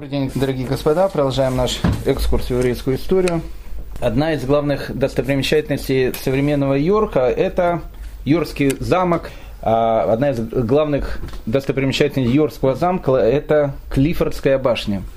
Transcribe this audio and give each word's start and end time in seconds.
Добрый 0.00 0.18
день, 0.18 0.32
дорогие 0.34 0.66
господа. 0.66 1.08
Продолжаем 1.08 1.56
наш 1.56 1.78
экскурс 2.06 2.46
в 2.46 2.50
еврейскую 2.52 2.96
историю. 2.96 3.42
Одна 4.00 4.32
из 4.32 4.42
главных 4.46 4.96
достопримечательностей 4.96 6.14
современного 6.14 6.72
Йорка– 6.72 7.20
это 7.28 7.82
Йоркский 8.24 8.74
замок. 8.80 9.30
А 9.60 10.10
одна 10.10 10.30
из 10.30 10.40
главных 10.40 11.20
достопримечательностей 11.44 12.34
Йоркского 12.34 12.76
замка– 12.76 13.12
это 13.16 13.74
Клиффордская 13.90 14.56
башня– 14.56 15.02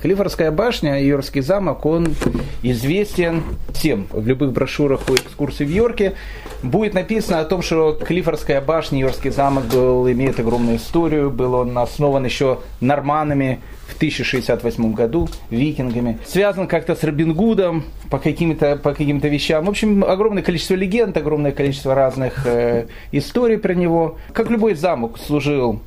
Клиффордская 0.00 0.50
башня, 0.50 1.02
Йоркский 1.02 1.40
замок, 1.40 1.86
он 1.86 2.14
известен 2.62 3.42
всем. 3.72 4.06
В 4.12 4.26
любых 4.26 4.52
брошюрах 4.52 5.00
по 5.00 5.14
экскурсии 5.14 5.64
в 5.64 5.70
Йорке 5.70 6.14
будет 6.62 6.92
написано 6.92 7.40
о 7.40 7.44
том, 7.44 7.62
что 7.62 7.92
Клиффордская 7.92 8.60
башня, 8.60 9.00
Йоркский 9.00 9.30
замок 9.30 9.64
был, 9.64 10.08
имеет 10.10 10.38
огромную 10.38 10.76
историю, 10.76 11.30
был 11.30 11.54
он 11.54 11.76
основан 11.78 12.24
еще 12.26 12.58
норманами 12.80 13.60
в 13.86 13.96
1068 13.96 14.92
году, 14.92 15.28
викингами. 15.50 16.18
Связан 16.26 16.66
как-то 16.66 16.94
с 16.94 17.04
Робин 17.04 17.34
Гудом 17.34 17.84
по 18.10 18.18
каким-то 18.18 18.76
по 18.76 18.92
каким-то 18.92 19.28
вещам. 19.28 19.64
В 19.64 19.70
общем, 19.70 20.04
огромное 20.04 20.42
количество 20.42 20.74
легенд, 20.74 21.16
огромное 21.16 21.52
количество 21.52 21.94
разных 21.94 22.46
э, 22.46 22.86
историй 23.12 23.58
про 23.58 23.74
него. 23.74 24.18
Как 24.32 24.50
любой 24.50 24.74
замок 24.74 25.18
служил 25.18 25.80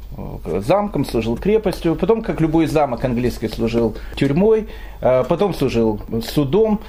э, 0.45 0.61
замком, 0.65 1.05
служил 1.05 1.37
крепостью, 1.37 1.95
потом, 1.95 2.21
как 2.21 2.41
любой 2.41 2.67
замок 2.67 3.03
английский, 3.03 3.47
служил 3.47 3.95
тюрьмой, 4.15 4.67
э, 5.01 5.23
потом 5.27 5.53
служил 5.53 6.01
судом. 6.23 6.81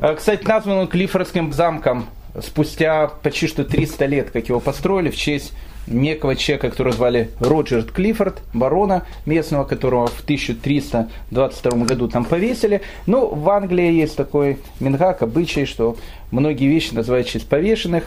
Э, 0.00 0.14
кстати, 0.14 0.44
назван 0.44 0.78
он 0.78 0.88
Клиффордским 0.88 1.52
замком 1.52 2.06
спустя 2.42 3.08
почти 3.22 3.46
что 3.46 3.64
300 3.64 4.06
лет, 4.06 4.30
как 4.30 4.48
его 4.48 4.60
построили, 4.60 5.10
в 5.10 5.16
честь 5.16 5.52
некого 5.90 6.36
человека, 6.36 6.70
которого 6.70 6.94
звали 6.94 7.30
Роджер 7.40 7.84
Клиффорд, 7.84 8.42
барона 8.52 9.04
местного, 9.26 9.64
которого 9.64 10.06
в 10.06 10.20
1322 10.22 11.84
году 11.84 12.08
там 12.08 12.24
повесили. 12.24 12.82
Ну, 13.06 13.26
в 13.26 13.48
Англии 13.50 13.92
есть 13.92 14.16
такой 14.16 14.58
мингак, 14.80 15.22
обычай, 15.22 15.64
что 15.64 15.96
многие 16.30 16.66
вещи 16.66 16.94
называют 16.94 17.26
честь 17.26 17.48
повешенных, 17.48 18.04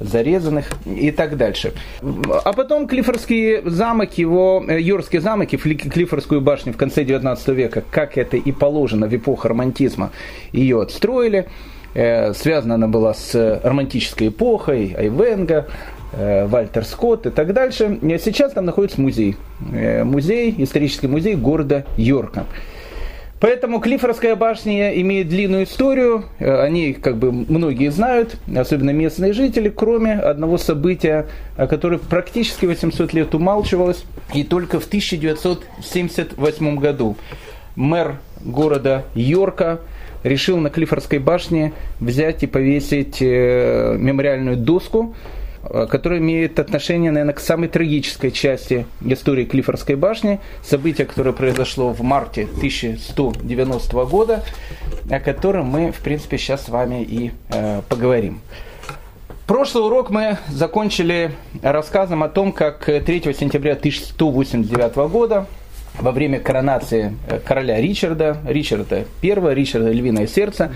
зарезанных 0.00 0.72
и 0.86 1.10
так 1.10 1.36
дальше. 1.36 1.72
А 2.02 2.52
потом 2.52 2.88
Клиффордский 2.88 3.62
замок, 3.68 4.18
его, 4.18 4.64
э, 4.66 4.80
Йоркский 4.80 5.20
замок 5.20 5.52
и 5.52 5.56
Клиффордскую 5.56 6.40
башню 6.40 6.72
в 6.72 6.76
конце 6.76 7.04
19 7.04 7.48
века, 7.48 7.82
как 7.90 8.18
это 8.18 8.36
и 8.36 8.52
положено 8.52 9.06
в 9.06 9.14
эпоху 9.14 9.48
романтизма, 9.48 10.10
ее 10.52 10.82
отстроили. 10.82 11.48
Э, 11.94 12.34
связана 12.34 12.74
она 12.74 12.88
была 12.88 13.14
с 13.14 13.60
романтической 13.62 14.28
эпохой, 14.28 14.94
Айвенга, 14.98 15.68
Вальтер 16.46 16.84
Скотт 16.84 17.26
и 17.26 17.30
так 17.30 17.52
дальше. 17.52 17.98
И 18.02 18.18
сейчас 18.18 18.52
там 18.52 18.64
находится 18.64 19.00
музей. 19.00 19.36
Э, 19.72 20.04
музей, 20.04 20.54
исторический 20.58 21.08
музей 21.08 21.34
города 21.34 21.84
Йорка. 21.96 22.46
Поэтому 23.40 23.80
Клиффордская 23.80 24.36
башня 24.36 24.98
имеет 25.00 25.28
длинную 25.28 25.64
историю, 25.64 26.24
они 26.38 26.94
как 26.94 27.18
бы 27.18 27.30
многие 27.30 27.90
знают, 27.90 28.36
особенно 28.56 28.88
местные 28.90 29.34
жители, 29.34 29.68
кроме 29.68 30.14
одного 30.14 30.56
события, 30.56 31.26
которое 31.56 31.98
практически 31.98 32.64
800 32.64 33.12
лет 33.12 33.34
умалчивалось, 33.34 34.06
и 34.32 34.44
только 34.44 34.80
в 34.80 34.86
1978 34.86 36.76
году 36.78 37.18
мэр 37.76 38.16
города 38.42 39.04
Йорка 39.14 39.80
решил 40.22 40.56
на 40.56 40.70
Клиффордской 40.70 41.18
башне 41.18 41.74
взять 42.00 42.42
и 42.42 42.46
повесить 42.46 43.18
э, 43.20 43.96
мемориальную 43.98 44.56
доску, 44.56 45.14
э, 45.70 45.86
которая 45.90 46.20
имеет 46.20 46.58
отношение, 46.58 47.10
наверное, 47.10 47.34
к 47.34 47.40
самой 47.40 47.68
трагической 47.68 48.30
части 48.30 48.86
истории 49.04 49.44
Клиффордской 49.44 49.96
башни, 49.96 50.40
событие, 50.62 51.06
которое 51.06 51.32
произошло 51.32 51.90
в 51.90 52.02
марте 52.02 52.42
1190 52.42 54.04
года, 54.06 54.42
о 55.10 55.20
котором 55.20 55.66
мы, 55.66 55.92
в 55.92 56.00
принципе, 56.00 56.38
сейчас 56.38 56.64
с 56.64 56.68
вами 56.68 57.02
и 57.02 57.32
э, 57.50 57.82
поговорим. 57.88 58.40
Прошлый 59.46 59.84
урок 59.84 60.08
мы 60.08 60.38
закончили 60.48 61.32
рассказом 61.62 62.22
о 62.22 62.28
том, 62.28 62.52
как 62.52 62.84
3 62.84 63.02
сентября 63.34 63.72
1189 63.72 64.94
года 65.10 65.46
во 65.98 66.12
время 66.12 66.40
коронации 66.40 67.16
э, 67.28 67.38
короля 67.38 67.80
Ричарда, 67.80 68.38
Ричарда 68.46 69.04
I, 69.22 69.54
Ричарда 69.54 69.90
Львиное 69.90 70.26
Сердце, 70.26 70.72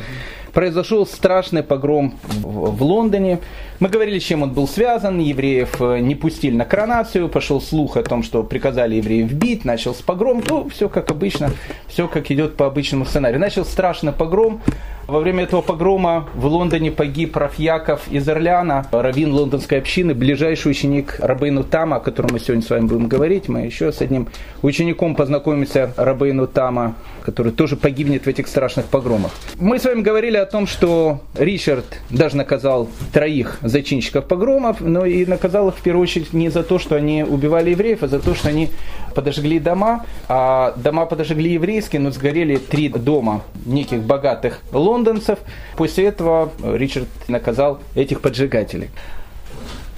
произошел 0.52 1.06
страшный 1.06 1.62
погром 1.62 2.14
в 2.40 2.82
Лондоне. 2.82 3.40
Мы 3.80 3.88
говорили, 3.88 4.18
чем 4.18 4.42
он 4.42 4.50
был 4.50 4.66
связан. 4.66 5.20
Евреев 5.20 5.80
э, 5.80 5.98
не 6.00 6.14
пустили 6.14 6.56
на 6.56 6.64
коронацию. 6.64 7.28
Пошел 7.28 7.60
слух 7.60 7.96
о 7.96 8.02
том, 8.02 8.22
что 8.22 8.42
приказали 8.42 8.96
евреев 8.96 9.32
бить. 9.32 9.64
Начался 9.64 10.02
погром. 10.02 10.42
Ну, 10.48 10.68
все 10.68 10.88
как 10.88 11.10
обычно. 11.10 11.50
Все 11.86 12.08
как 12.08 12.30
идет 12.30 12.56
по 12.56 12.66
обычному 12.66 13.04
сценарию. 13.04 13.40
Начал 13.40 13.64
страшный 13.64 14.12
погром. 14.12 14.60
Во 15.08 15.20
время 15.20 15.44
этого 15.44 15.62
погрома 15.62 16.28
в 16.34 16.44
Лондоне 16.44 16.90
погиб 16.90 17.34
Раф 17.34 17.58
Яков 17.58 18.08
из 18.10 18.28
Орляна, 18.28 18.86
раввин 18.92 19.32
лондонской 19.32 19.78
общины, 19.78 20.12
ближайший 20.12 20.70
ученик 20.70 21.16
Рабейну 21.20 21.64
Тама, 21.64 21.96
о 21.96 22.00
котором 22.00 22.28
мы 22.32 22.40
сегодня 22.40 22.62
с 22.62 22.68
вами 22.68 22.88
будем 22.88 23.08
говорить. 23.08 23.48
Мы 23.48 23.60
еще 23.60 23.90
с 23.90 24.02
одним 24.02 24.28
учеником 24.60 25.16
познакомимся, 25.16 25.94
Рабейну 25.96 26.46
Тама, 26.46 26.94
который 27.22 27.52
тоже 27.52 27.76
погибнет 27.76 28.24
в 28.24 28.26
этих 28.26 28.48
страшных 28.48 28.84
погромах. 28.84 29.30
Мы 29.58 29.78
с 29.78 29.84
вами 29.84 30.02
говорили 30.02 30.36
о 30.42 30.46
том, 30.46 30.66
что 30.66 31.20
Ричард 31.34 31.84
даже 32.10 32.36
наказал 32.36 32.88
троих 33.12 33.58
зачинщиков 33.62 34.26
погромов, 34.26 34.80
но 34.80 35.04
и 35.04 35.26
наказал 35.26 35.68
их 35.68 35.76
в 35.76 35.82
первую 35.82 36.02
очередь 36.02 36.32
не 36.32 36.48
за 36.48 36.62
то, 36.62 36.78
что 36.78 36.96
они 36.96 37.22
убивали 37.22 37.70
евреев, 37.70 38.02
а 38.02 38.08
за 38.08 38.20
то, 38.20 38.34
что 38.34 38.48
они 38.48 38.70
подожгли 39.14 39.58
дома, 39.58 40.06
а 40.28 40.74
дома 40.76 41.06
подожгли 41.06 41.52
еврейские, 41.52 42.00
но 42.00 42.10
сгорели 42.10 42.56
три 42.56 42.88
дома 42.88 43.42
неких 43.66 44.02
богатых 44.02 44.60
лондонцев. 44.72 45.38
После 45.76 46.06
этого 46.06 46.50
Ричард 46.62 47.08
наказал 47.28 47.80
этих 47.94 48.20
поджигателей. 48.20 48.90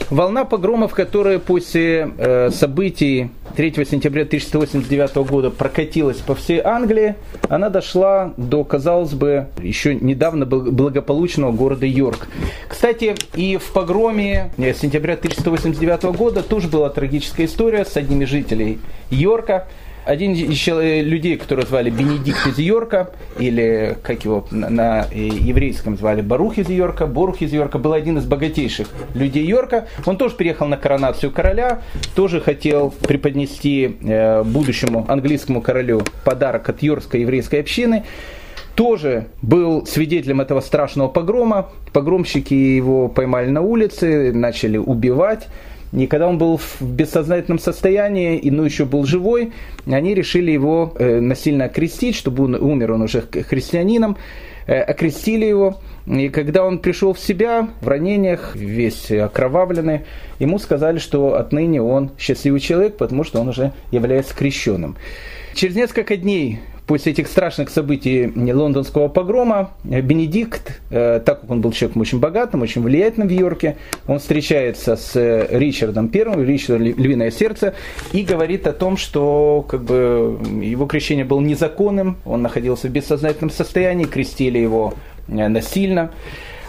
Волна 0.08 0.44
погромов, 0.44 0.92
которая 0.92 1.38
после 1.38 2.10
э, 2.16 2.50
событий 2.50 3.30
3 3.56 3.84
сентября 3.84 4.22
1189 4.22 5.14
года 5.28 5.50
прокатилась 5.50 6.16
по 6.16 6.34
всей 6.34 6.60
Англии, 6.60 7.14
она 7.48 7.68
дошла 7.68 8.32
до, 8.36 8.64
казалось 8.64 9.12
бы, 9.12 9.48
еще 9.62 9.94
недавно 9.94 10.46
благополучного 10.46 11.52
города 11.52 11.86
Йорк. 11.86 12.28
Кстати, 12.68 13.14
и 13.34 13.56
в 13.56 13.72
погроме 13.72 14.50
э, 14.56 14.74
сентября 14.74 15.14
1189 15.14 16.16
года 16.16 16.42
тоже 16.42 16.68
была 16.68 16.90
трагическая 16.90 17.46
история 17.46 17.84
с 17.84 17.96
одним 17.96 18.22
из 18.22 18.28
жителей 18.28 18.78
Йорка– 19.10 19.68
один 20.04 20.32
из 20.32 20.66
людей, 20.66 21.36
которого 21.36 21.66
звали 21.66 21.90
Бенедикт 21.90 22.46
из 22.46 22.58
Йорка, 22.58 23.10
или 23.38 23.96
как 24.02 24.24
его 24.24 24.46
на 24.50 25.06
еврейском 25.12 25.96
звали 25.96 26.20
Барух 26.20 26.58
из 26.58 26.68
Йорка, 26.68 27.06
Борух 27.06 27.42
из 27.42 27.52
Йорка, 27.52 27.78
был 27.78 27.92
один 27.92 28.18
из 28.18 28.24
богатейших 28.24 28.88
людей 29.14 29.44
Йорка. 29.44 29.88
Он 30.06 30.16
тоже 30.16 30.34
приехал 30.34 30.66
на 30.66 30.76
коронацию 30.76 31.30
короля, 31.30 31.82
тоже 32.14 32.40
хотел 32.40 32.90
преподнести 32.90 33.96
э, 34.02 34.42
будущему 34.42 35.04
английскому 35.08 35.60
королю 35.60 36.02
подарок 36.24 36.68
от 36.68 36.82
йоркской 36.82 37.20
еврейской 37.22 37.60
общины 37.60 38.04
тоже 38.80 39.26
был 39.42 39.84
свидетелем 39.84 40.40
этого 40.40 40.60
страшного 40.60 41.08
погрома. 41.08 41.68
Погромщики 41.92 42.54
его 42.54 43.08
поймали 43.08 43.50
на 43.50 43.60
улице, 43.60 44.32
начали 44.32 44.78
убивать. 44.78 45.48
И 45.92 46.06
когда 46.06 46.28
он 46.28 46.38
был 46.38 46.56
в 46.56 46.80
бессознательном 46.82 47.58
состоянии, 47.58 48.38
и 48.38 48.50
ну 48.50 48.62
еще 48.62 48.84
был 48.84 49.04
живой, 49.04 49.52
они 49.86 50.14
решили 50.14 50.52
его 50.52 50.94
э, 50.96 51.20
насильно 51.20 51.64
окрестить, 51.64 52.14
чтобы 52.14 52.44
он 52.44 52.54
умер 52.54 52.92
он 52.92 53.02
уже 53.02 53.22
христианином, 53.22 54.16
э, 54.66 54.80
окрестили 54.80 55.46
его. 55.46 55.78
И 56.06 56.28
когда 56.28 56.64
он 56.64 56.78
пришел 56.78 57.12
в 57.12 57.18
себя 57.18 57.68
в 57.80 57.88
ранениях, 57.88 58.54
весь 58.54 59.10
окровавленный, 59.10 60.02
ему 60.38 60.58
сказали, 60.58 60.98
что 60.98 61.34
отныне 61.34 61.82
он 61.82 62.10
счастливый 62.18 62.60
человек, 62.60 62.96
потому 62.96 63.24
что 63.24 63.40
он 63.40 63.48
уже 63.48 63.72
является 63.90 64.34
крещенным. 64.34 64.96
Через 65.54 65.74
несколько 65.74 66.16
дней 66.16 66.60
после 66.90 67.12
этих 67.12 67.28
страшных 67.28 67.70
событий 67.70 68.32
лондонского 68.52 69.06
погрома 69.06 69.70
Бенедикт, 69.84 70.80
э, 70.90 71.20
так 71.24 71.42
как 71.42 71.48
он 71.48 71.60
был 71.60 71.70
человеком 71.70 72.02
очень 72.02 72.18
богатым, 72.18 72.62
очень 72.62 72.82
влиятельным 72.82 73.28
в 73.28 73.30
Йорке, 73.30 73.76
он 74.08 74.18
встречается 74.18 74.96
с 74.96 75.14
э, 75.14 75.46
Ричардом 75.56 76.08
Первым, 76.08 76.44
Ричардом 76.44 76.82
Львиное 76.82 77.30
Сердце, 77.30 77.74
и 78.10 78.24
говорит 78.24 78.66
о 78.66 78.72
том, 78.72 78.96
что 78.96 79.64
как 79.68 79.84
бы, 79.84 80.36
его 80.60 80.86
крещение 80.86 81.24
было 81.24 81.38
незаконным, 81.38 82.16
он 82.24 82.42
находился 82.42 82.88
в 82.88 82.90
бессознательном 82.90 83.50
состоянии, 83.50 84.06
крестили 84.06 84.58
его 84.58 84.94
э, 85.28 85.46
насильно. 85.46 86.10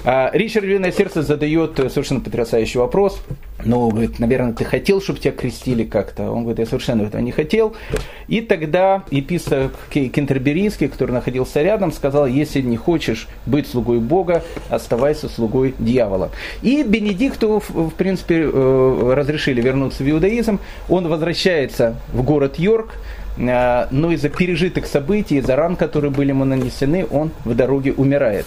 А, 0.03 0.31
Ричард 0.33 0.65
Львиное 0.65 0.91
Сердце 0.91 1.21
задает 1.21 1.75
совершенно 1.91 2.21
потрясающий 2.21 2.79
вопрос. 2.79 3.21
Ну, 3.63 3.89
говорит, 3.89 4.17
наверное, 4.19 4.53
ты 4.53 4.63
хотел, 4.63 5.01
чтобы 5.01 5.19
тебя 5.19 5.33
крестили 5.33 5.83
как-то? 5.83 6.31
Он 6.31 6.41
говорит, 6.41 6.59
я 6.59 6.65
совершенно 6.65 7.03
этого 7.03 7.21
не 7.21 7.31
хотел. 7.31 7.75
И 8.27 8.41
тогда 8.41 9.03
епископ 9.11 9.73
Кентерберийский, 9.91 10.87
который 10.87 11.11
находился 11.11 11.61
рядом, 11.61 11.91
сказал, 11.91 12.25
если 12.25 12.61
не 12.61 12.77
хочешь 12.77 13.27
быть 13.45 13.67
слугой 13.67 13.99
Бога, 13.99 14.43
оставайся 14.69 15.29
слугой 15.29 15.75
дьявола. 15.77 16.31
И 16.63 16.81
Бенедикту, 16.83 17.61
в 17.69 17.91
принципе, 17.91 18.49
э, 18.51 19.13
разрешили 19.15 19.61
вернуться 19.61 20.03
в 20.03 20.09
иудаизм. 20.09 20.59
Он 20.89 21.07
возвращается 21.07 21.97
в 22.13 22.23
город 22.23 22.57
Йорк, 22.57 22.95
э, 22.95 23.20
но 23.37 24.11
из-за 24.11 24.29
пережитых 24.29 24.85
событий, 24.85 25.37
из-за 25.37 25.55
ран, 25.55 25.75
которые 25.75 26.11
были 26.11 26.29
ему 26.29 26.45
нанесены, 26.45 27.07
он 27.09 27.31
в 27.45 27.55
дороге 27.55 27.93
умирает. 27.93 28.45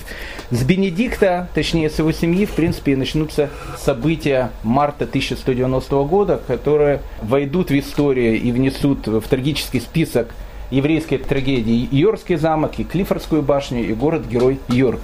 С 0.50 0.62
Бенедикта, 0.62 1.48
точнее 1.54 1.90
с 1.90 1.98
его 1.98 2.12
семьи, 2.12 2.46
в 2.46 2.52
принципе, 2.52 2.96
начнутся 2.96 3.50
события 3.78 4.50
марта 4.62 5.04
1190 5.04 6.04
года, 6.04 6.40
которые 6.46 7.00
войдут 7.22 7.70
в 7.70 7.78
историю 7.78 8.40
и 8.40 8.52
внесут 8.52 9.06
в 9.06 9.22
трагический 9.22 9.80
список 9.80 10.34
еврейской 10.70 11.18
трагедии 11.18 11.88
Йоркский 11.90 12.36
замок, 12.36 12.78
и 12.78 12.84
Клиффордскую 12.84 13.42
башню, 13.42 13.84
и 13.84 13.92
город-герой 13.92 14.60
Йорк. 14.68 15.00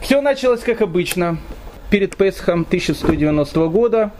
Все 0.00 0.20
началось 0.20 0.60
как 0.60 0.82
обычно. 0.82 1.38
Перед 1.88 2.16
Песхом 2.16 2.62
1190 2.62 3.68
года 3.68 4.10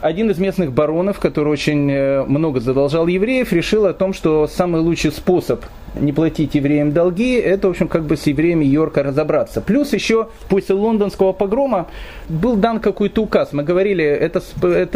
один 0.00 0.30
из 0.30 0.38
местных 0.38 0.72
баронов, 0.72 1.18
который 1.18 1.48
очень 1.48 1.90
э, 1.90 2.24
много 2.24 2.60
задолжал 2.60 3.06
евреев, 3.06 3.52
решил 3.52 3.86
о 3.86 3.92
том, 3.92 4.12
что 4.12 4.46
самый 4.46 4.80
лучший 4.80 5.10
способ 5.10 5.64
не 5.94 6.12
платить 6.12 6.54
евреям 6.54 6.92
долги, 6.92 7.34
это, 7.34 7.68
в 7.68 7.70
общем, 7.70 7.88
как 7.88 8.04
бы 8.04 8.16
с 8.16 8.26
евреями 8.26 8.64
Йорка 8.64 9.02
разобраться. 9.02 9.60
Плюс 9.60 9.92
еще 9.92 10.28
после 10.48 10.74
лондонского 10.74 11.32
погрома 11.32 11.88
был 12.28 12.56
дан 12.56 12.80
какой-то 12.80 13.22
указ. 13.22 13.52
Мы 13.52 13.62
говорили, 13.62 14.04
это 14.04 14.40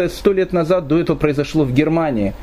сто 0.08 0.32
лет 0.32 0.52
назад 0.52 0.87
до 0.88 0.99
этого 0.99 1.17
произошло 1.17 1.64
в 1.64 1.73
Германии. 1.73 2.35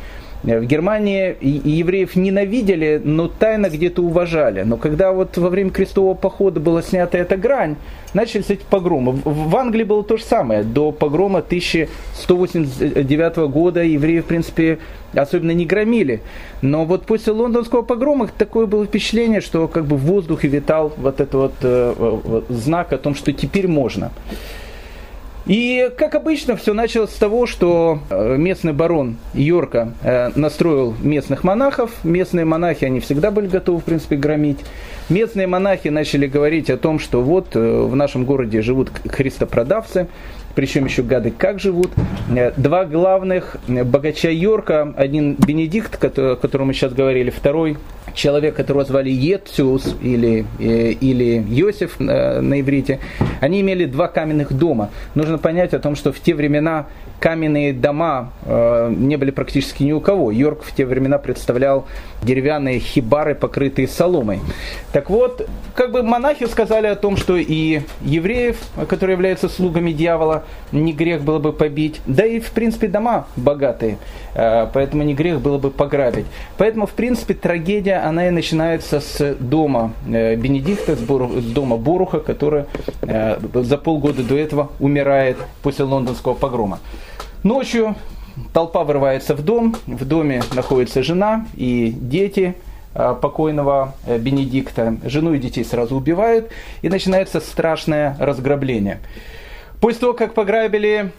В 0.44 0.66
Германии 0.66 1.36
евреев 1.42 2.16
ненавидели, 2.16 3.01
но 3.04 3.28
тайно 3.28 3.69
где-то 3.69 4.04
уважали. 4.04 4.62
Но 4.62 4.78
когда 4.78 5.12
вот 5.12 5.36
во 5.38 5.50
время 5.50 5.72
крестового 5.72 6.13
похода 6.13 6.60
была 6.60 6.84
снята 6.84 7.18
эта 7.18 7.38
грань, 7.38 7.75
начались 8.13 8.51
эти 8.51 8.63
погромы. 8.69 9.19
В 9.25 9.56
Англии 9.56 9.84
было 9.84 10.04
то 10.04 10.18
же 10.18 10.24
самое. 10.24 10.63
До 10.63 10.92
погрома 10.92 11.39
1189 11.39 13.38
года 13.51 13.81
евреи, 13.84 14.19
в 14.19 14.25
принципе, 14.25 14.78
особенно 15.13 15.51
не 15.51 15.66
громили. 15.66 16.22
Но 16.62 16.86
вот 16.86 17.06
после 17.06 17.33
лондонского 17.33 17.81
погрома 17.81 18.30
такое 18.38 18.68
было 18.68 18.86
впечатление, 18.86 19.42
что 19.42 19.68
как 19.68 19.86
бы 19.86 19.98
в 19.98 20.01
воздухе 20.01 20.48
витал 20.48 20.94
вот 20.98 21.19
этот 21.19 21.33
вот 21.33 21.54
э, 21.62 21.95
э, 21.98 22.42
знак 22.50 22.94
о 22.94 22.98
том, 22.98 23.16
что 23.16 23.33
теперь 23.33 23.68
можно. 23.68 24.12
И, 25.48 25.90
как 25.98 26.14
обычно, 26.16 26.58
все 26.58 26.74
началось 26.74 27.12
с 27.12 27.18
того, 27.18 27.46
что 27.46 28.00
э, 28.10 28.36
местный 28.38 28.74
барон 28.74 29.16
Йорка 29.34 29.94
э, 30.04 30.32
настроил 30.36 30.94
местных 31.02 31.46
монахов. 31.46 31.92
Местные 32.04 32.44
монахи, 32.44 32.84
они 32.84 33.00
всегда 33.00 33.32
были 33.32 33.48
готовы, 33.48 33.80
в 33.80 33.86
принципе, 33.86 34.18
громить. 34.18 34.60
Местные 35.08 35.48
монахи 35.48 35.88
начали 35.88 36.28
говорить 36.28 36.70
о 36.70 36.76
том, 36.76 37.00
что 37.00 37.22
вот 37.22 37.56
э, 37.56 37.60
в 37.60 37.96
нашем 37.96 38.26
городе 38.26 38.62
живут 38.62 38.92
христопродавцы, 39.08 40.08
причем 40.54 40.84
еще 40.84 41.02
гады 41.02 41.32
как 41.32 41.62
живут. 41.62 41.92
Два 42.58 42.84
главных 42.84 43.56
богача 43.68 44.30
Йорка, 44.30 44.94
один 44.98 45.36
Бенедикт, 45.36 46.04
о 46.04 46.36
котором 46.36 46.68
мы 46.68 46.74
сейчас 46.74 46.92
говорили, 46.92 47.30
второй 47.30 47.78
человек, 48.18 48.56
которого 48.56 48.84
звали 48.84 49.10
Ецюс 49.10 49.96
или, 50.02 50.46
э, 50.60 50.92
или 50.92 51.46
Йосиф 51.48 52.02
э, 52.02 52.42
на 52.42 52.60
иврите, 52.60 53.00
они 53.40 53.62
имели 53.62 53.86
два 53.86 54.08
каменных 54.08 54.52
дома. 54.52 54.90
Нужно 55.16 55.38
понять 55.38 55.74
о 55.74 55.80
том, 55.80 55.96
что 55.96 56.12
в 56.12 56.19
те 56.19 56.34
времена 56.34 56.88
каменные 57.19 57.74
дома 57.74 58.34
э, 58.46 58.94
не 58.96 59.16
были 59.18 59.31
практически 59.31 59.84
ни 59.84 59.92
у 59.92 60.02
кого. 60.02 60.31
Йорк 60.31 60.64
в 60.64 60.75
те 60.75 60.86
времена 60.86 61.18
представлял 61.19 61.86
деревянные 62.24 62.80
хибары, 62.80 63.36
покрытые 63.36 63.88
соломой. 63.88 64.40
Так 64.92 65.10
вот, 65.10 65.48
как 65.75 65.92
бы 65.92 66.02
монахи 66.02 66.48
сказали 66.48 66.88
о 66.88 66.96
том, 66.96 67.18
что 67.18 67.38
и 67.38 67.81
евреев, 68.02 68.58
которые 68.90 69.14
являются 69.14 69.48
слугами 69.48 69.92
дьявола, 69.92 70.44
не 70.72 70.94
грех 70.94 71.22
было 71.22 71.40
бы 71.40 71.54
побить, 71.54 72.02
да 72.08 72.25
и 72.25 72.40
в 72.40 72.50
принципе 72.52 72.88
дома 72.88 73.28
богатые, 73.36 73.98
поэтому 74.34 75.04
не 75.04 75.14
грех 75.14 75.40
было 75.40 75.58
бы 75.58 75.69
пограбить. 75.69 76.25
Поэтому 76.58 76.88
в 76.88 76.92
принципе 76.92 77.34
трагедия, 77.34 78.06
она 78.07 78.27
и 78.27 78.31
начинается 78.31 79.00
с 79.00 79.36
дома 79.39 79.94
э, 80.07 80.36
Бенедикта, 80.36 80.95
с, 80.95 81.00
дома 81.00 81.77
Боруха, 81.77 82.19
который 82.19 82.65
э, 83.01 83.39
за 83.54 83.77
полгода 83.77 84.24
до 84.24 84.38
этого 84.38 84.71
умирает 84.80 85.38
после 85.62 85.86
лондонского 85.86 86.33
погрома. 86.33 86.80
Ночью 87.44 87.95
толпа 88.54 88.83
вырывается 88.83 89.36
в 89.36 89.44
дом, 89.44 89.75
в 89.86 90.06
доме 90.06 90.42
находится 90.54 91.04
жена 91.04 91.45
и 91.56 91.94
дети 91.95 92.56
э, 92.94 93.15
покойного 93.21 93.95
Бенедикта. 94.07 94.98
Жену 95.04 95.33
и 95.33 95.39
детей 95.39 95.63
сразу 95.63 95.95
убивают, 95.95 96.50
и 96.81 96.89
начинается 96.89 97.39
страшное 97.39 98.15
разграбление. 98.19 99.00
После 99.80 100.00
того, 100.00 100.13
как 100.13 100.33
пограбили 100.33 101.12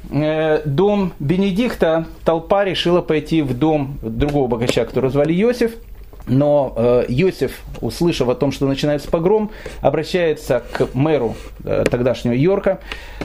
дом 0.65 1.13
Бенедикта, 1.21 2.07
толпа 2.25 2.65
решила 2.65 3.03
пойти 3.03 3.41
в 3.41 3.57
дом 3.57 3.99
другого 4.03 4.49
богача, 4.49 4.85
которого 4.85 5.13
звали 5.13 5.33
Иосиф– 5.33 5.75
но 6.29 6.73
э, 6.77 7.05
Йосиф, 7.09 7.63
услышав 7.81 8.29
о 8.29 8.35
том, 8.35 8.53
что 8.53 8.67
начинается 8.67 9.11
погром, 9.11 9.51
обращается 9.81 10.63
к 10.73 10.95
мэру 10.95 11.37
э, 11.65 11.85
тогдашнего 11.91 12.35
Йорка 12.35 12.81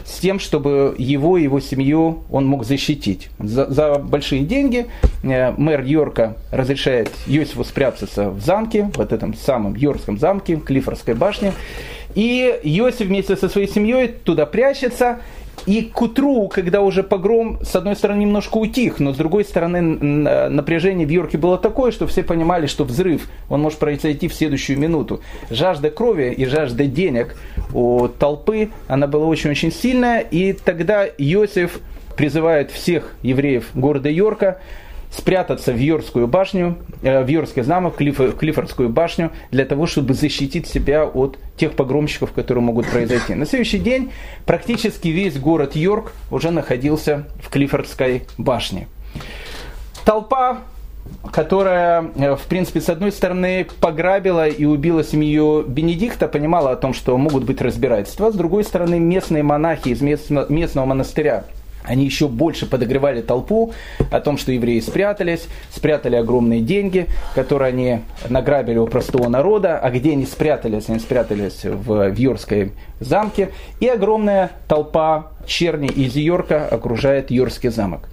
с 0.05 0.19
тем, 0.19 0.39
чтобы 0.39 0.95
его 0.97 1.37
и 1.37 1.43
его 1.43 1.59
семью 1.59 2.23
он 2.31 2.45
мог 2.45 2.65
защитить. 2.65 3.29
За, 3.39 3.69
за 3.69 3.95
большие 3.95 4.43
деньги 4.43 4.87
э, 5.23 5.51
мэр 5.51 5.83
Йорка 5.83 6.37
разрешает 6.51 7.11
Йосифу 7.27 7.63
спрятаться 7.63 8.29
в 8.29 8.41
замке, 8.41 8.91
вот 8.95 9.11
этом 9.11 9.33
самом 9.33 9.75
Йоркском 9.75 10.17
замке, 10.17 10.57
Клиффордской 10.57 11.13
башне. 11.13 11.53
И 12.15 12.59
Йосиф 12.63 13.07
вместе 13.07 13.35
со 13.35 13.49
своей 13.49 13.67
семьей 13.67 14.07
туда 14.07 14.45
прячется, 14.45 15.19
и 15.65 15.83
к 15.83 16.01
утру, 16.01 16.47
когда 16.47 16.81
уже 16.81 17.03
погром, 17.03 17.59
с 17.63 17.75
одной 17.75 17.95
стороны, 17.95 18.21
немножко 18.21 18.57
утих, 18.57 18.99
но 18.99 19.13
с 19.13 19.17
другой 19.17 19.45
стороны, 19.45 19.81
напряжение 20.49 21.07
в 21.07 21.09
Йорке 21.09 21.37
было 21.37 21.57
такое, 21.57 21.91
что 21.91 22.07
все 22.07 22.23
понимали, 22.23 22.67
что 22.67 22.83
взрыв, 22.83 23.29
он 23.49 23.61
может 23.61 23.79
произойти 23.79 24.27
в 24.27 24.33
следующую 24.33 24.77
минуту. 24.79 25.21
Жажда 25.49 25.89
крови 25.89 26.33
и 26.33 26.45
жажда 26.45 26.85
денег 26.85 27.35
у 27.73 28.07
толпы, 28.07 28.69
она 28.87 29.07
была 29.07 29.25
очень-очень 29.25 29.71
сильная, 29.71 30.19
и 30.19 30.53
тогда 30.53 31.05
Иосиф 31.05 31.79
призывает 32.15 32.71
всех 32.71 33.15
евреев 33.23 33.69
города 33.73 34.09
Йорка 34.09 34.59
спрятаться 35.15 35.71
в 35.71 35.77
Йоркскую 35.77 36.27
башню, 36.27 36.77
э, 37.03 37.23
в 37.23 37.27
Йоркский 37.27 37.61
замок, 37.61 37.95
в 37.99 38.35
Клиффордскую 38.37 38.89
башню, 38.89 39.31
для 39.51 39.65
того, 39.65 39.85
чтобы 39.85 40.13
защитить 40.13 40.67
себя 40.67 41.05
от 41.05 41.37
тех 41.55 41.73
погромщиков, 41.73 42.31
которые 42.31 42.63
могут 42.63 42.87
произойти. 42.87 43.35
На 43.35 43.45
следующий 43.45 43.79
день 43.79 44.11
практически 44.45 45.09
весь 45.09 45.37
город 45.37 45.75
Йорк 45.75 46.13
уже 46.31 46.51
находился 46.51 47.25
в 47.41 47.49
Клиффордской 47.49 48.23
башне. 48.37 48.87
Толпа 50.05 50.59
которая, 51.31 52.11
э, 52.15 52.35
в 52.35 52.43
принципе, 52.43 52.79
с 52.79 52.89
одной 52.89 53.11
стороны, 53.11 53.67
пограбила 53.81 54.47
и 54.47 54.63
убила 54.63 55.03
семью 55.03 55.63
Бенедикта, 55.67 56.27
понимала 56.27 56.71
о 56.71 56.75
том, 56.75 56.93
что 56.93 57.17
могут 57.17 57.43
быть 57.43 57.61
разбирательства, 57.61 58.31
с 58.31 58.35
другой 58.35 58.63
стороны, 58.63 58.99
местные 58.99 59.43
монахи 59.43 59.89
из 59.89 60.01
местного 60.01 60.85
монастыря 60.85 61.43
они 61.83 62.05
еще 62.05 62.27
больше 62.27 62.65
подогревали 62.65 63.21
толпу 63.21 63.73
о 64.11 64.19
том, 64.19 64.37
что 64.37 64.51
евреи 64.51 64.79
спрятались, 64.79 65.47
спрятали 65.69 66.15
огромные 66.15 66.61
деньги, 66.61 67.07
которые 67.35 67.69
они 67.69 67.99
награбили 68.29 68.77
у 68.77 68.87
простого 68.87 69.29
народа. 69.29 69.79
А 69.79 69.89
где 69.91 70.11
они 70.11 70.25
спрятались? 70.25 70.89
Они 70.89 70.99
спрятались 70.99 71.63
в 71.63 72.09
Вьорской 72.09 72.71
замке. 72.99 73.49
И 73.79 73.87
огромная 73.87 74.51
толпа 74.67 75.31
черни 75.45 75.87
из 75.87 76.15
Йорка 76.15 76.67
окружает 76.67 77.31
Йоркский 77.31 77.69
замок. 77.69 78.09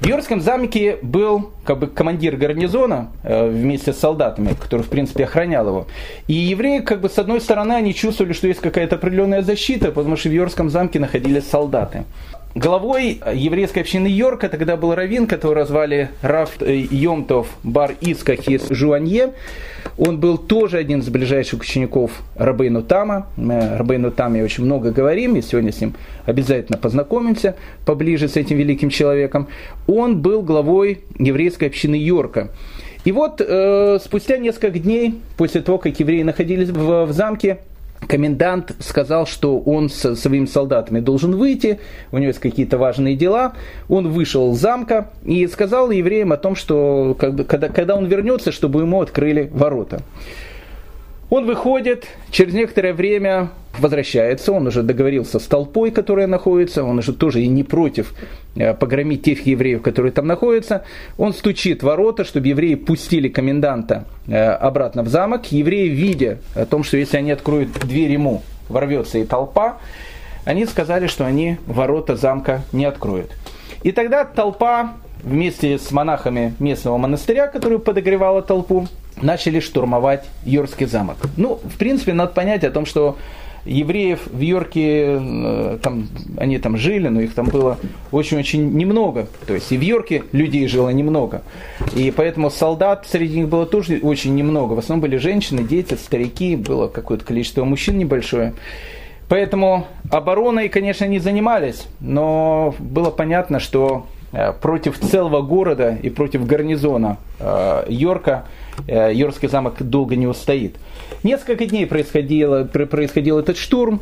В 0.00 0.06
Йоркском 0.06 0.40
замке 0.40 0.96
был 1.02 1.50
как 1.64 1.80
бы 1.80 1.88
командир 1.88 2.36
гарнизона 2.36 3.10
э, 3.24 3.48
вместе 3.48 3.92
с 3.92 3.98
солдатами, 3.98 4.54
который, 4.54 4.82
в 4.82 4.88
принципе, 4.88 5.24
охранял 5.24 5.66
его. 5.66 5.86
И 6.28 6.34
евреи, 6.34 6.78
как 6.78 7.00
бы, 7.00 7.08
с 7.08 7.18
одной 7.18 7.40
стороны, 7.40 7.72
они 7.72 7.92
чувствовали, 7.92 8.32
что 8.32 8.46
есть 8.46 8.60
какая-то 8.60 8.94
определенная 8.94 9.42
защита, 9.42 9.90
потому 9.90 10.16
что 10.16 10.28
в 10.28 10.32
Йоркском 10.32 10.70
замке 10.70 11.00
находились 11.00 11.48
солдаты. 11.48 12.04
Главой 12.54 13.20
еврейской 13.34 13.80
общины 13.80 14.06
Йорка 14.06 14.48
тогда 14.48 14.76
был 14.76 14.94
раввин, 14.94 15.26
которого 15.26 15.66
звали 15.66 16.08
Раф 16.22 16.56
Йомтов 16.60 17.46
Бар 17.62 17.94
Ицкахис 18.00 18.68
Жуанье. 18.70 19.34
Он 19.98 20.18
был 20.18 20.38
тоже 20.38 20.78
один 20.78 21.00
из 21.00 21.08
ближайших 21.08 21.60
учеников 21.60 22.10
Рабейну 22.36 22.82
Тама. 22.82 23.26
Рабейну 23.36 24.10
Таме 24.10 24.42
очень 24.42 24.64
много 24.64 24.92
говорим, 24.92 25.36
и 25.36 25.42
сегодня 25.42 25.72
с 25.72 25.80
ним 25.80 25.94
обязательно 26.24 26.78
познакомимся 26.78 27.54
поближе 27.84 28.28
с 28.28 28.36
этим 28.36 28.56
великим 28.56 28.88
человеком. 28.88 29.48
Он 29.86 30.20
был 30.22 30.42
главой 30.42 31.02
еврейской 31.18 31.66
общины 31.66 31.96
Йорка. 31.96 32.50
И 33.04 33.12
вот 33.12 33.40
э, 33.40 33.98
спустя 34.02 34.38
несколько 34.38 34.78
дней 34.78 35.20
после 35.36 35.60
того, 35.60 35.78
как 35.78 36.00
евреи 36.00 36.22
находились 36.22 36.70
в, 36.70 37.06
в 37.06 37.12
замке, 37.12 37.58
комендант 38.06 38.76
сказал, 38.78 39.26
что 39.26 39.58
он 39.58 39.88
со 39.88 40.14
своими 40.14 40.46
солдатами 40.46 41.00
должен 41.00 41.36
выйти, 41.36 41.80
у 42.12 42.18
него 42.18 42.28
есть 42.28 42.38
какие-то 42.38 42.78
важные 42.78 43.16
дела. 43.16 43.54
Он 43.88 44.08
вышел 44.08 44.52
из 44.52 44.58
замка 44.58 45.10
и 45.24 45.46
сказал 45.46 45.90
евреям 45.90 46.32
о 46.32 46.36
том, 46.36 46.54
что 46.54 47.16
когда, 47.18 47.68
когда 47.68 47.96
он 47.96 48.06
вернется, 48.06 48.52
чтобы 48.52 48.82
ему 48.82 49.00
открыли 49.00 49.50
ворота. 49.52 50.02
Он 51.30 51.44
выходит, 51.44 52.06
через 52.30 52.54
некоторое 52.54 52.94
время 52.94 53.50
возвращается, 53.78 54.50
он 54.52 54.66
уже 54.66 54.82
договорился 54.82 55.38
с 55.38 55.44
толпой, 55.44 55.90
которая 55.90 56.26
находится, 56.26 56.84
он 56.84 56.98
уже 56.98 57.12
тоже 57.12 57.42
и 57.42 57.48
не 57.48 57.64
против 57.64 58.14
э, 58.56 58.72
погромить 58.72 59.22
тех 59.22 59.44
евреев, 59.46 59.82
которые 59.82 60.10
там 60.10 60.26
находятся. 60.26 60.84
Он 61.18 61.34
стучит 61.34 61.82
в 61.82 61.86
ворота, 61.86 62.24
чтобы 62.24 62.48
евреи 62.48 62.76
пустили 62.76 63.28
коменданта 63.28 64.06
э, 64.26 64.36
обратно 64.36 65.02
в 65.02 65.08
замок. 65.08 65.52
Евреи, 65.52 65.88
видя 65.88 66.38
о 66.54 66.64
том, 66.64 66.82
что 66.82 66.96
если 66.96 67.18
они 67.18 67.30
откроют 67.30 67.72
дверь 67.72 68.12
ему, 68.12 68.42
ворвется 68.70 69.18
и 69.18 69.24
толпа, 69.24 69.76
они 70.46 70.64
сказали, 70.64 71.08
что 71.08 71.26
они 71.26 71.58
ворота 71.66 72.16
замка 72.16 72.62
не 72.72 72.86
откроют. 72.86 73.30
И 73.82 73.92
тогда 73.92 74.24
толпа 74.24 74.94
вместе 75.22 75.78
с 75.78 75.90
монахами 75.90 76.54
местного 76.58 76.96
монастыря, 76.96 77.48
которые 77.48 77.78
подогревала 77.78 78.40
толпу, 78.40 78.88
начали 79.22 79.60
штурмовать 79.60 80.24
Йоркский 80.44 80.86
замок. 80.86 81.16
Ну, 81.36 81.60
в 81.62 81.76
принципе, 81.78 82.12
надо 82.12 82.32
понять 82.32 82.64
о 82.64 82.70
том, 82.70 82.86
что 82.86 83.16
евреев 83.64 84.20
в 84.26 84.40
Йорке, 84.40 85.18
э, 85.20 85.78
там, 85.82 86.08
они 86.36 86.58
там 86.58 86.76
жили, 86.76 87.08
но 87.08 87.20
их 87.20 87.34
там 87.34 87.46
было 87.46 87.78
очень-очень 88.10 88.72
немного. 88.72 89.28
То 89.46 89.54
есть 89.54 89.70
и 89.72 89.76
в 89.76 89.80
Йорке 89.80 90.24
людей 90.32 90.66
жило 90.66 90.88
немного. 90.88 91.42
И 91.94 92.10
поэтому 92.10 92.50
солдат 92.50 93.06
среди 93.08 93.40
них 93.40 93.48
было 93.48 93.66
тоже 93.66 94.00
очень 94.02 94.34
немного. 94.34 94.74
В 94.74 94.78
основном 94.78 95.02
были 95.02 95.16
женщины, 95.16 95.62
дети, 95.62 95.94
старики, 95.94 96.56
было 96.56 96.88
какое-то 96.88 97.24
количество 97.24 97.64
мужчин 97.64 97.98
небольшое. 97.98 98.54
Поэтому 99.28 99.86
обороной, 100.10 100.70
конечно, 100.70 101.04
не 101.04 101.18
занимались, 101.18 101.86
но 102.00 102.74
было 102.78 103.10
понятно, 103.10 103.60
что 103.60 104.06
против 104.60 104.98
целого 104.98 105.42
города 105.42 105.96
и 106.02 106.10
против 106.10 106.46
гарнизона 106.46 107.16
э, 107.40 107.84
Йорка 107.88 108.44
Йоркский 108.86 109.48
замок 109.48 109.74
долго 109.80 110.14
не 110.14 110.26
устоит. 110.26 110.76
Несколько 111.24 111.66
дней 111.66 111.86
происходило, 111.86 112.64
происходил 112.64 113.38
этот 113.38 113.56
штурм. 113.56 114.00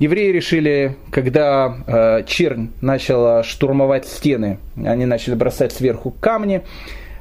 Евреи 0.00 0.32
решили, 0.32 0.96
когда 1.10 1.76
э, 1.86 2.24
чернь 2.26 2.70
начала 2.80 3.42
штурмовать 3.42 4.06
стены, 4.06 4.58
они 4.82 5.04
начали 5.04 5.34
бросать 5.34 5.72
сверху 5.72 6.10
камни. 6.10 6.62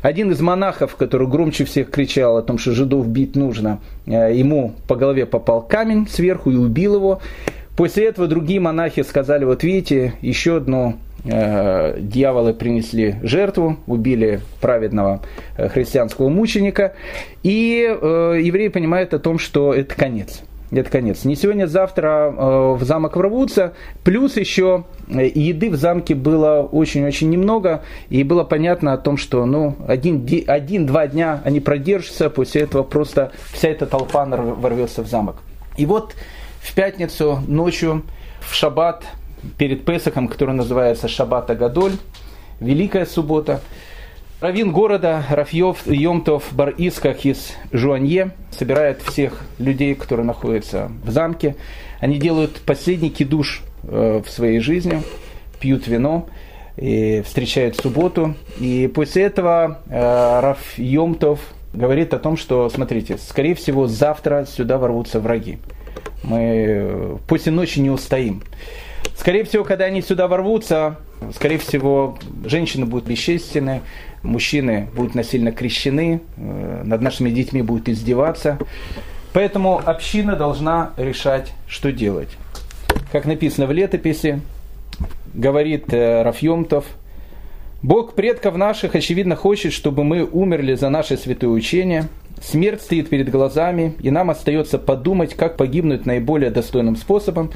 Один 0.02 0.32
из 0.32 0.40
монахов, 0.40 0.96
который 0.96 1.28
громче 1.28 1.66
всех 1.66 1.92
кричал 1.92 2.38
о 2.38 2.42
том, 2.42 2.58
что 2.58 2.72
жидов 2.72 3.06
бить 3.06 3.36
нужно, 3.36 3.82
э, 4.06 4.34
ему 4.34 4.76
по 4.88 4.96
голове 4.96 5.26
попал 5.26 5.62
камень 5.62 6.08
сверху 6.08 6.52
и 6.52 6.56
убил 6.56 6.96
его. 6.96 7.22
После 7.80 8.08
этого 8.08 8.28
другие 8.28 8.60
монахи 8.60 9.02
сказали, 9.04 9.46
вот 9.46 9.64
видите, 9.64 10.14
еще 10.22 10.58
одно 10.58 11.00
Э, 11.26 12.00
дьяволы 12.00 12.54
принесли 12.54 13.16
жертву, 13.24 13.78
убили 13.88 14.42
праведного 14.62 15.22
э, 15.58 15.68
христианского 15.68 16.30
мученика, 16.30 16.94
и 17.44 17.86
э, 17.90 18.40
евреи 18.42 18.70
понимают 18.70 19.14
о 19.14 19.20
том, 19.20 19.38
что 19.38 19.74
это 19.74 19.96
конец. 19.96 20.42
Это 20.72 20.90
конец. 20.92 21.26
Не 21.26 21.36
сегодня, 21.36 21.66
завтра 21.66 22.32
в 22.32 22.84
замок 22.84 23.16
ворвутся. 23.16 23.74
Плюс 24.04 24.38
еще 24.38 24.84
еды 25.08 25.72
в 25.72 25.76
замке 25.76 26.14
было 26.14 26.62
очень-очень 26.62 27.28
немного. 27.32 27.82
И 28.10 28.24
было 28.24 28.44
понятно 28.44 28.94
о 28.94 29.00
том, 29.00 29.18
что 29.18 29.48
ну, 29.48 29.76
один-два 29.88 30.54
один, 30.54 30.86
дня 30.86 31.42
они 31.44 31.60
продержатся. 31.60 32.30
После 32.30 32.62
этого 32.62 32.84
просто 32.84 33.32
вся 33.52 33.70
эта 33.70 33.88
толпа 33.88 34.26
ворвется 34.26 35.02
в 35.02 35.08
замок. 35.08 35.38
И 35.76 35.88
вот 35.88 36.14
в 36.70 36.74
пятницу 36.76 37.42
ночью, 37.48 38.04
в 38.42 38.54
шаббат, 38.54 39.04
перед 39.58 39.86
Песохом, 39.86 40.28
который 40.28 40.54
называется 40.54 41.08
Шаббат 41.08 41.50
Агадоль, 41.50 41.94
Великая 42.60 43.06
Суббота. 43.06 43.62
Равин 44.40 44.72
города 44.72 45.24
Рафьев 45.30 45.88
Йомтов 45.88 46.44
Бар 46.52 46.70
Исках 46.70 47.26
из 47.26 47.54
Жуанье 47.72 48.32
собирает 48.52 49.02
всех 49.02 49.42
людей, 49.58 49.96
которые 49.96 50.26
находятся 50.26 50.92
в 51.04 51.10
замке. 51.10 51.56
Они 52.00 52.20
делают 52.20 52.62
последний 52.62 53.10
кидуш 53.10 53.64
э, 53.84 54.22
в 54.24 54.30
своей 54.30 54.60
жизни, 54.60 55.02
пьют 55.60 55.88
вино, 55.88 56.28
и 56.78 57.22
встречают 57.26 57.78
субботу. 57.78 58.36
И 58.60 58.90
после 58.94 59.24
этого 59.24 59.80
э, 59.90 60.40
Раф 60.40 60.78
Йомтов 60.78 61.40
говорит 61.74 62.14
о 62.14 62.20
том, 62.20 62.38
что, 62.38 62.70
смотрите, 62.70 63.18
скорее 63.18 63.56
всего, 63.56 63.88
завтра 63.88 64.46
сюда 64.46 64.78
ворвутся 64.78 65.20
враги. 65.20 65.58
Мы 66.24 66.38
э, 66.40 67.18
после 67.28 67.52
ночи 67.52 67.80
не 67.80 67.90
устоим. 67.90 68.44
Скорее 69.16 69.44
всего, 69.44 69.64
когда 69.64 69.86
они 69.86 70.02
сюда 70.02 70.28
ворвутся, 70.28 70.98
скорее 71.36 71.58
всего, 71.58 72.18
женщины 72.46 72.86
будут 72.86 73.08
бесчестны, 73.08 73.82
мужчины 74.24 74.88
будут 74.96 75.16
насильно 75.16 75.52
крещены, 75.52 76.22
э, 76.38 76.82
над 76.84 77.02
нашими 77.02 77.30
детьми 77.30 77.62
будут 77.62 77.90
издеваться. 77.90 78.58
Поэтому 79.34 79.82
община 79.84 80.36
должна 80.36 80.94
решать, 80.98 81.54
что 81.68 81.92
делать. 81.92 82.30
Как 83.12 83.26
написано 83.26 83.68
в 83.68 83.72
летописи, 83.72 84.42
говорит 85.34 85.94
э, 85.94 86.24
Рафьемтов, 86.24 86.86
Бог 87.82 88.14
предков 88.14 88.58
наших, 88.58 88.96
очевидно, 88.96 89.36
хочет, 89.36 89.72
чтобы 89.72 90.04
мы 90.04 90.24
умерли 90.24 90.74
за 90.74 90.90
наше 90.90 91.18
святое 91.18 91.50
учение– 91.50 92.08
Смерть 92.42 92.82
стоит 92.82 93.10
перед 93.10 93.30
глазами, 93.30 93.96
и 94.02 94.12
нам 94.12 94.30
остается 94.30 94.80
подумать, 94.80 95.34
как 95.34 95.58
погибнуть 95.58 96.06
наиболее 96.06 96.52
достойным 96.52 96.96
способом. 96.96 97.52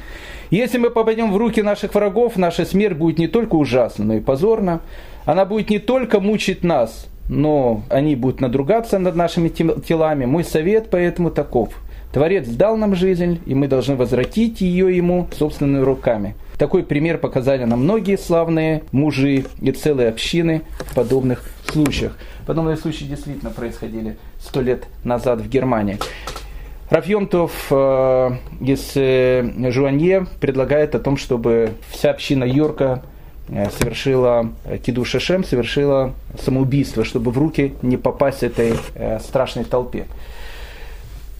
Если 0.50 0.78
мы 0.78 0.90
попадем 0.90 1.32
в 1.32 1.36
руки 1.36 1.62
наших 1.62 1.94
врагов, 1.94 2.36
наша 2.36 2.64
смерть 2.64 2.96
будет 2.96 3.18
не 3.18 3.28
только 3.28 3.54
ужасна, 3.54 4.04
но 4.04 4.14
и 4.14 4.20
позорна. 4.20 4.80
Она 5.24 5.44
будет 5.44 5.70
не 5.70 5.78
только 5.78 6.20
мучить 6.20 6.62
нас, 6.62 7.06
но 7.28 7.82
они 7.88 8.14
будут 8.14 8.40
надругаться 8.40 8.98
над 8.98 9.16
нашими 9.16 9.48
телами. 9.48 10.26
Мой 10.26 10.44
совет 10.44 10.88
поэтому 10.90 11.30
таков. 11.30 11.70
Творец 12.12 12.46
дал 12.46 12.76
нам 12.76 12.94
жизнь, 12.94 13.40
и 13.46 13.54
мы 13.54 13.66
должны 13.66 13.96
возвратить 13.96 14.60
ее 14.60 14.94
ему 14.96 15.26
собственными 15.36 15.82
руками. 15.82 16.36
Такой 16.58 16.84
пример 16.84 17.18
показали 17.18 17.64
нам 17.64 17.80
многие 17.80 18.16
славные 18.16 18.84
мужи 18.92 19.46
и 19.60 19.72
целые 19.72 20.08
общины 20.08 20.62
в 20.78 20.94
подобных 20.94 21.42
случаях. 21.66 22.16
Подобные 22.46 22.76
случаи 22.76 23.04
действительно 23.04 23.50
происходили 23.50 24.16
сто 24.38 24.60
лет 24.60 24.84
назад 25.02 25.40
в 25.40 25.48
Германии. 25.48 25.98
Рафьемтов 26.90 27.66
э, 27.70 28.30
из 28.60 28.92
э, 28.94 29.70
Жуанье 29.70 30.26
предлагает 30.40 30.94
о 30.94 31.00
том, 31.00 31.16
чтобы 31.16 31.72
вся 31.90 32.10
община 32.10 32.44
Йорка 32.44 33.02
э, 33.48 33.68
совершила 33.70 34.50
Киду 34.84 35.04
Шешем, 35.04 35.42
совершила 35.42 36.12
самоубийство, 36.40 37.04
чтобы 37.04 37.32
в 37.32 37.38
руки 37.38 37.74
не 37.82 37.96
попасть 37.96 38.44
этой 38.44 38.74
страшной 39.20 39.64
толпе. 39.64 40.06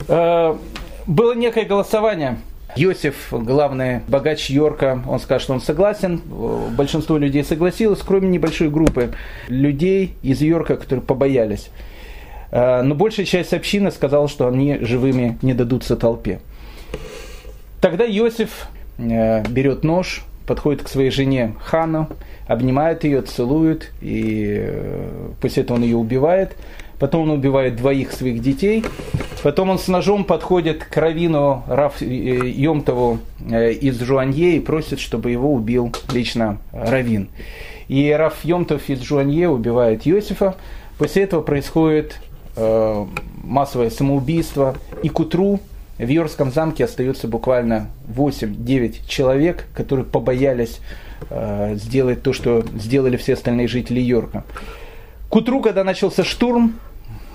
Было 0.09 1.35
некое 1.35 1.67
голосование– 1.67 2.39
Йосиф, 2.77 3.29
главный 3.31 4.01
богач 4.09 4.51
Йорка, 4.51 5.01
он 5.07 5.21
скажет, 5.21 5.45
что 5.45 5.55
он 5.55 5.61
согласен. 5.61 6.21
Большинство 6.77 7.19
людей 7.19 7.45
согласилось, 7.45 8.01
кроме 8.05 8.29
небольшой 8.29 8.69
группы 8.69 9.13
людей 9.49 10.15
из 10.23 10.41
Йорка, 10.41 10.77
которые 10.77 11.05
побоялись. 11.05 11.71
Э, 12.51 12.83
но 12.83 12.95
большая 12.95 13.27
часть 13.27 13.53
общины 13.53 13.91
сказала, 13.91 14.29
что 14.29 14.49
они 14.49 14.79
живыми 14.81 15.39
не 15.43 15.55
дадутся 15.55 15.97
толпе. 15.97 16.41
Тогда 17.81 18.05
Йосиф 18.05 18.69
э, 18.99 19.45
берет 19.49 19.85
нож, 19.85 20.25
подходит 20.47 20.83
к 20.83 20.89
своей 20.89 21.11
жене 21.11 21.55
Хану, 21.61 22.09
обнимает 22.47 23.05
ее, 23.05 23.23
целует, 23.23 23.93
и 24.01 24.57
э, 24.59 25.31
после 25.41 25.63
этого 25.63 25.77
он 25.77 25.85
ее 25.85 25.97
убивает 25.97 26.57
потом 26.99 27.23
он 27.23 27.31
убивает 27.31 27.77
двоих 27.77 28.13
своих 28.13 28.41
детей, 28.41 28.85
потом 29.43 29.71
он 29.71 29.79
с 29.79 29.89
ножом 29.89 30.25
подходит 30.25 30.85
к 30.85 30.97
Равину 30.97 31.63
Раф 31.67 32.01
э, 32.01 32.07
Йомтову 32.07 33.19
э, 33.51 33.73
из 33.73 34.01
Жуанье 34.01 34.57
и 34.57 34.61
просит, 34.61 35.01
чтобы 35.01 35.31
его 35.31 35.53
убил 35.53 35.93
лично 36.13 36.59
Равин. 36.73 37.29
И 37.89 38.11
Раф 38.11 38.45
Йомтов 38.45 38.89
из 38.89 39.03
Жуанье 39.03 39.49
убивает 39.49 40.07
Иосифа. 40.07 40.57
После 40.99 41.25
этого 41.25 41.43
происходит 41.43 42.19
э, 42.57 43.07
массовое 43.43 43.91
самоубийство, 43.91 44.77
и 45.03 45.09
к 45.09 45.21
утру 45.21 45.61
в 45.99 46.09
Йоркском 46.09 46.51
замке 46.51 46.85
остается 46.85 47.29
буквально 47.29 47.89
8-9 48.09 49.07
человек, 49.07 49.67
которые 49.75 50.05
побоялись 50.05 50.81
э, 51.31 51.77
сделать 51.77 52.23
то, 52.23 52.33
что 52.33 52.65
сделали 52.77 53.17
все 53.17 53.35
остальные 53.35 53.69
жители 53.69 54.01
Йорка. 54.01 54.45
К 55.35 55.39
утру, 55.39 55.61
когда 55.61 55.83
начался 55.83 56.23
штурм, 56.23 56.75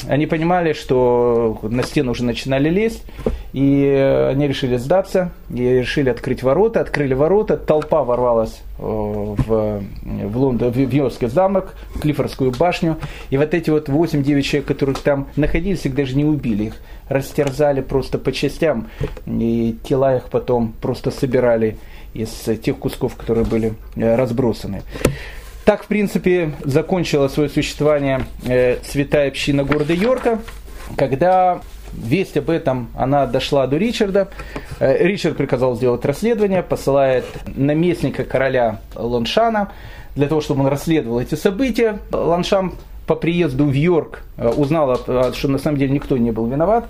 они 0.08 0.26
понимали, 0.26 0.72
что 0.72 1.60
на 1.64 1.84
стену 1.84 2.12
уже 2.12 2.24
начинали 2.24 2.70
лезть, 2.70 3.04
и 3.52 3.84
они 4.32 4.48
решили 4.48 4.78
сдаться, 4.78 5.34
и 5.54 5.62
решили 5.62 6.08
открыть 6.08 6.42
ворота, 6.42 6.80
открыли 6.80 7.14
ворота, 7.14 7.58
толпа 7.58 8.06
ворвалась 8.06 8.62
э, 8.78 8.82
в, 8.84 9.84
в 10.06 10.38
Лондон, 10.38 10.72
в 10.72 10.78
Йоркский 10.78 11.28
замок, 11.28 11.76
в 11.94 12.00
Клиффордскую 12.00 12.52
башню, 12.52 12.96
и 13.32 13.38
вот 13.38 13.54
эти 13.54 13.70
вот 13.70 13.90
8-9 13.90 14.42
человек, 14.44 14.66
которые 14.66 14.96
там 14.96 15.28
находились, 15.36 15.86
их 15.86 15.94
даже 15.94 16.16
не 16.16 16.24
убили, 16.24 16.68
их 16.68 16.76
растерзали 17.10 17.82
просто 17.82 18.18
по 18.18 18.32
частям, 18.32 18.88
и 19.26 19.76
тела 19.84 20.16
их 20.16 20.30
потом 20.30 20.74
просто 20.82 21.12
собирали 21.12 21.78
из 22.14 22.30
тех 22.64 22.78
кусков, 22.78 23.16
которые 23.16 23.46
были 23.46 23.74
э, 23.98 24.16
разбросаны. 24.16 24.84
Так, 25.70 25.84
в 25.84 25.86
принципе, 25.86 26.54
закончила 26.64 27.28
свое 27.28 27.48
существование 27.48 28.26
э, 28.44 28.78
святая 28.84 29.28
община 29.28 29.64
города 29.64 29.94
Йорка, 29.94 30.40
когда 30.98 31.62
весть 31.94 32.36
об 32.38 32.50
этом, 32.50 32.90
она 32.96 33.28
дошла 33.28 33.68
до 33.68 33.78
Ричарда. 33.78 34.30
Ричард 34.80 35.38
приказал 35.38 35.76
сделать 35.76 36.04
расследование, 36.06 36.64
посылает 36.64 37.26
наместника 37.56 38.24
короля 38.24 38.82
Лоншана 38.96 39.72
для 40.16 40.28
того, 40.28 40.42
чтобы 40.42 40.62
он 40.62 40.70
расследовал 40.70 41.20
эти 41.20 41.36
события. 41.36 42.00
Ланшам 42.12 42.74
по 43.06 43.14
приезду 43.14 43.66
в 43.66 43.74
Йорк 43.74 44.24
узнал, 44.38 44.96
что 45.36 45.48
на 45.50 45.60
самом 45.60 45.78
деле 45.78 45.92
никто 45.94 46.18
не 46.18 46.32
был 46.32 46.48
виноват. 46.48 46.86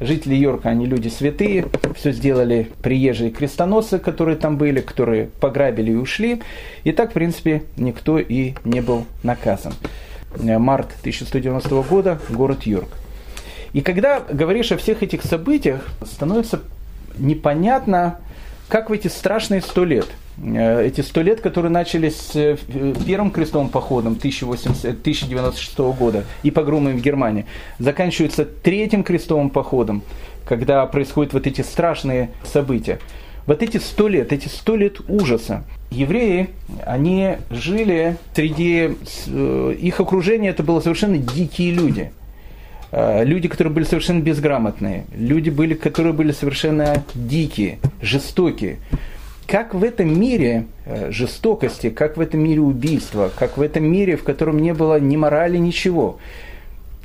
Жители 0.00 0.34
Йорка, 0.34 0.70
они 0.70 0.86
люди 0.86 1.08
святые, 1.08 1.66
все 1.94 2.12
сделали 2.12 2.70
приезжие 2.82 3.30
крестоносцы, 3.30 3.98
которые 3.98 4.36
там 4.36 4.56
были, 4.56 4.80
которые 4.80 5.26
пограбили 5.26 5.92
и 5.92 5.94
ушли. 5.94 6.40
И 6.84 6.92
так, 6.92 7.10
в 7.10 7.12
принципе, 7.12 7.64
никто 7.76 8.18
и 8.18 8.54
не 8.64 8.80
был 8.80 9.04
наказан. 9.22 9.74
Март 10.36 10.88
1190 11.00 11.82
года, 11.82 12.18
город 12.30 12.62
Йорк. 12.62 12.88
И 13.74 13.82
когда 13.82 14.20
говоришь 14.20 14.72
о 14.72 14.78
всех 14.78 15.02
этих 15.02 15.22
событиях, 15.22 15.86
становится 16.04 16.60
непонятно, 17.18 18.20
как 18.70 18.88
в 18.88 18.92
эти 18.92 19.08
страшные 19.08 19.60
сто 19.60 19.84
лет, 19.84 20.06
э, 20.42 20.86
эти 20.86 21.00
сто 21.00 21.22
лет, 21.22 21.40
которые 21.40 21.72
начались 21.72 22.16
с 22.16 22.36
э, 22.36 22.56
первым 23.04 23.32
крестовым 23.32 23.68
походом 23.68 24.12
1096 24.12 25.78
года 25.78 26.24
и 26.44 26.52
погромами 26.52 26.96
в 26.96 27.02
Германии, 27.02 27.46
заканчиваются 27.80 28.44
третьим 28.44 29.02
крестовым 29.02 29.50
походом, 29.50 30.02
когда 30.46 30.86
происходят 30.86 31.32
вот 31.32 31.48
эти 31.48 31.62
страшные 31.62 32.30
события. 32.44 33.00
Вот 33.46 33.62
эти 33.62 33.78
сто 33.78 34.06
лет, 34.06 34.32
эти 34.32 34.46
сто 34.46 34.76
лет 34.76 35.00
ужаса, 35.08 35.64
евреи, 35.90 36.50
они 36.86 37.38
жили 37.50 38.16
среди 38.34 38.96
э, 39.26 39.74
их 39.80 39.98
окружения, 39.98 40.50
это 40.50 40.62
было 40.62 40.80
совершенно 40.80 41.18
дикие 41.18 41.72
люди– 41.72 42.12
Э, 42.19 42.19
люди, 42.92 43.48
которые 43.48 43.72
были 43.72 43.84
совершенно 43.84 44.20
безграмотные, 44.20 45.04
люди, 45.14 45.50
были, 45.50 45.74
которые 45.74 46.12
были 46.12 46.32
совершенно 46.32 47.04
дикие, 47.14 47.78
жестокие. 48.02 48.78
Как 49.46 49.74
в 49.74 49.82
этом 49.82 50.18
мире 50.18 50.66
э, 50.86 51.10
жестокости, 51.10 51.90
как 51.90 52.16
в 52.16 52.20
этом 52.20 52.40
мире 52.40 52.60
убийства, 52.60 53.30
как 53.36 53.56
в 53.56 53.62
этом 53.62 53.84
мире, 53.84 54.16
в 54.16 54.22
котором 54.22 54.60
не 54.60 54.72
было 54.74 55.00
ни 55.00 55.16
морали, 55.16 55.56
ничего, 55.56 56.18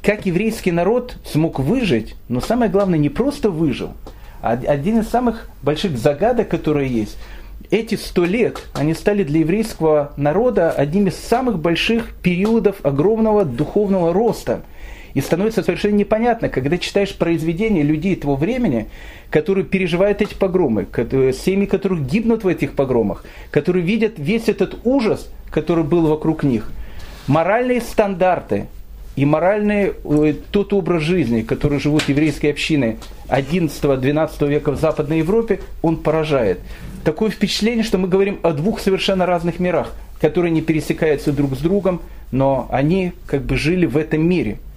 как 0.03 0.27
еврейский 0.27 0.71
народ 0.71 1.17
смог 1.25 1.59
выжить, 1.59 2.15
но 2.29 2.41
самое 2.41 2.69
главное, 2.69 2.99
не 2.99 3.09
просто 3.09 3.49
выжил, 3.49 3.93
а 4.41 4.51
один 4.51 4.99
из 4.99 5.07
самых 5.07 5.49
больших 5.63 5.97
загадок, 5.97 6.47
которые 6.47 6.87
есть, 6.87 7.17
эти 7.71 7.95
сто 7.95 8.25
лет, 8.25 8.61
они 8.73 8.93
стали 8.93 9.23
для 9.23 9.39
еврейского 9.39 10.13
народа 10.17 10.69
одним 10.69 11.07
из 11.07 11.15
самых 11.15 11.57
больших 11.57 12.13
периодов 12.21 12.75
огромного 12.83 13.43
духовного 13.43 14.13
роста– 14.13 14.61
и 15.15 15.21
становится 15.21 15.63
совершенно 15.63 15.95
непонятно, 15.95 16.49
когда 16.49 16.77
читаешь 16.77 17.15
произведения 17.15 17.81
людей 17.81 18.15
того 18.15 18.35
времени, 18.35 18.87
которые 19.31 19.65
переживают 19.65 20.21
эти 20.21 20.35
погромы, 20.35 20.85
семьи 21.33 21.65
которых 21.65 22.05
гибнут 22.05 22.43
в 22.43 22.47
этих 22.47 22.73
погромах, 22.73 23.25
которые 23.49 23.83
видят 23.83 24.15
весь 24.17 24.49
этот 24.49 24.77
ужас, 24.83 25.29
который 25.49 25.85
был 25.85 26.05
вокруг 26.07 26.43
них. 26.43 26.69
Моральные 27.27 27.79
стандарты 27.79 28.67
и 29.15 29.25
моральный 29.25 29.93
э, 30.03 30.33
тот 30.51 30.73
образ 30.73 31.01
жизни, 31.01 31.41
который 31.41 31.79
живут 31.79 32.09
еврейские 32.09 32.51
общины 32.51 32.97
11-12 33.29 34.47
века 34.49 34.71
в 34.71 34.79
Западной 34.79 35.19
Европе, 35.19 35.61
он 35.81 35.95
поражает. 35.95 36.59
Такое 37.05 37.29
впечатление, 37.29 37.85
что 37.85 37.97
мы 37.97 38.09
говорим 38.09 38.39
о 38.43 38.51
двух 38.51 38.81
совершенно 38.81 39.25
разных 39.25 39.59
мирах, 39.59 39.93
которые 40.19 40.51
не 40.51 40.61
пересекаются 40.61 41.31
друг 41.31 41.55
с 41.55 41.59
другом, 41.59 42.01
но 42.31 42.67
они 42.69 43.13
как 43.25 43.43
бы 43.43 43.55
жили 43.55 43.85
в 43.85 43.95
этом 43.95 44.27
мире– 44.27 44.57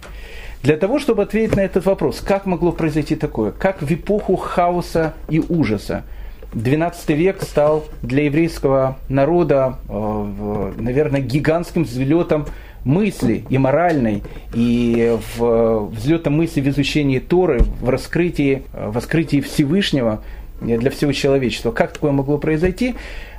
для 0.62 0.76
того, 0.76 0.98
чтобы 0.98 1.22
ответить 1.22 1.56
на 1.56 1.60
этот 1.60 1.86
вопрос, 1.86 2.20
как 2.20 2.46
могло 2.46 2.72
произойти 2.72 3.14
такое, 3.14 3.52
как 3.52 3.80
в 3.80 3.90
эпоху 3.92 4.36
хаоса 4.36 5.14
и 5.28 5.40
ужаса? 5.40 6.04
XII 6.52 7.14
век 7.14 7.42
стал 7.42 7.84
для 8.02 8.24
еврейского 8.24 8.96
народа, 9.08 9.78
э, 9.88 10.72
наверное, 10.78 11.20
гигантским 11.20 11.84
взлетом 11.84 12.46
мысли 12.84 13.44
и 13.50 13.58
моральной, 13.58 14.22
и 14.54 15.18
в 15.36 15.90
взлетом 15.90 16.34
мысли 16.34 16.60
в 16.60 16.68
изучении 16.68 17.18
Торы, 17.18 17.60
в 17.80 17.88
раскрытии, 17.90 18.62
в 18.72 18.94
раскрытии 18.94 19.40
Всевышнего 19.40 20.22
для 20.60 20.90
всего 20.90 21.12
человечества. 21.12 21.70
Как 21.70 21.92
такое 21.92 22.12
могло 22.12 22.38
произойти? 22.38 22.94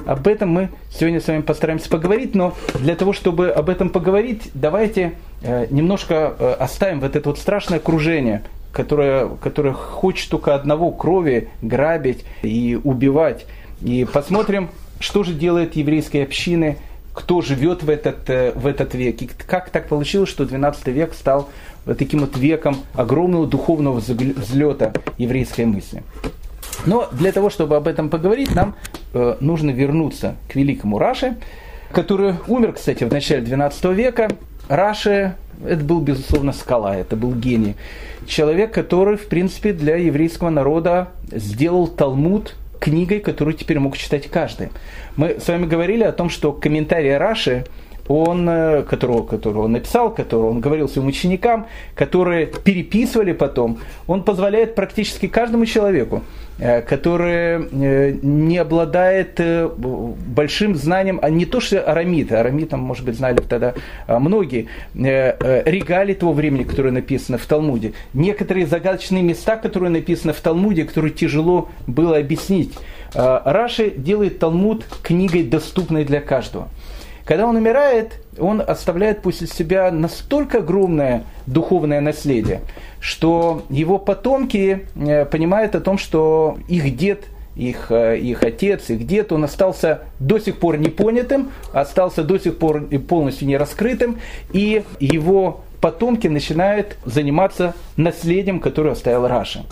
Об 0.05 0.27
этом 0.27 0.49
мы 0.49 0.69
сегодня 0.91 1.19
с 1.19 1.27
вами 1.27 1.41
постараемся 1.41 1.89
поговорить, 1.89 2.35
но 2.35 2.55
для 2.75 2.95
того, 2.95 3.13
чтобы 3.13 3.49
об 3.49 3.69
этом 3.69 3.89
поговорить, 3.89 4.49
давайте 4.53 5.13
Э, 5.41 5.67
немножко 5.69 6.35
э, 6.37 6.55
оставим 6.59 6.99
вот 6.99 7.15
это 7.15 7.29
вот 7.29 7.39
страшное 7.39 7.79
окружение, 7.79 8.43
которое, 8.73 9.29
которое 9.41 9.73
хочет 9.73 10.29
только 10.29 10.53
одного 10.53 10.91
крови 10.91 11.49
грабить 11.61 12.25
и 12.41 12.79
убивать. 12.83 13.45
И 13.81 14.05
посмотрим, 14.11 14.69
что 14.99 15.23
же 15.23 15.33
делает 15.33 15.75
еврейские 15.77 16.23
общины, 16.23 16.77
кто 17.13 17.41
живет 17.41 17.83
в 17.83 17.89
этот, 17.89 18.29
э, 18.29 18.51
в 18.53 18.67
этот 18.67 18.93
век. 18.95 19.21
И 19.21 19.29
как 19.47 19.69
так 19.69 19.87
получилось, 19.87 20.29
что 20.29 20.45
12 20.45 20.87
век 20.87 21.13
стал 21.13 21.49
таким 21.97 22.19
вот 22.19 22.37
веком 22.37 22.77
огромного 22.93 23.47
духовного 23.47 23.99
взлета 23.99 24.93
еврейской 25.17 25.65
мысли. 25.65 26.03
Но 26.85 27.07
для 27.11 27.31
того, 27.31 27.49
чтобы 27.49 27.75
об 27.75 27.87
этом 27.87 28.09
поговорить, 28.09 28.53
нам 28.55 28.75
э, 29.13 29.35
нужно 29.39 29.71
вернуться 29.71 30.35
к 30.47 30.55
великому 30.55 30.99
Раше, 30.99 31.37
который 31.91 32.35
умер, 32.47 32.73
кстати, 32.73 33.03
в 33.03 33.11
начале 33.11 33.41
12 33.41 33.85
века 33.85 34.29
Раши 34.67 35.35
это 35.65 35.83
был, 35.83 35.99
безусловно, 35.99 36.53
скала, 36.53 36.95
это 36.95 37.15
был 37.15 37.33
гений. 37.33 37.75
Человек, 38.25 38.73
который, 38.73 39.17
в 39.17 39.27
принципе, 39.27 39.73
для 39.73 39.95
еврейского 39.97 40.49
народа 40.49 41.09
сделал 41.31 41.87
Талмуд 41.87 42.55
книгой, 42.79 43.19
которую 43.19 43.55
теперь 43.55 43.79
мог 43.79 43.97
читать 43.97 44.27
каждый. 44.27 44.69
Мы 45.17 45.37
с 45.39 45.47
вами 45.47 45.65
говорили 45.65 46.03
о 46.03 46.11
том, 46.11 46.29
что 46.29 46.53
комментарии 46.53 47.11
Раши 47.11 47.65
он, 48.09 48.49
э, 48.49 48.83
которого, 48.83 49.23
которого 49.23 49.65
он 49.65 49.73
написал, 49.73 50.13
которого 50.13 50.49
он 50.49 50.59
говорил 50.59 50.89
своим 50.89 51.07
ученикам, 51.07 51.67
которые 51.95 52.47
переписывали 52.47 53.33
потом, 53.33 53.77
он 54.07 54.23
позволяет 54.23 54.73
практически 54.73 55.27
каждому 55.27 55.67
человеку, 55.67 56.23
э, 56.57 56.81
который 56.81 57.67
э, 57.71 58.17
не 58.23 58.57
обладает 58.57 59.39
большим 59.79 60.75
знанием, 60.75 61.19
а 61.21 61.29
не 61.29 61.45
то, 61.45 61.59
что 61.59 61.81
арамид 61.81 62.29
там, 62.69 62.79
может 62.79 63.05
быть, 63.05 63.15
знали 63.15 63.37
тогда 63.47 63.75
многие, 64.07 64.67
регалии 64.93 66.15
того 66.15 66.33
времени, 66.33 66.63
которые 66.63 66.91
написаны 66.91 67.37
в 67.37 67.45
Талмуде, 67.45 67.93
некоторые 68.13 68.65
загадочные 68.65 69.21
места, 69.21 69.55
которые 69.55 69.91
написаны 69.91 70.33
в 70.33 70.41
Талмуде, 70.41 70.83
которые 70.83 71.13
тяжело 71.13 71.69
было 71.85 72.17
объяснить. 72.17 72.73
Раши 73.13 73.91
делает 73.91 74.39
Талмуд 74.39 74.85
книгой, 75.03 75.43
доступной 75.43 76.05
для 76.05 76.21
каждого. 76.21 76.69
Когда 77.29 77.45
он 77.45 77.55
умирает, 77.55 78.13
он 78.39 78.59
оставляет 78.59 79.21
после 79.21 79.45
себя 79.45 79.91
настолько 79.91 80.57
огромное 80.57 81.25
духовное 81.45 82.01
наследие, 82.01 82.61
что 82.99 83.61
его 83.69 83.99
потомки 83.99 84.87
э, 84.95 85.25
понимают 85.25 85.75
о 85.75 85.79
том, 85.79 85.99
что 85.99 86.57
их 86.67 86.97
дед 86.97 87.25
их, 87.55 87.91
э, 87.91 88.17
их 88.17 88.41
отец, 88.41 88.89
их 88.89 89.05
дед, 89.05 89.31
он 89.31 89.43
остался 89.43 90.05
до 90.19 90.39
сих 90.39 90.57
пор 90.57 90.79
непонятым, 90.79 91.51
остался 91.71 92.23
до 92.23 92.39
сих 92.39 92.57
пор 92.57 92.87
полностью 93.07 93.47
не 93.47 93.57
раскрытым, 93.57 94.17
и 94.51 94.81
его 94.99 95.61
потомки 95.81 96.25
начинают 96.25 96.97
заниматься 97.05 97.75
наследием, 97.95 98.59
которое 98.59 98.93
оставил 98.93 99.27
Раша. 99.27 99.65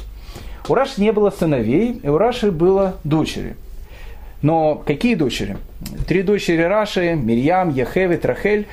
У 0.69 0.75
Раши 0.75 1.01
не 1.01 1.11
было 1.11 1.31
сыновей, 1.31 1.99
и 2.03 2.07
у 2.07 2.19
Раши 2.19 2.51
было 2.51 2.97
дочери– 3.03 3.55
но 4.41 4.75
какие 4.75 5.15
дочери? 5.15 5.57
Три 6.07 6.21
дочери 6.23 6.61
Раши, 6.61 7.15
Мирьям, 7.15 7.73
Яхевит, 7.73 8.25
Рахель, 8.25 8.67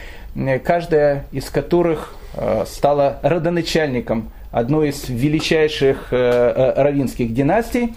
каждая 0.64 1.27
из 1.33 1.48
которых 1.50 2.14
э, 2.37 2.64
стала 2.66 3.18
родоначальником 3.22 4.31
одной 4.50 4.90
из 4.90 5.09
величайших 5.09 6.09
э, 6.11 6.16
э, 6.16 6.83
равинских 6.83 7.33
династий. 7.33 7.94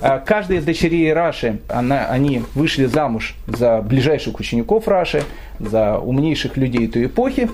Каждая 0.00 0.58
из 0.58 0.64
дочерей 0.64 1.12
Раши, 1.12 1.60
она, 1.68 2.06
они 2.08 2.42
вышли 2.54 2.86
замуж 2.86 3.36
за 3.46 3.80
ближайших 3.80 4.40
учеников 4.40 4.88
Раши, 4.88 5.22
за 5.60 5.98
умнейших 5.98 6.56
людей 6.56 6.88
той 6.88 7.06
эпохи. 7.06 7.48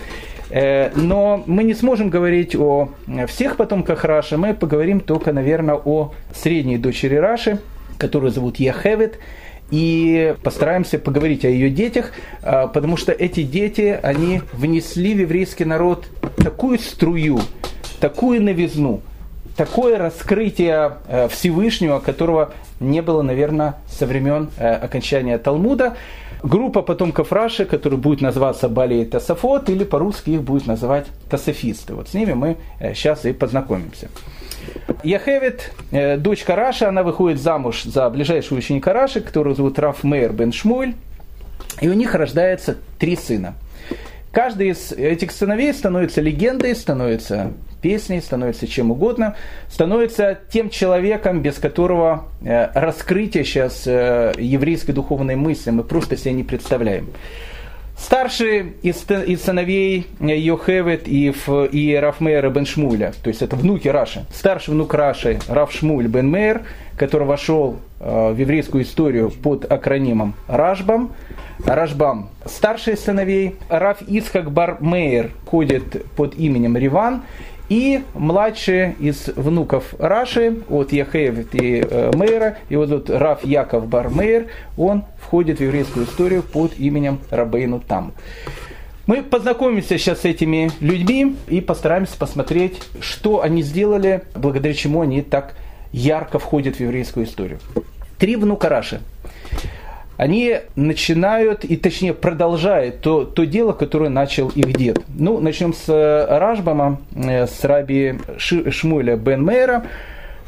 Но 0.51 1.43
мы 1.47 1.64
не 1.64 1.75
сможем 1.75 2.09
говорить 2.09 2.55
о 2.57 2.90
всех 3.29 3.57
потомках 3.57 4.05
Раши, 4.05 4.38
мы 4.38 4.55
поговорим 4.55 5.01
только, 5.01 5.35
наверное, 5.35 5.75
о 5.75 6.12
средней 6.35 6.79
дочери 6.79 7.17
Раши, 7.17 7.59
которую 7.99 8.31
зовут 8.31 8.57
Яхевит 8.57 9.19
и 9.75 10.37
постараемся 10.45 11.01
поговорить 11.01 11.45
о 11.45 11.49
ее 11.49 11.69
детях, 11.69 12.13
а, 12.43 12.69
потому 12.69 12.97
что 12.97 13.11
эти 13.11 13.43
дети, 13.43 13.99
они 14.01 14.41
внесли 14.53 15.15
в 15.15 15.19
еврейский 15.19 15.65
народ 15.65 16.07
такую 16.37 16.79
струю, 16.79 17.41
такую 17.99 18.41
новизну, 18.41 19.01
такое 19.57 19.99
раскрытие 19.99 20.99
э, 21.09 21.27
Всевышнего, 21.29 21.99
которого 21.99 22.53
не 22.79 23.03
было, 23.03 23.23
наверное, 23.23 23.75
со 23.89 24.07
времен 24.07 24.51
э, 24.59 24.69
окончания 24.75 25.39
Талмуда. 25.39 25.97
Группа 26.45 26.83
потомков 26.83 27.33
Раши, 27.33 27.65
которая 27.65 27.99
будет 27.99 28.21
называться 28.21 28.69
Бали 28.69 29.05
Тасафот, 29.05 29.71
или 29.71 29.83
по-русски 29.83 30.31
их 30.31 30.43
будет 30.43 30.69
называть 30.69 31.07
Тасафисты. 31.29 31.95
Вот 31.95 32.11
с 32.11 32.15
ними 32.15 32.35
мы 32.35 32.59
сейчас 32.95 33.25
э, 33.25 33.31
и 33.31 33.33
познакомимся. 33.33 34.09
Яхевит, 35.03 35.72
э, 35.90 36.16
дочка 36.16 36.57
Раша, 36.57 36.88
она 36.88 37.03
выходит 37.03 37.40
замуж 37.40 37.85
за 37.85 38.09
ближайшего 38.11 38.59
ученика 38.59 38.92
Раши, 38.92 39.20
которого 39.20 39.55
зовут 39.55 39.79
Раф 39.79 40.05
Мейр 40.05 40.33
бен 40.33 40.53
Шмуль. 40.53 40.94
И 41.81 41.88
у 41.88 41.92
них 41.92 42.14
рождается 42.14 42.77
три 42.98 43.16
сына. 43.16 43.55
Каждый 44.33 44.70
из 44.70 44.92
этих 44.92 45.31
сыновей 45.31 45.72
становится 45.72 46.20
легендой, 46.20 46.74
становится 46.74 47.53
песней, 47.83 48.20
становится 48.20 48.66
чем 48.66 48.90
угодно, 48.90 49.37
становится 49.68 50.38
тем 50.50 50.70
человеком, 50.70 51.42
без 51.42 51.59
которого 51.59 52.29
э, 52.42 52.70
раскрытие 52.74 53.44
сейчас 53.44 53.87
э, 53.87 54.33
еврейской 54.38 54.92
духовной 54.92 55.37
мысли 55.37 55.70
мы 55.70 55.85
просто 55.85 56.16
себе 56.16 56.33
не 56.33 56.42
представляем. 56.42 57.11
Старший 57.97 58.75
из, 58.83 59.05
из 59.09 59.43
сыновей 59.43 60.07
Йохевет 60.21 61.07
и, 61.07 61.33
и 61.73 61.95
Рафмейра 61.95 62.51
бен 62.51 62.67
Шмуля, 62.67 63.13
то 63.23 63.29
есть 63.29 63.41
это 63.41 63.57
внуки 63.57 63.89
Раши. 63.89 64.25
Старший 64.33 64.75
внук 64.75 64.95
Раши 64.95 65.39
Раф 65.49 65.73
Шмуль 65.73 66.09
бен 66.09 66.29
Мейр, 66.29 66.63
который 66.97 67.27
вошел 67.27 67.77
э, 68.01 68.33
в 68.33 68.39
еврейскую 68.39 68.85
историю 68.85 69.31
под 69.31 69.71
акронимом 69.71 70.35
Рашбам. 70.49 71.13
Рашбам. 71.65 72.31
Старший 72.45 72.97
сыновей 72.97 73.57
Раф 73.69 74.03
Исхак 74.07 74.51
бар 74.51 74.79
Мейер 74.81 75.31
ходит 75.47 76.05
под 76.17 76.35
именем 76.35 76.77
Риван. 76.77 77.23
И 77.75 78.05
младший 78.15 78.93
из 79.01 79.27
внуков 79.35 79.97
Раши, 79.99 80.59
от 80.69 80.93
Яхеев 80.93 81.53
и 81.53 81.85
э, 81.85 82.13
Мейра, 82.15 82.59
его 82.69 82.87
зовут 82.87 83.11
Раф 83.11 83.45
Яков 83.45 83.89
Бар 83.89 84.11
Мейр, 84.11 84.47
он 84.77 85.03
входит 85.21 85.59
в 85.59 85.61
еврейскую 85.61 86.07
историю 86.07 86.45
под 86.45 86.79
именем 86.79 87.19
Рабейну 87.31 87.81
Там. 87.81 88.13
Мы 89.09 89.25
познакомимся 89.25 89.99
сейчас 89.99 90.21
с 90.21 90.25
этими 90.25 90.71
людьми 90.79 91.35
и 91.49 91.61
постараемся 91.61 92.17
посмотреть, 92.17 92.81
что 93.01 93.43
они 93.43 93.61
сделали, 93.63 94.23
благодаря 94.37 94.73
чему 94.73 95.01
они 95.01 95.23
так 95.23 95.57
ярко 95.91 96.39
входят 96.39 96.77
в 96.77 96.81
еврейскую 96.81 97.27
историю. 97.27 97.59
Три 98.19 98.37
внука 98.37 98.69
Раши 98.69 99.01
они 100.16 100.59
начинают, 100.77 101.64
и 101.64 101.77
точнее 101.77 102.14
продолжают 102.14 103.00
то, 103.00 103.24
то 103.24 103.44
дело, 103.44 103.72
которое 103.72 104.11
начал 104.11 104.48
их 104.48 104.77
дед. 104.77 105.00
Ну, 105.09 105.40
начнем 105.40 105.72
с 105.72 105.88
э, 105.88 106.38
Ражбама, 106.38 107.00
э, 107.14 107.46
с 107.46 107.64
раби 107.64 108.18
Шмуля 108.38 109.16
бен 109.16 109.44
Мейра. 109.44 109.87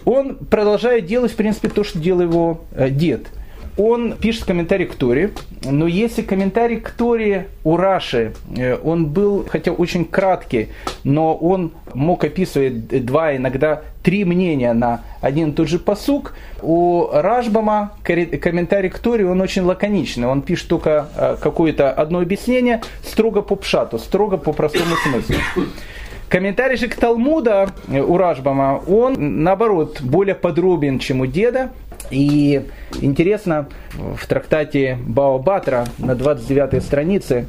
Он 0.04 0.36
продолжает 0.36 1.06
делать, 1.06 1.32
в 1.32 1.36
принципе, 1.36 1.68
то, 1.68 1.82
что 1.82 1.98
делал 1.98 2.22
его 2.22 2.60
э, 2.72 2.90
дед– 2.90 3.26
он 3.76 4.12
пишет 4.12 4.44
комментарий 4.44 4.86
к 4.86 4.94
Торе, 4.94 5.32
но 5.62 5.86
если 5.86 6.22
комментарий 6.22 6.80
к 6.80 6.90
Торе 6.90 7.48
у 7.62 7.76
Раши, 7.76 8.32
э, 8.56 8.76
он 8.82 9.06
был, 9.06 9.46
хотя 9.48 9.72
очень 9.72 10.04
краткий, 10.04 10.68
но 11.04 11.34
он 11.34 11.72
мог 11.94 12.24
описывать 12.24 13.04
два, 13.04 13.36
иногда 13.36 13.82
три 14.02 14.24
мнения 14.24 14.72
на 14.72 15.02
один 15.20 15.50
и 15.50 15.52
тот 15.52 15.68
же 15.68 15.78
посук, 15.78 16.34
у 16.62 17.08
Рашбама 17.12 17.92
комментарий 18.02 18.88
к 18.88 18.98
Торе, 18.98 19.26
он 19.26 19.40
очень 19.40 19.62
лаконичный, 19.62 20.26
он 20.26 20.42
пишет 20.42 20.68
только 20.68 21.08
э, 21.16 21.36
какое-то 21.40 21.92
одно 21.92 22.20
объяснение, 22.20 22.82
строго 23.04 23.42
по 23.42 23.56
пшату, 23.56 23.98
строго 23.98 24.38
по 24.38 24.52
простому 24.52 24.96
смыслу. 24.96 25.36
Комментарий 26.28 26.76
же 26.76 26.88
к 26.88 26.96
Талмуда 26.96 27.70
э, 27.88 28.00
у 28.00 28.16
Рашбама, 28.16 28.82
он, 28.88 29.42
наоборот, 29.44 30.00
более 30.00 30.34
подробен, 30.34 30.98
чем 30.98 31.20
у 31.20 31.26
деда. 31.26 31.70
И 32.10 32.62
интересно, 33.00 33.68
в 33.92 34.26
трактате 34.26 34.98
Бао 35.06 35.38
Батра 35.38 35.86
на 35.98 36.14
29 36.14 36.82
странице 36.82 37.46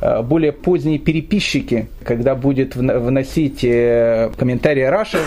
э, 0.00 0.22
более 0.22 0.52
поздние 0.52 0.98
переписчики, 0.98 1.88
когда 2.04 2.34
будет 2.34 2.76
вносить 2.76 3.64
э, 3.64 4.30
комментарии 4.36 4.82
Раши, 4.82 5.20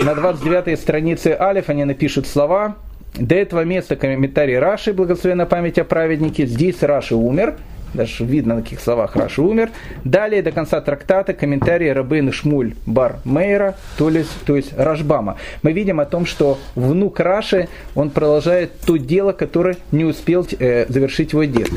на 0.00 0.14
29 0.14 0.78
странице 0.78 1.36
Алиф 1.38 1.68
они 1.68 1.84
напишут 1.84 2.26
слова 2.26 2.76
до 3.18 3.34
этого 3.34 3.64
места 3.64 3.96
комментарий 3.96 4.58
Раши, 4.58 4.92
благословенная 4.92 5.46
память 5.46 5.78
о 5.78 5.84
праведнике, 5.84 6.46
здесь 6.46 6.82
Раши 6.82 7.14
умер, 7.14 7.56
даже 7.94 8.24
видно 8.24 8.56
на 8.56 8.62
каких 8.62 8.80
словах 8.80 9.16
Раши 9.16 9.42
умер. 9.42 9.70
Далее 10.04 10.42
до 10.42 10.52
конца 10.52 10.80
трактата 10.80 11.32
комментарии 11.32 11.88
Рабейна 11.88 12.32
Шмуль 12.32 12.74
Бар 12.86 13.20
Мейра, 13.24 13.76
то 13.96 14.08
есть, 14.08 14.30
то 14.44 14.56
есть 14.56 14.76
Рашбама. 14.76 15.36
Мы 15.62 15.72
видим 15.72 16.00
о 16.00 16.04
том, 16.04 16.26
что 16.26 16.58
внук 16.74 17.20
Раши, 17.20 17.68
он 17.94 18.10
продолжает 18.10 18.80
то 18.80 18.96
дело, 18.96 19.32
которое 19.32 19.76
не 19.92 20.04
успел 20.04 20.46
э, 20.58 20.86
завершить 20.88 21.32
его 21.32 21.44
дед. 21.44 21.68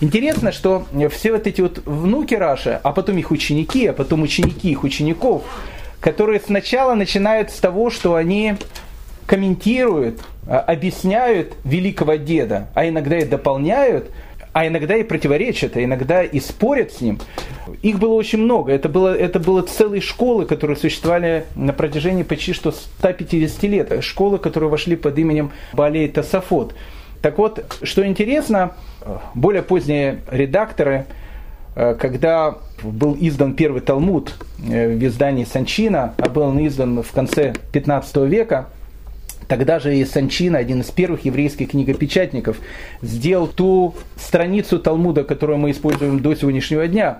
Интересно, 0.00 0.50
что 0.50 0.86
все 1.10 1.32
вот 1.32 1.46
эти 1.46 1.60
вот 1.60 1.82
внуки 1.84 2.34
Раши, 2.34 2.80
а 2.82 2.92
потом 2.92 3.18
их 3.18 3.30
ученики, 3.30 3.86
а 3.86 3.92
потом 3.92 4.22
ученики 4.22 4.70
их 4.70 4.82
учеников, 4.82 5.42
которые 6.00 6.40
сначала 6.40 6.94
начинают 6.94 7.50
с 7.50 7.58
того, 7.58 7.90
что 7.90 8.14
они 8.14 8.54
комментируют, 9.26 10.20
а, 10.46 10.58
объясняют 10.58 11.54
великого 11.64 12.14
деда, 12.14 12.68
а 12.74 12.88
иногда 12.88 13.18
и 13.18 13.24
дополняют, 13.24 14.10
а 14.52 14.66
иногда 14.66 14.96
и 14.96 15.02
противоречат, 15.02 15.76
а 15.76 15.84
иногда 15.84 16.22
и 16.22 16.40
спорят 16.40 16.92
с 16.92 17.00
ним. 17.00 17.18
Их 17.82 17.98
было 17.98 18.14
очень 18.14 18.38
много. 18.38 18.72
Это 18.72 18.88
было, 18.88 19.16
это 19.16 19.38
было 19.38 19.62
целые 19.62 20.00
школы, 20.00 20.44
которые 20.44 20.76
существовали 20.76 21.44
на 21.54 21.72
протяжении 21.72 22.24
почти 22.24 22.52
что 22.52 22.72
150 22.72 23.62
лет. 23.64 24.04
Школы, 24.04 24.38
которые 24.38 24.70
вошли 24.70 24.96
под 24.96 25.18
именем 25.18 25.52
Балей 25.72 26.08
Тасафот. 26.08 26.74
Так 27.22 27.38
вот, 27.38 27.64
что 27.82 28.06
интересно, 28.06 28.72
более 29.34 29.62
поздние 29.62 30.20
редакторы, 30.30 31.06
э, 31.76 31.94
когда 31.94 32.56
был 32.82 33.16
издан 33.20 33.54
первый 33.54 33.82
Талмуд 33.82 34.34
э, 34.66 34.88
в 34.88 35.04
издании 35.04 35.44
Санчина, 35.44 36.14
а 36.16 36.28
был 36.28 36.42
он 36.42 36.66
издан 36.66 37.02
в 37.02 37.12
конце 37.12 37.54
15 37.72 38.16
века, 38.28 38.68
Тогда 39.50 39.80
же 39.80 39.96
и 39.96 40.04
Санчина, 40.04 40.58
один 40.58 40.82
из 40.82 40.92
первых 40.92 41.24
еврейских 41.24 41.70
книгопечатников, 41.70 42.58
сделал 43.02 43.48
ту 43.48 43.96
страницу 44.14 44.78
Талмуда, 44.78 45.24
которую 45.24 45.58
мы 45.58 45.72
используем 45.72 46.20
до 46.20 46.36
сегодняшнего 46.36 46.86
дня, 46.86 47.18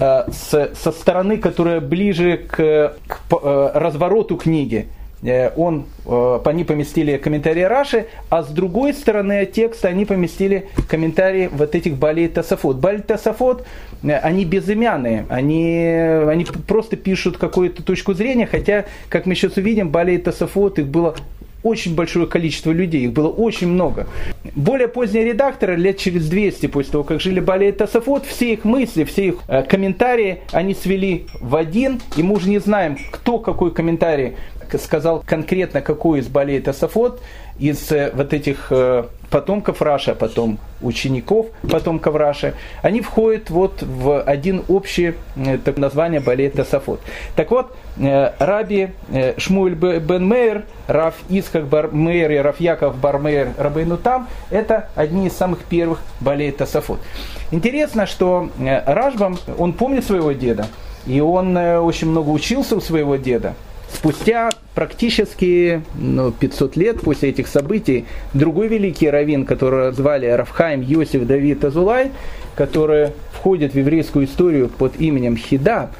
э, 0.00 0.22
со 0.30 0.92
стороны, 0.92 1.38
которая 1.38 1.80
ближе 1.80 2.36
к, 2.36 2.60
э, 2.62 3.70
развороту 3.74 4.36
книги. 4.36 4.86
Э, 5.24 5.50
он, 5.56 5.86
по 6.04 6.48
ней 6.50 6.64
поместили 6.64 7.16
комментарии 7.16 7.62
Раши, 7.62 8.06
а 8.30 8.44
с 8.44 8.48
другой 8.48 8.94
стороны 8.94 9.44
текста 9.44 9.88
они 9.88 10.04
поместили 10.04 10.68
комментарии 10.88 11.50
вот 11.52 11.74
этих 11.74 11.96
Балей 11.96 12.28
Тасафот. 12.28 12.76
Балей 12.76 13.02
Тасафот, 13.02 13.66
они 14.04 14.44
безымянные, 14.44 15.26
они, 15.28 15.84
они 16.28 16.46
просто 16.68 16.96
пишут 16.96 17.38
какую-то 17.38 17.82
точку 17.82 18.14
зрения, 18.14 18.46
хотя, 18.46 18.84
как 19.08 19.26
мы 19.26 19.34
сейчас 19.34 19.56
увидим, 19.56 19.88
Балей 19.90 20.18
Тасафот, 20.18 20.78
их 20.78 20.86
было 20.86 21.16
очень 21.62 21.94
большое 21.94 22.26
количество 22.26 22.70
людей, 22.70 23.04
их 23.04 23.12
было 23.12 23.28
очень 23.28 23.68
много. 23.68 24.06
Более 24.54 24.88
поздние 24.88 25.24
редакторы, 25.24 25.76
лет 25.76 25.98
через 25.98 26.28
200 26.28 26.66
после 26.66 26.92
того, 26.92 27.04
как 27.04 27.20
жили 27.20 27.40
Бали 27.40 27.68
и 27.68 27.72
Тософот, 27.72 28.24
все 28.26 28.52
их 28.54 28.64
мысли, 28.64 29.04
все 29.04 29.28
их 29.28 29.34
э, 29.48 29.62
комментарии 29.62 30.40
они 30.52 30.74
свели 30.74 31.26
в 31.40 31.56
один, 31.56 32.00
и 32.16 32.22
мы 32.22 32.34
уже 32.36 32.48
не 32.48 32.58
знаем, 32.58 32.98
кто 33.10 33.38
какой 33.38 33.72
комментарий 33.72 34.34
сказал 34.78 35.22
конкретно, 35.26 35.82
какой 35.82 36.20
из 36.20 36.28
Бали 36.28 36.54
и 36.54 36.60
Тософот, 36.60 37.20
из 37.58 37.92
э, 37.92 38.10
вот 38.14 38.32
этих 38.32 38.68
э, 38.70 39.04
потомков 39.32 39.80
Раша, 39.80 40.14
потом 40.14 40.58
учеников 40.82 41.46
потомков 41.68 42.14
Раши, 42.14 42.54
они 42.82 43.00
входят 43.00 43.48
вот 43.50 43.82
в 43.82 44.20
один 44.20 44.62
общий 44.68 45.14
э, 45.36 45.58
так 45.58 45.78
название 45.78 46.20
Балей 46.20 46.50
Тасафот. 46.50 47.00
Так 47.34 47.50
вот, 47.50 47.74
э, 47.96 48.32
Раби 48.38 48.90
э, 49.10 49.38
Шмуэль 49.38 49.74
бен 49.74 50.28
Мейер, 50.28 50.64
Раф 50.86 51.14
Исхак 51.30 51.66
бар 51.66 51.88
Мейер 51.88 52.30
и 52.30 52.36
Раф 52.36 52.60
Яков 52.60 52.96
бар 52.98 53.18
Мейер 53.18 53.48
Рабейну 53.56 53.96
Там, 53.96 54.28
это 54.50 54.90
одни 54.94 55.28
из 55.28 55.32
самых 55.32 55.60
первых 55.64 56.00
Балей 56.20 56.52
Тасафот. 56.52 57.00
Интересно, 57.50 58.06
что 58.06 58.50
Рашбам, 58.58 59.38
он 59.58 59.72
помнит 59.72 60.04
своего 60.04 60.32
деда, 60.32 60.66
и 61.06 61.20
он 61.20 61.56
очень 61.56 62.08
много 62.08 62.28
учился 62.28 62.76
у 62.76 62.80
своего 62.80 63.16
деда. 63.16 63.54
Спустя 63.94 64.50
практически 64.74 65.82
ну, 65.94 66.32
500 66.32 66.76
лет 66.76 67.00
после 67.00 67.28
этих 67.28 67.46
событий 67.46 68.06
другой 68.34 68.68
великий 68.68 69.08
раввин, 69.08 69.44
которого 69.44 69.92
звали 69.92 70.26
Рафхайм 70.26 70.80
Йосиф 70.80 71.26
Давид 71.26 71.64
Азулай, 71.64 72.10
который 72.56 73.10
входит 73.32 73.74
в 73.74 73.78
еврейскую 73.78 74.26
историю 74.26 74.68
под 74.68 75.00
именем 75.00 75.36
Хида, 75.36 75.90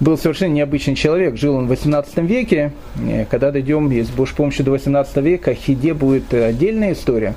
был 0.00 0.18
совершенно 0.18 0.52
необычный 0.52 0.96
человек. 0.96 1.36
Жил 1.36 1.54
он 1.54 1.66
в 1.66 1.68
18 1.68 2.18
веке. 2.18 2.72
Когда 3.30 3.52
дойдем, 3.52 3.90
если 3.90 4.12
Божьей 4.14 4.36
помощью 4.36 4.64
до 4.64 4.72
18 4.72 5.16
века, 5.18 5.54
Хиде 5.54 5.94
будет 5.94 6.34
отдельная 6.34 6.92
история. 6.92 7.34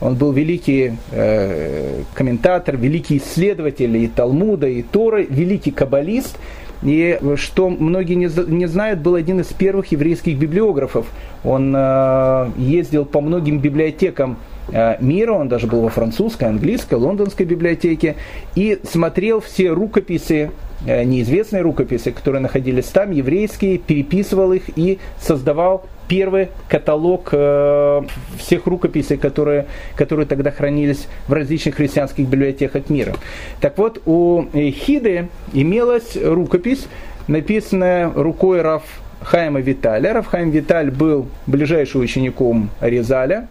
Он 0.00 0.14
был 0.14 0.32
великий 0.32 0.94
э, 1.12 2.02
комментатор, 2.14 2.78
великий 2.78 3.18
исследователь 3.18 3.94
и 3.98 4.08
Талмуда, 4.08 4.66
и 4.66 4.80
Торы, 4.80 5.26
великий 5.28 5.70
каббалист– 5.70 6.38
и 6.82 7.18
что 7.36 7.68
многие 7.68 8.14
не, 8.14 8.30
не 8.50 8.66
знают, 8.66 9.00
был 9.00 9.14
один 9.14 9.40
из 9.40 9.46
первых 9.46 9.92
еврейских 9.92 10.38
библиографов. 10.38 11.06
Он 11.44 11.74
э, 11.76 12.50
ездил 12.56 13.04
по 13.04 13.20
многим 13.20 13.58
библиотекам 13.58 14.38
э, 14.72 14.96
мира, 15.00 15.32
он 15.32 15.48
даже 15.48 15.66
был 15.66 15.82
во 15.82 15.90
французской, 15.90 16.44
английской, 16.44 16.94
лондонской 16.94 17.44
библиотеке, 17.44 18.16
и 18.54 18.80
смотрел 18.84 19.40
все 19.40 19.70
рукописи, 19.70 20.50
э, 20.86 21.04
неизвестные 21.04 21.62
рукописи, 21.62 22.10
которые 22.10 22.40
находились 22.40 22.86
там, 22.86 23.10
еврейские, 23.10 23.78
переписывал 23.78 24.52
их 24.52 24.70
и 24.76 24.98
создавал 25.20 25.84
первый 26.10 26.48
каталог 26.68 27.28
э, 27.30 28.02
всех 28.36 28.66
рукописей, 28.66 29.16
которые, 29.16 29.66
которые 29.94 30.26
тогда 30.26 30.50
хранились 30.50 31.06
в 31.28 31.32
различных 31.32 31.76
христианских 31.76 32.26
библиотеках 32.26 32.90
мира. 32.90 33.14
Так 33.60 33.78
вот, 33.78 34.02
у 34.06 34.44
Хиды 34.52 35.28
имелась 35.52 36.16
рукопись, 36.16 36.88
написанная 37.28 38.10
рукой 38.12 38.60
Раф 38.60 38.82
Хайма 39.22 39.60
Виталя. 39.60 40.12
Раф 40.12 40.26
Хайм 40.26 40.50
Виталь 40.50 40.90
был 40.90 41.28
ближайшим 41.46 42.00
учеником 42.00 42.70
Резаля, 42.80 43.46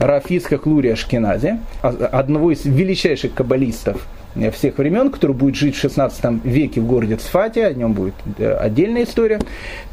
Рафиска 0.00 0.58
Клурия 0.58 0.96
Шкинази, 0.96 1.58
а, 1.82 1.88
одного 1.88 2.50
из 2.50 2.64
величайших 2.64 3.34
каббалистов 3.34 4.04
всех 4.52 4.78
времен, 4.78 5.10
который 5.10 5.34
будет 5.34 5.56
жить 5.56 5.76
в 5.76 5.80
16 5.80 6.44
веке 6.44 6.80
в 6.80 6.86
городе 6.86 7.16
Цфате, 7.16 7.66
о 7.66 7.74
нем 7.74 7.92
будет 7.92 8.14
э, 8.38 8.52
отдельная 8.52 9.04
история. 9.04 9.40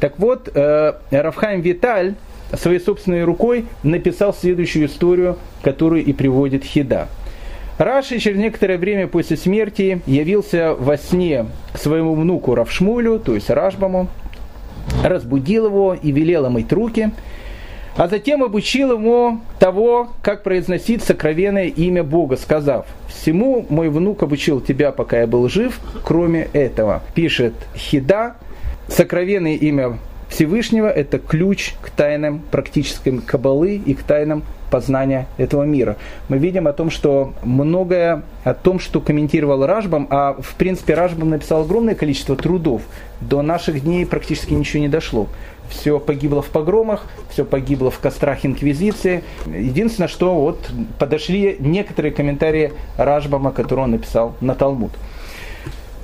Так 0.00 0.18
вот, 0.18 0.50
э, 0.54 0.92
Рафхайм 1.10 1.60
Виталь 1.60 2.14
своей 2.54 2.78
собственной 2.78 3.24
рукой 3.24 3.66
написал 3.82 4.32
следующую 4.32 4.86
историю, 4.86 5.36
которую 5.62 6.04
и 6.04 6.12
приводит 6.12 6.64
Хида. 6.64 7.08
Раши 7.78 8.18
через 8.20 8.38
некоторое 8.38 8.78
время 8.78 9.06
после 9.06 9.36
смерти 9.36 10.00
явился 10.06 10.74
во 10.74 10.96
сне 10.96 11.46
к 11.72 11.78
своему 11.78 12.14
внуку 12.14 12.54
Равшмулю, 12.54 13.18
то 13.18 13.34
есть 13.34 13.50
Рашбаму, 13.50 14.08
разбудил 15.04 15.66
его 15.66 15.94
и 15.94 16.10
велел 16.10 16.48
мыть 16.48 16.72
руки, 16.72 17.10
а 17.96 18.08
затем 18.08 18.42
обучил 18.42 18.92
ему 18.92 19.40
того, 19.58 20.08
как 20.22 20.42
произносить 20.42 21.02
сокровенное 21.02 21.66
имя 21.66 22.04
Бога, 22.04 22.36
сказав, 22.36 22.86
«Всему 23.08 23.64
мой 23.68 23.88
внук 23.88 24.22
обучил 24.22 24.60
тебя, 24.60 24.92
пока 24.92 25.20
я 25.20 25.26
был 25.26 25.48
жив, 25.48 25.80
кроме 26.04 26.48
этого». 26.52 27.02
Пишет 27.14 27.54
Хида, 27.74 28.36
сокровенное 28.88 29.54
имя 29.54 29.98
Всевышнего– 30.28 30.88
это 30.88 31.18
ключ 31.18 31.74
к 31.80 31.90
тайнам 31.90 32.40
практическим 32.50 33.22
кабалы 33.22 33.76
и 33.76 33.94
к 33.94 34.02
тайнам 34.02 34.42
познания 34.70 35.26
этого 35.38 35.62
мира. 35.62 35.96
Мы 36.28 36.38
видим 36.38 36.66
о 36.66 36.72
том, 36.72 36.90
что 36.90 37.32
многое 37.42 38.22
о 38.44 38.52
том, 38.52 38.78
что 38.80 39.00
комментировал 39.00 39.64
Ражбам, 39.64 40.06
а 40.10 40.36
в 40.38 40.54
принципе 40.56 40.94
Ражбам 40.94 41.30
написал 41.30 41.62
огромное 41.62 41.94
количество 41.94 42.36
трудов, 42.36 42.82
до 43.20 43.42
наших 43.42 43.82
дней 43.82 44.04
практически 44.04 44.52
ничего 44.54 44.82
не 44.82 44.88
дошло. 44.88 45.28
Все 45.70 45.98
погибло 45.98 46.42
в 46.42 46.48
погромах, 46.48 47.04
все 47.30 47.44
погибло 47.44 47.90
в 47.90 47.98
кострах 47.98 48.44
инквизиции. 48.44 49.24
Единственное, 49.46 50.08
что 50.08 50.34
вот 50.34 50.70
подошли 50.98 51.56
некоторые 51.58 52.12
комментарии 52.12 52.72
Ражбама, 52.96 53.52
которые 53.52 53.84
он 53.84 53.90
написал 53.92 54.34
на 54.40 54.54
Талмуд. 54.54 54.92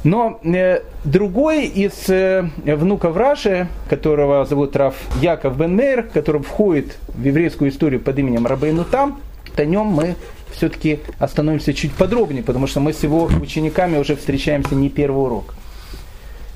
Но 0.05 0.41
э, 0.43 0.81
другой 1.05 1.67
из 1.67 2.09
э, 2.09 2.49
внуков 2.65 3.17
Раши, 3.17 3.69
которого 3.89 4.45
зовут 4.45 4.75
Раф 4.75 4.97
Яков 5.21 5.57
бен 5.57 5.77
Мейр, 5.77 6.03
который 6.03 6.43
входит 6.43 6.97
в 7.09 7.23
еврейскую 7.23 7.71
историю 7.71 8.01
под 8.01 8.19
именем 8.19 8.47
Рабейну 8.47 8.85
Там, 8.85 9.21
о 9.57 9.65
нем 9.65 9.87
мы 9.87 10.17
все-таки 10.51 11.01
остановимся 11.19 11.73
чуть 11.73 11.93
подробнее, 11.93 12.43
потому 12.43 12.67
что 12.67 12.81
мы 12.81 12.93
с 12.93 13.03
его 13.03 13.25
учениками 13.25 13.99
уже 13.99 14.17
встречаемся 14.17 14.75
не 14.75 14.91
первый 14.91 15.25
урок. 15.25 15.55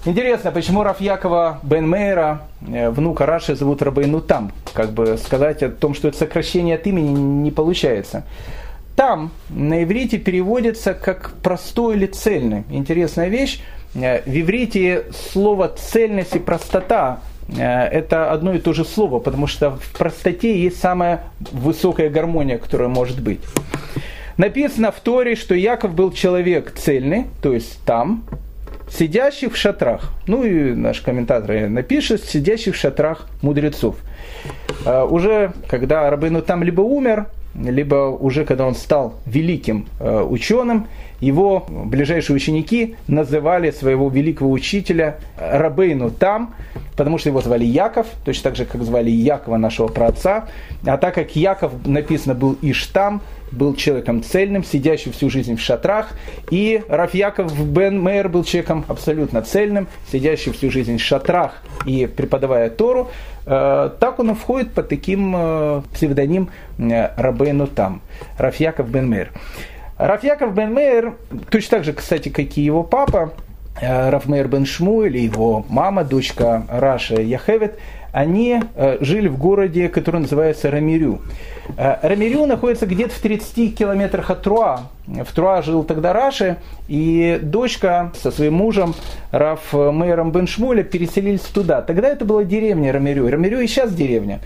Интересно, 0.06 0.52
почему 0.52 0.82
Раф 0.82 1.00
Якова 1.00 1.58
бен 1.62 1.88
Мейра, 1.88 2.42
э, 2.66 2.90
внука 2.90 3.26
Раши, 3.26 3.54
зовут 3.54 3.82
Рабейну 3.82 4.20
Там? 4.20 4.52
Как 4.72 4.92
бы 4.92 5.18
сказать 5.18 5.62
о 5.62 5.68
том, 5.68 5.94
что 5.94 6.08
это 6.08 6.16
сокращение 6.16 6.76
от 6.76 6.86
имени 6.86 7.10
не 7.10 7.50
получается 7.50 8.24
там 8.96 9.30
на 9.50 9.84
иврите 9.84 10.18
переводится 10.18 10.94
как 10.94 11.34
простой 11.42 11.96
или 11.96 12.06
цельный. 12.06 12.64
Интересная 12.70 13.28
вещь. 13.28 13.60
Э, 13.94 14.22
в 14.22 14.40
иврите 14.40 15.04
слово 15.32 15.68
цельность 15.68 16.34
и 16.34 16.38
простота 16.38 17.20
э, 17.48 17.62
это 17.62 18.32
одно 18.32 18.54
и 18.54 18.58
то 18.58 18.72
же 18.72 18.84
слово, 18.84 19.20
потому 19.20 19.46
что 19.46 19.70
в 19.70 19.92
простоте 19.96 20.58
есть 20.60 20.80
самая 20.80 21.24
высокая 21.52 22.08
гармония, 22.08 22.58
которая 22.58 22.88
может 22.88 23.20
быть. 23.20 23.40
Написано 24.38 24.90
в 24.90 25.00
Торе, 25.00 25.36
что 25.36 25.54
Яков 25.54 25.94
был 25.94 26.10
человек 26.10 26.72
цельный, 26.72 27.26
то 27.42 27.52
есть 27.52 27.78
там, 27.86 28.24
сидящий 28.90 29.48
в 29.48 29.56
шатрах. 29.56 30.12
Ну 30.26 30.44
и 30.44 30.74
наш 30.74 31.00
комментатор 31.00 31.68
напишет, 31.68 32.24
сидящий 32.24 32.72
в 32.72 32.76
шатрах 32.76 33.28
мудрецов. 33.42 33.96
Э, 34.84 35.04
уже 35.04 35.52
когда 35.68 36.08
Рабыну 36.10 36.42
там 36.42 36.62
либо 36.62 36.80
умер, 36.82 37.26
либо 37.54 38.10
уже 38.10 38.44
когда 38.44 38.66
он 38.66 38.74
стал 38.74 39.14
великим 39.26 39.86
э, 39.98 40.22
ученым, 40.22 40.86
его 41.20 41.64
ближайшие 41.68 42.36
ученики 42.36 42.96
называли 43.08 43.70
своего 43.70 44.10
великого 44.10 44.50
учителя 44.50 45.16
Рабейну 45.38 46.10
там, 46.10 46.54
потому 46.96 47.16
что 47.16 47.30
его 47.30 47.40
звали 47.40 47.64
Яков, 47.64 48.06
точно 48.24 48.42
так 48.44 48.56
же, 48.56 48.66
как 48.66 48.82
звали 48.82 49.10
Якова 49.10 49.56
нашего 49.56 49.88
праотца. 49.88 50.48
А 50.84 50.98
так 50.98 51.14
как 51.14 51.34
Яков 51.34 51.72
написано 51.86 52.34
был 52.34 52.58
Иштам, 52.60 53.22
был 53.56 53.74
человеком 53.74 54.22
цельным, 54.22 54.62
сидящим 54.62 55.12
всю 55.12 55.30
жизнь 55.30 55.56
в 55.56 55.60
шатрах, 55.60 56.10
и 56.50 56.82
Раф 56.88 57.14
Яков 57.14 57.66
бен 57.66 58.00
Мейер 58.00 58.28
был 58.28 58.44
человеком 58.44 58.84
абсолютно 58.88 59.42
цельным, 59.42 59.88
сидящим 60.12 60.52
всю 60.52 60.70
жизнь 60.70 60.98
в 60.98 61.02
шатрах 61.02 61.62
и 61.84 62.06
преподавая 62.06 62.70
Тору, 62.70 63.10
э, 63.46 63.90
так 63.98 64.18
он 64.18 64.30
и 64.30 64.34
входит 64.34 64.72
под 64.72 64.88
таким 64.88 65.34
э, 65.36 65.82
псевдоним 65.92 66.50
э, 66.78 67.10
Рабейну 67.16 67.66
Там, 67.66 68.02
Раф 68.38 68.56
Яков 68.56 68.88
бен 68.90 69.08
Мейер. 69.08 69.32
Раф 69.98 70.22
Яков 70.22 70.54
бен 70.54 70.72
Мейер, 70.74 71.14
точно 71.50 71.78
так 71.78 71.84
же, 71.84 71.92
кстати, 71.92 72.28
как 72.28 72.56
и 72.58 72.60
его 72.60 72.82
папа, 72.82 73.32
Рафмейр 73.80 74.48
бен 74.48 74.64
Шмуэль 74.64 75.16
и 75.16 75.24
его 75.24 75.64
мама, 75.68 76.04
дочка 76.04 76.64
Раша 76.68 77.20
Яхевет, 77.20 77.78
они 78.16 78.62
э, 78.74 78.96
жили 79.02 79.28
в 79.28 79.36
городе, 79.36 79.90
который 79.90 80.22
называется 80.22 80.70
Рамирю. 80.70 81.20
Э, 81.76 81.96
Рамирю 82.00 82.46
находится 82.46 82.86
где-то 82.86 83.12
в 83.12 83.18
30 83.18 83.76
километрах 83.76 84.30
от 84.30 84.40
Труа. 84.40 84.84
В 85.06 85.30
Труа 85.34 85.60
жил 85.60 85.84
тогда 85.84 86.14
Раши, 86.14 86.56
и 86.88 87.38
дочка 87.42 88.12
со 88.18 88.30
своим 88.30 88.54
мужем 88.54 88.94
Раф 89.32 89.74
Мейром 89.74 90.32
Бен 90.32 90.46
Шмуля 90.46 90.82
переселились 90.82 91.42
туда. 91.42 91.82
Тогда 91.82 92.08
это 92.08 92.24
была 92.24 92.42
деревня 92.44 92.90
Рамирю. 92.90 93.28
Рамирю 93.30 93.60
и 93.60 93.66
сейчас 93.66 93.92
деревня. 93.92 94.40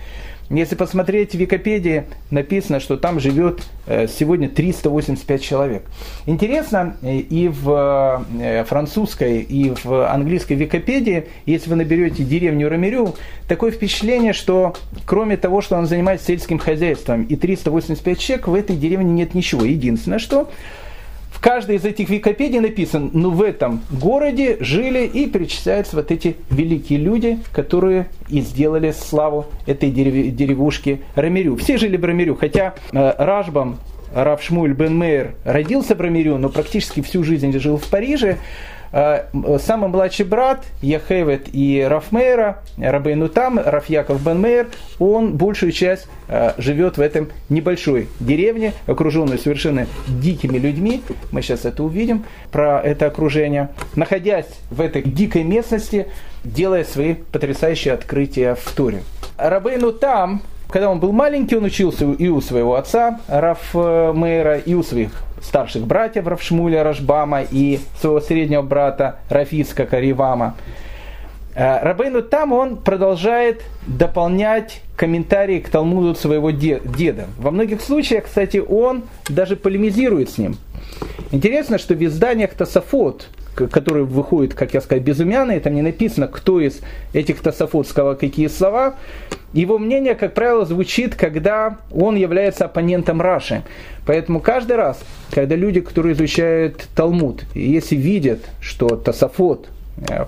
Если 0.51 0.75
посмотреть 0.75 1.31
в 1.31 1.35
Википедии, 1.35 2.03
написано, 2.29 2.81
что 2.81 2.97
там 2.97 3.21
живет 3.21 3.61
э, 3.87 4.07
сегодня 4.07 4.49
385 4.49 5.41
человек. 5.41 5.83
Интересно, 6.25 6.97
э, 7.01 7.19
и 7.19 7.47
в 7.47 8.25
э, 8.37 8.65
французской, 8.65 9.39
и 9.39 9.73
в 9.81 10.11
английской 10.11 10.53
Википедии, 10.53 11.27
если 11.45 11.69
вы 11.69 11.77
наберете 11.77 12.23
деревню 12.23 12.67
Рамирю, 12.67 13.15
такое 13.47 13.71
впечатление, 13.71 14.33
что 14.33 14.75
кроме 15.05 15.37
того, 15.37 15.61
что 15.61 15.77
он 15.77 15.85
занимается 15.85 16.27
сельским 16.27 16.59
хозяйством 16.59 17.23
и 17.23 17.37
385 17.37 18.19
человек, 18.19 18.47
в 18.47 18.53
этой 18.53 18.75
деревне 18.75 19.13
нет 19.13 19.33
ничего. 19.33 19.63
Единственное, 19.63 20.19
что 20.19 20.49
каждой 21.41 21.75
из 21.75 21.85
этих 21.85 22.09
Википедий 22.09 22.59
написано, 22.59 23.09
ну 23.11 23.31
в 23.31 23.41
этом 23.41 23.81
городе 23.89 24.57
жили 24.61 25.05
и 25.05 25.27
перечисляются 25.27 25.97
вот 25.97 26.11
эти 26.11 26.37
великие 26.49 26.99
люди, 26.99 27.39
которые 27.51 28.07
и 28.29 28.39
сделали 28.39 28.91
славу 28.91 29.47
этой 29.65 29.91
дерев... 29.91 30.33
деревушки 30.33 31.01
Рамирю. 31.15 31.57
Все 31.57 31.77
жили 31.77 31.97
в 31.97 32.05
Рамирю, 32.05 32.35
хотя 32.35 32.75
э, 32.93 33.13
Ражбам 33.17 33.79
Рав 34.13 34.43
Шмуль 34.43 34.73
бен 34.73 34.97
Мейер 34.97 35.35
родился 35.45 35.95
в 35.95 36.01
Рамирю, 36.01 36.37
но 36.37 36.49
практически 36.49 37.01
всю 37.01 37.23
жизнь 37.23 37.57
жил 37.59 37.77
в 37.77 37.87
Париже. 37.87 38.37
Э, 38.93 39.23
самый 39.59 39.89
младший 39.89 40.25
брат 40.25 40.65
Яхевет 40.81 41.47
и 41.53 41.85
Рафмейра, 41.87 42.59
Рабейну 42.77 43.29
Там, 43.29 43.59
Рафьяков 43.59 44.23
бен 44.23 44.41
Мейер, 44.41 44.67
он 44.99 45.37
большую 45.37 45.71
часть 45.71 46.07
э, 46.27 46.53
живет 46.57 46.97
в 46.97 47.01
этом 47.01 47.29
небольшой 47.49 48.09
деревне, 48.19 48.73
окруженной 48.87 49.37
совершенно 49.37 49.87
дикими 50.07 50.57
людьми. 50.57 51.01
Мы 51.31 51.41
сейчас 51.41 51.65
это 51.65 51.83
увидим, 51.83 52.25
про 52.51 52.81
это 52.81 53.07
окружение. 53.07 53.69
Находясь 53.95 54.47
в 54.69 54.81
этой 54.81 55.03
дикой 55.03 55.43
местности, 55.43 56.07
делая 56.43 56.83
свои 56.83 57.13
потрясающие 57.13 57.93
открытия 57.93 58.55
в 58.55 58.71
Туре. 58.75 59.03
Рабейну 59.37 59.93
Там, 59.93 60.41
когда 60.69 60.89
он 60.89 60.99
был 60.99 61.13
маленький, 61.13 61.55
он 61.55 61.63
учился 61.63 62.11
и 62.11 62.27
у 62.27 62.41
своего 62.41 62.75
отца 62.75 63.19
Раф 63.27 63.73
Мейра, 63.73 64.57
и 64.57 64.73
у 64.73 64.83
своих 64.83 65.11
старших 65.41 65.85
братьев 65.85 66.27
Равшмуля 66.27 66.83
Рашбама 66.83 67.41
и 67.43 67.79
своего 67.99 68.21
среднего 68.21 68.61
брата 68.61 69.17
Рафиска 69.29 69.85
Каривама. 69.85 70.55
Э, 71.53 71.83
Рабейну 71.83 72.21
там 72.21 72.53
он 72.53 72.77
продолжает 72.77 73.61
дополнять 73.85 74.81
комментарии 74.95 75.59
к 75.59 75.69
Талмуду 75.69 76.15
своего 76.15 76.51
деда. 76.51 77.27
Во 77.37 77.51
многих 77.51 77.81
случаях, 77.81 78.25
кстати, 78.25 78.57
он 78.57 79.03
даже 79.27 79.55
полемизирует 79.55 80.29
с 80.29 80.37
ним. 80.37 80.55
Интересно, 81.31 81.77
что 81.77 81.93
в 81.93 82.03
изданиях 82.03 82.53
Тософот, 82.53 83.27
который 83.55 84.03
выходит, 84.03 84.53
как 84.53 84.73
я 84.73 84.81
сказал, 84.81 85.03
безымянный, 85.03 85.59
там 85.59 85.75
не 85.75 85.81
написано, 85.81 86.27
кто 86.27 86.59
из 86.59 86.81
этих 87.13 87.41
тософот 87.41 87.87
сказал 87.87 88.15
какие 88.15 88.47
слова. 88.47 88.95
Его 89.53 89.77
мнение, 89.77 90.15
как 90.15 90.33
правило, 90.33 90.65
звучит, 90.65 91.15
когда 91.15 91.77
он 91.91 92.15
является 92.15 92.65
оппонентом 92.65 93.21
Раши. 93.21 93.63
Поэтому 94.05 94.39
каждый 94.39 94.77
раз, 94.77 94.99
когда 95.31 95.55
люди, 95.55 95.81
которые 95.81 96.13
изучают 96.13 96.87
Талмуд, 96.95 97.43
если 97.53 97.95
видят, 97.95 98.39
что 98.61 98.95
Тософот 98.95 99.67
Э, 99.67 99.80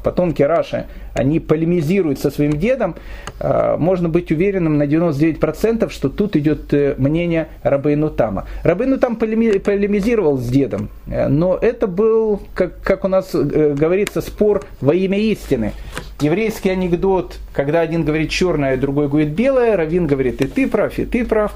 потомки 0.03 0.43
Раши, 0.43 0.85
они 1.13 1.39
полемизируют 1.39 2.19
со 2.19 2.31
своим 2.31 2.53
дедом, 2.53 2.95
э, 3.39 3.75
можно 3.77 4.09
быть 4.09 4.31
уверенным 4.31 4.77
на 4.77 4.83
99%, 4.83 5.91
что 5.91 6.09
тут 6.09 6.35
идет 6.35 6.73
э, 6.73 6.95
мнение 6.97 7.47
Рабейну 7.63 8.09
Тама. 8.09 8.45
Рабейну 8.63 8.97
Там 8.97 9.15
полемизировал 9.15 10.37
с 10.37 10.47
дедом, 10.47 10.89
но 11.05 11.57
это 11.59 11.87
был, 11.87 12.41
как, 12.53 12.81
как 12.81 13.05
у 13.05 13.07
нас 13.07 13.33
говорится, 13.33 14.21
спор 14.21 14.65
во 14.81 14.93
имя 14.93 15.17
истины. 15.17 15.73
Еврейский 16.21 16.69
анекдот, 16.69 17.37
когда 17.53 17.81
один 17.81 18.03
говорит 18.05 18.29
черное, 18.29 18.77
другой 18.77 19.07
говорит 19.07 19.29
белое, 19.29 19.75
Равин 19.75 20.07
говорит 20.07 20.41
и 20.41 20.47
ты 20.47 20.67
прав, 20.67 20.97
и 20.99 21.05
ты 21.05 21.25
прав, 21.25 21.53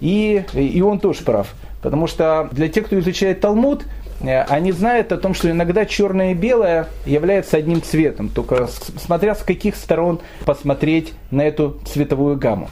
и, 0.00 0.44
и 0.54 0.80
он 0.80 0.98
тоже 0.98 1.22
прав. 1.22 1.54
Потому 1.82 2.08
что 2.08 2.48
для 2.50 2.68
тех, 2.68 2.86
кто 2.86 2.98
изучает 2.98 3.40
Талмуд, 3.40 3.84
Э, 3.84 4.07
они 4.20 4.72
знают 4.72 5.12
о 5.12 5.16
том, 5.16 5.34
что 5.34 5.50
иногда 5.50 5.84
черное 5.84 6.32
и 6.32 6.34
белое 6.34 6.86
являются 7.06 7.56
одним 7.56 7.82
цветом, 7.82 8.28
только 8.28 8.68
смотря 8.98 9.34
с 9.34 9.42
каких 9.42 9.76
сторон 9.76 10.20
посмотреть 10.44 11.12
на 11.30 11.42
эту 11.42 11.80
цветовую 11.86 12.36
гамму. 12.36 12.68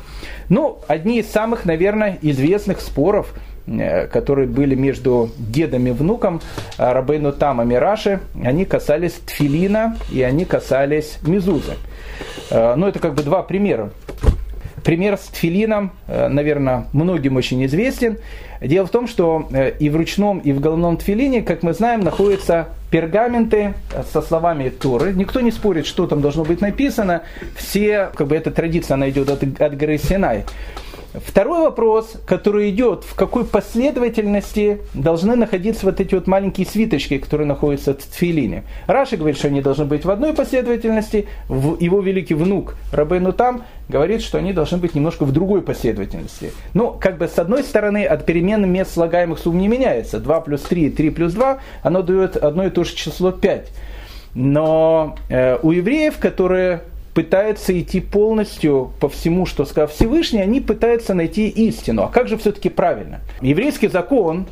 Ну, 0.48 0.80
одни 0.88 1.20
из 1.20 1.30
самых, 1.30 1.64
наверное, 1.64 2.18
известных 2.22 2.80
споров, 2.80 3.32
э, 3.66 4.06
которые 4.08 4.48
были 4.48 4.74
между 4.74 5.30
дедом 5.38 5.86
и 5.86 5.92
внуком 5.92 6.40
э, 6.78 6.92
Рабейну 6.92 7.32
Тама 7.32 7.64
Мираши, 7.64 8.20
они 8.42 8.64
касались 8.64 9.14
тфилина 9.24 9.96
и 10.12 10.22
они 10.22 10.44
касались 10.44 11.18
мизузы. 11.22 11.74
Ну, 12.50 12.86
это 12.86 13.00
как 13.00 13.14
бы 13.14 13.24
два 13.24 13.42
примера. 13.42 13.90
Пример 14.86 15.18
с 15.18 15.26
тфилином, 15.26 15.90
наверное, 16.06 16.86
многим 16.92 17.34
очень 17.34 17.66
известен. 17.66 18.18
Дело 18.60 18.86
в 18.86 18.90
том, 18.90 19.08
что 19.08 19.48
э, 19.50 19.72
и 19.80 19.90
в 19.90 19.96
ручном, 19.96 20.38
и 20.38 20.52
в 20.52 20.60
головном 20.60 20.96
тфилине, 20.96 21.42
как 21.42 21.64
мы 21.64 21.72
знаем, 21.72 22.02
находятся 22.02 22.68
пергаменты 22.92 23.74
со 24.12 24.22
словами 24.22 24.68
Торы. 24.68 25.12
Никто 25.12 25.40
не 25.40 25.50
спорит, 25.50 25.86
что 25.86 26.06
там 26.06 26.20
должно 26.20 26.44
быть 26.44 26.60
написано. 26.60 27.22
Все, 27.56 28.10
как 28.14 28.28
бы 28.28 28.36
эта 28.36 28.52
традиция, 28.52 28.94
она 28.94 29.10
идет 29.10 29.28
от, 29.28 29.42
от 29.60 29.76
горы 29.76 29.98
Синай. 29.98 30.44
Второй 31.24 31.62
вопрос, 31.62 32.14
который 32.26 32.70
идет, 32.70 33.04
в 33.04 33.14
какой 33.14 33.44
последовательности 33.44 34.80
должны 34.92 35.36
находиться 35.36 35.86
вот 35.86 36.00
эти 36.00 36.14
вот 36.14 36.26
маленькие 36.26 36.66
свиточки, 36.66 37.18
которые 37.18 37.46
находятся 37.46 37.94
в 37.94 37.96
тфилине. 37.96 38.64
Раши 38.86 39.16
говорит, 39.16 39.38
что 39.38 39.48
они 39.48 39.62
должны 39.62 39.86
быть 39.86 40.04
в 40.04 40.10
одной 40.10 40.34
последовательности, 40.34 41.26
его 41.48 42.00
великий 42.00 42.34
внук 42.34 42.76
Рабейну 42.92 43.32
там 43.32 43.64
говорит, 43.88 44.22
что 44.22 44.38
они 44.38 44.52
должны 44.52 44.78
быть 44.78 44.94
немножко 44.94 45.24
в 45.24 45.32
другой 45.32 45.62
последовательности. 45.62 46.52
Ну, 46.74 46.96
как 46.98 47.18
бы 47.18 47.28
с 47.28 47.38
одной 47.38 47.62
стороны, 47.62 48.04
от 48.04 48.26
перемен 48.26 48.68
мест 48.70 48.92
слагаемых 48.92 49.38
сумм 49.38 49.58
не 49.58 49.68
меняется. 49.68 50.18
2 50.18 50.40
плюс 50.40 50.62
3, 50.62 50.90
3 50.90 51.10
плюс 51.10 51.32
2, 51.32 51.58
оно 51.82 52.02
дает 52.02 52.36
одно 52.36 52.66
и 52.66 52.70
то 52.70 52.84
же 52.84 52.94
число 52.94 53.30
5. 53.30 53.68
Но 54.34 55.16
э, 55.30 55.58
у 55.62 55.70
евреев, 55.70 56.18
которые 56.18 56.82
пытаются 57.16 57.72
идти 57.80 58.00
полностью 58.00 58.92
по 59.00 59.08
всему, 59.08 59.46
что 59.46 59.64
сказал 59.64 59.88
Всевышний, 59.88 60.42
они 60.42 60.60
пытаются 60.60 61.14
найти 61.14 61.48
истину. 61.48 62.02
А 62.02 62.08
как 62.08 62.28
же 62.28 62.36
все-таки 62.36 62.68
правильно? 62.68 63.22
Еврейский 63.40 63.88
закон, 63.88 64.46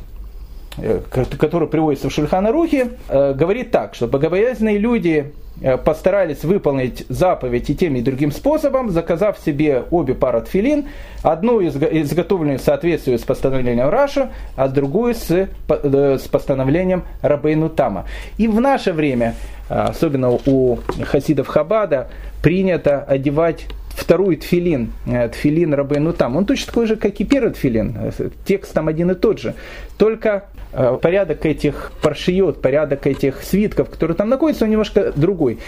который 0.77 1.67
приводится 1.67 2.09
в 2.09 2.13
Шульхана 2.13 2.51
Рухе, 2.51 2.89
э, 3.07 3.33
говорит 3.33 3.71
так, 3.71 3.95
что 3.95 4.07
богобоязненные 4.07 4.77
люди 4.77 5.31
э, 5.61 5.77
постарались 5.77 6.43
выполнить 6.43 7.05
заповедь 7.07 7.69
и 7.69 7.75
тем 7.75 7.95
и 7.95 8.01
другим 8.01 8.31
способом, 8.31 8.89
заказав 8.89 9.39
себе 9.39 9.83
обе 9.89 10.13
пары 10.13 10.41
тфилин, 10.41 10.85
одну 11.23 11.65
изготовленную 11.65 12.59
в 12.59 12.61
соответствии 12.61 13.15
с 13.15 13.21
постановлением 13.21 13.89
Раша, 13.89 14.31
а 14.55 14.67
другую 14.67 15.15
с, 15.15 15.29
с 15.29 16.27
постановлением 16.27 17.03
Рабейну 17.21 17.69
Тама. 17.69 18.05
И 18.37 18.47
в 18.47 18.59
наше 18.59 18.91
время, 18.91 19.35
особенно 19.69 20.31
у 20.31 20.79
хасидов 21.03 21.47
Хабада, 21.47 22.09
принято 22.41 23.01
одевать 23.01 23.65
второй 23.95 24.35
тфилин, 24.35 24.91
э, 25.05 25.29
тфилин 25.29 25.73
Рабейну 25.73 26.13
там. 26.13 26.35
Он 26.35 26.45
точно 26.45 26.67
такой 26.67 26.85
же, 26.85 26.95
как 26.95 27.19
и 27.19 27.23
первый 27.23 27.53
тфилин. 27.53 28.11
Текст 28.45 28.73
там 28.73 28.87
один 28.87 29.11
и 29.11 29.15
тот 29.15 29.39
же. 29.39 29.55
Только 29.97 30.45
э, 30.73 30.97
порядок 31.01 31.45
этих 31.45 31.91
паршиот, 32.01 32.61
порядок 32.61 33.07
этих 33.07 33.41
свитков, 33.41 33.89
которые 33.89 34.15
там 34.15 34.29
находятся, 34.29 34.65
он 34.65 34.71
немножко 34.71 35.13
другой. 35.15 35.59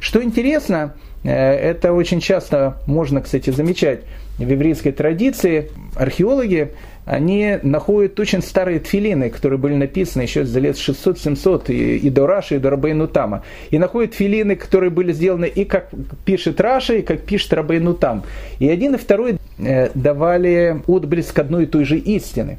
Что 0.00 0.22
интересно, 0.22 0.94
э, 1.22 1.30
это 1.30 1.92
очень 1.92 2.20
часто 2.20 2.76
можно, 2.86 3.20
кстати, 3.22 3.50
замечать 3.50 4.00
в 4.38 4.48
еврейской 4.48 4.90
традиции. 4.90 5.70
Археологи 5.94 6.72
они 7.06 7.58
находят 7.62 8.18
очень 8.18 8.42
старые 8.42 8.80
тфилины, 8.80 9.30
которые 9.30 9.58
были 9.58 9.74
написаны 9.74 10.22
еще 10.22 10.44
за 10.44 10.58
лет 10.58 10.74
600-700 10.74 11.72
и, 11.72 12.10
до 12.10 12.26
Раши, 12.26 12.56
и 12.56 12.58
до 12.58 12.70
Рабейну 12.70 13.06
Тама. 13.06 13.44
И 13.70 13.78
находят 13.78 14.10
тфилины, 14.12 14.56
которые 14.56 14.90
были 14.90 15.12
сделаны 15.12 15.46
и 15.46 15.64
как 15.64 15.90
пишет 16.24 16.60
Раша, 16.60 16.94
и 16.94 17.02
как 17.02 17.20
пишет 17.20 17.52
Рабейну 17.52 17.94
Там. 17.94 18.24
И 18.58 18.68
один 18.68 18.96
и 18.96 18.98
второй 18.98 19.38
э, 19.58 19.90
давали 19.94 20.82
отблеск 20.88 21.38
одной 21.38 21.62
и 21.62 21.66
той 21.66 21.84
же 21.84 21.96
истины. 21.96 22.58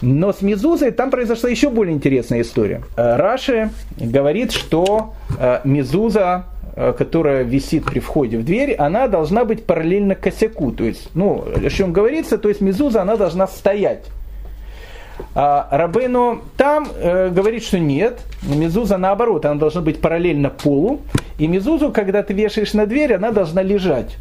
Но 0.00 0.32
с 0.32 0.40
Мезузой 0.40 0.90
там 0.90 1.10
произошла 1.10 1.50
еще 1.50 1.68
более 1.68 1.94
интересная 1.94 2.40
история. 2.40 2.82
Э, 2.96 3.16
Раши 3.16 3.70
говорит, 3.98 4.52
что 4.52 5.12
э, 5.38 5.60
Мезуза 5.64 6.46
Э, 6.46 6.53
которая 6.74 7.42
висит 7.44 7.84
при 7.84 8.00
входе 8.00 8.38
в 8.38 8.44
дверь, 8.44 8.74
она 8.74 9.06
должна 9.06 9.44
быть 9.44 9.64
параллельно 9.64 10.14
косяку. 10.14 10.72
То 10.72 10.84
есть, 10.84 11.08
ну, 11.14 11.44
о 11.46 11.70
чем 11.70 11.92
говорится, 11.92 12.36
то 12.36 12.48
есть 12.48 12.60
мезуза, 12.60 13.02
она 13.02 13.16
должна 13.16 13.46
стоять. 13.46 14.04
А 15.34 15.68
Рабейну 15.70 16.42
там 16.56 16.88
э, 16.96 17.30
говорит, 17.30 17.62
что 17.62 17.78
нет, 17.78 18.20
мезуза 18.42 18.96
наоборот, 18.96 19.44
она 19.44 19.54
должна 19.54 19.80
быть 19.80 20.00
параллельно 20.00 20.50
полу, 20.50 21.00
и 21.38 21.46
мезузу, 21.46 21.92
когда 21.92 22.22
ты 22.22 22.34
вешаешь 22.34 22.72
на 22.74 22.86
дверь, 22.86 23.14
она 23.14 23.30
должна 23.30 23.62
лежать. 23.62 24.16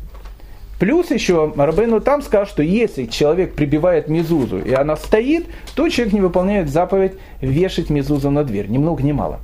Плюс 0.79 1.11
еще 1.11 1.53
Рабейну 1.55 2.01
там 2.01 2.21
сказал, 2.21 2.45
что 2.45 2.61
если 2.61 3.05
человек 3.05 3.53
прибивает 3.53 4.07
мезузу, 4.07 4.59
и 4.59 4.73
она 4.73 4.95
стоит, 4.95 5.45
то 5.75 5.87
человек 5.89 6.13
не 6.13 6.21
выполняет 6.21 6.69
заповедь 6.69 7.13
вешать 7.41 7.89
мезузу 7.89 8.29
на 8.29 8.43
дверь, 8.43 8.67
ни 8.67 8.77
много 8.77 9.01
ни 9.03 9.11
мало. 9.11 9.39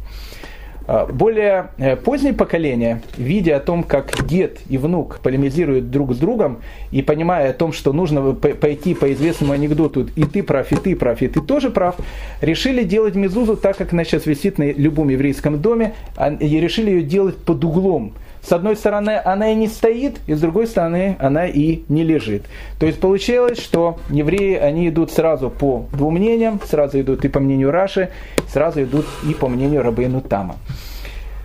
А, 0.92 1.06
более 1.06 1.68
э, 1.78 1.96
позднее 1.96 2.34
поколение, 2.34 3.04
видя 3.16 3.58
о 3.58 3.60
том, 3.60 3.84
как 3.84 4.26
дед 4.26 4.58
и 4.70 4.80
внук 4.80 5.20
полемизируют 5.22 5.92
друг 5.92 6.16
с 6.16 6.18
другом, 6.18 6.62
и 6.90 7.04
понимая 7.04 7.52
о 7.52 7.54
том, 7.54 7.74
что 7.74 7.94
нужно 7.94 8.34
пойти 8.34 8.96
по 8.96 9.14
известному 9.14 9.54
анекдоту 9.54 10.08
«и 10.16 10.24
ты 10.24 10.42
прав, 10.42 10.72
и 10.72 10.76
ты 10.78 10.96
прав, 10.96 11.22
и 11.22 11.28
ты 11.28 11.42
тоже 11.42 11.70
прав», 11.70 11.96
решили 12.42 12.84
делать 12.84 13.14
мезузу 13.14 13.56
так, 13.56 13.78
как 13.78 13.94
она 13.94 14.04
сейчас 14.04 14.26
висит 14.26 14.58
на 14.58 14.72
любом 14.72 15.10
еврейском 15.10 15.62
доме, 15.62 15.94
а, 16.16 16.34
и 16.34 16.60
решили 16.60 16.90
ее 16.90 17.04
делать 17.04 17.38
под 17.38 17.64
углом– 17.64 18.14
с 18.50 18.52
одной 18.52 18.76
стороны, 18.76 19.22
она 19.24 19.52
и 19.52 19.56
не 19.56 19.68
стоит, 19.68 20.22
и 20.26 20.34
с 20.34 20.42
другой 20.42 20.66
стороны, 20.66 21.16
она 21.20 21.46
и 21.46 21.84
не 21.88 22.04
лежит. 22.04 22.46
То 22.80 22.88
есть 22.88 23.00
получилось, 23.00 23.60
что 23.60 24.00
евреи, 24.10 24.56
они 24.56 24.90
идут 24.90 25.12
сразу 25.12 25.52
по 25.52 25.86
двум 25.94 26.16
мнениям, 26.16 26.60
сразу 26.66 27.00
идут 27.00 27.24
и 27.26 27.28
по 27.28 27.40
мнению 27.40 27.70
Раши, 27.70 28.10
сразу 28.48 28.82
идут 28.82 29.06
и 29.30 29.36
по 29.36 29.48
мнению 29.48 29.84
Рабейну 29.84 30.22
Тама. 30.22 30.56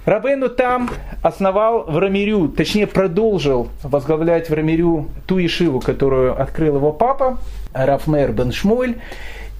Рабейну 0.07 0.49
Там 0.49 0.89
основал 1.21 1.85
в 1.85 1.99
Рамирю, 1.99 2.49
точнее 2.49 2.87
продолжил 2.87 3.69
возглавлять 3.83 4.49
в 4.49 4.55
Рамирю 4.55 5.11
ту 5.27 5.39
ишиву, 5.45 5.81
которую 5.81 6.41
открыл 6.41 6.77
его 6.77 6.91
папа, 6.91 7.37
Рафмер 7.75 8.33
бен 8.33 8.51
Шмуэль. 8.51 8.97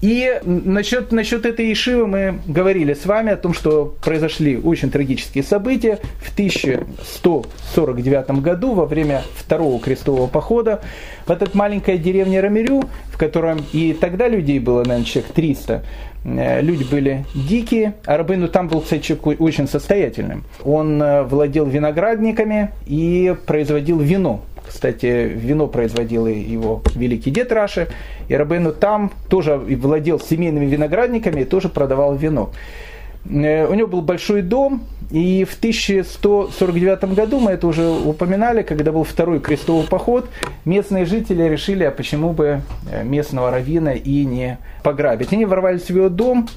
И 0.01 0.41
насчет, 0.43 1.11
насчет 1.11 1.45
этой 1.45 1.71
Ишивы 1.71 2.07
мы 2.07 2.39
говорили 2.45 2.93
с 2.93 3.05
вами 3.05 3.31
о 3.31 3.37
том, 3.37 3.53
что 3.53 3.95
произошли 4.03 4.57
очень 4.57 4.91
трагические 4.91 5.43
события. 5.43 5.99
В 6.19 6.33
1149 6.33 8.41
году, 8.41 8.73
во 8.73 8.85
время 8.85 9.23
второго 9.35 9.79
крестового 9.79 10.27
похода, 10.27 10.81
в 11.25 11.31
этой 11.31 11.47
маленькой 11.53 11.97
деревне 11.97 12.41
Рамирю, 12.41 12.83
в 13.11 13.17
котором 13.17 13.65
и 13.73 13.93
тогда 13.93 14.27
людей 14.27 14.59
было, 14.59 14.83
наверное, 14.83 15.05
человек 15.05 15.31
300, 15.33 15.83
э, 16.25 16.61
люди 16.61 16.83
были 16.83 17.25
дикие, 17.33 17.95
а 18.05 18.17
Рабыну 18.17 18.49
там 18.49 18.67
был, 18.67 18.81
кстати, 18.81 19.01
человек 19.01 19.41
очень 19.41 19.67
состоятельным. 19.67 20.43
Он 20.63 21.01
э, 21.01 21.23
владел 21.23 21.65
виноградниками 21.65 22.71
и 22.85 23.35
производил 23.45 23.99
вино. 23.99 24.41
Кстати, 24.67 25.31
вино 25.33 25.67
производил 25.67 26.27
его 26.27 26.81
великий 26.95 27.31
дед 27.31 27.51
Раши. 27.51 27.87
И 28.27 28.35
Рабейну 28.35 28.73
там 28.73 29.11
тоже 29.29 29.55
владел 29.57 30.19
семейными 30.19 30.65
виноградниками 30.65 31.41
и 31.41 31.45
тоже 31.45 31.69
продавал 31.69 32.15
вино. 32.15 32.51
Э, 33.29 33.67
у 33.67 33.73
него 33.73 33.87
был 33.87 34.01
большой 34.01 34.41
дом, 34.41 34.83
и 35.11 35.45
в 35.45 35.57
1149 35.57 37.15
году, 37.15 37.39
мы 37.39 37.51
это 37.51 37.67
уже 37.67 37.87
упоминали, 37.87 38.63
когда 38.63 38.91
был 38.91 39.03
второй 39.03 39.39
крестовый 39.39 39.87
поход, 39.87 40.29
местные 40.65 41.05
жители 41.05 41.43
решили, 41.43 41.83
а 41.83 41.91
почему 41.91 42.33
бы 42.33 42.61
э, 42.91 43.03
местного 43.03 43.51
равина 43.51 43.93
и 43.93 44.25
не 44.25 44.57
пограбить. 44.83 45.33
Они 45.33 45.45
ворвались 45.45 45.89
в 45.89 45.89
его 45.95 46.09
дом, 46.09 46.47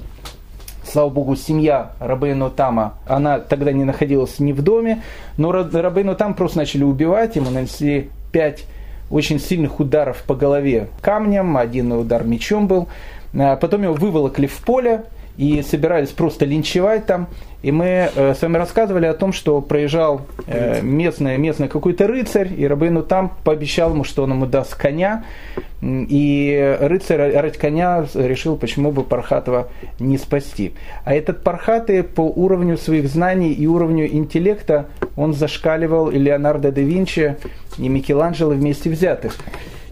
Слава 0.91 1.11
Богу, 1.11 1.36
семья 1.36 1.93
Рабейну 2.01 2.51
Тама, 2.51 2.95
она 3.07 3.41
тогда 3.41 3.72
не 3.72 3.84
находилась 3.84 4.39
ни 4.39 4.53
в 4.53 4.62
доме, 4.62 5.03
но 5.36 5.53
Рабейну 5.53 6.14
Там 6.14 6.32
просто 6.32 6.59
начали 6.59 6.82
убивать, 6.82 7.36
ему 7.36 7.51
нанесли 7.51 8.09
пять 8.32 8.64
очень 9.11 9.39
сильных 9.39 9.80
ударов 9.80 10.22
по 10.26 10.34
голове 10.34 10.89
камнем, 11.03 11.57
один 11.57 11.93
удар 11.93 12.24
мечом 12.24 12.66
был. 12.66 12.89
А 13.39 13.57
потом 13.57 13.82
его 13.82 13.95
выволокли 13.95 14.47
в 14.47 14.57
поле 14.62 15.05
и 15.36 15.62
собирались 15.62 16.11
просто 16.11 16.45
линчевать 16.45 17.07
там. 17.07 17.28
И 17.62 17.70
мы 17.70 18.11
э, 18.14 18.34
с 18.34 18.43
вами 18.43 18.57
рассказывали 18.57 19.07
о 19.07 19.14
том, 19.14 19.32
что 19.32 19.61
проезжал 19.61 20.22
э, 20.47 20.80
местный, 20.82 21.39
местный 21.39 21.68
какой-то 21.68 22.07
рыцарь, 22.07 22.53
и 22.57 22.66
Рабейну 22.66 23.03
там 23.03 23.32
пообещал 23.45 23.91
ему, 23.91 24.05
что 24.05 24.22
он 24.24 24.30
ему 24.30 24.47
даст 24.47 24.74
коня. 24.74 25.24
И 25.81 26.76
рыцарь 26.81 27.33
ради 27.35 27.57
коня 27.57 28.05
решил, 28.14 28.57
почему 28.57 28.91
бы 28.91 29.05
Пархатова 29.05 29.68
не 30.01 30.18
спасти. 30.18 30.72
А 31.05 31.14
этот 31.14 31.45
Пархаты 31.45 32.03
по 32.03 32.22
уровню 32.22 32.76
своих 32.76 33.09
знаний 33.09 33.53
и 33.53 33.66
уровню 33.66 34.09
интеллекта, 34.09 34.87
он 35.16 35.35
зашкаливал 35.35 36.11
и 36.11 36.18
Леонардо 36.18 36.72
да 36.72 36.81
Винчи, 36.81 37.37
и 37.79 37.89
Микеланджело 37.89 38.55
вместе 38.55 38.91
взятых. 38.91 39.37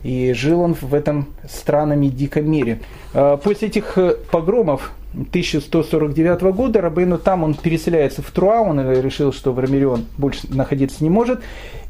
И 0.02 0.32
жил 0.32 0.60
он 0.60 0.74
в 0.74 0.92
этом 0.92 1.28
странном 1.48 2.02
и 2.02 2.08
диком 2.08 2.50
мире. 2.50 2.80
А 3.14 3.36
после 3.36 3.68
этих 3.68 3.96
э, 3.96 4.16
погромов 4.30 4.92
1149 5.16 6.42
года 6.54 6.80
Рабейну 6.80 7.18
там 7.18 7.44
он 7.44 7.54
переселяется 7.54 8.22
в 8.22 8.30
Труа, 8.30 8.60
он 8.60 8.80
решил, 9.00 9.32
что 9.32 9.52
в 9.52 9.58
Рамире 9.58 9.88
он 9.88 10.04
больше 10.18 10.42
находиться 10.54 11.02
не 11.02 11.10
может. 11.10 11.40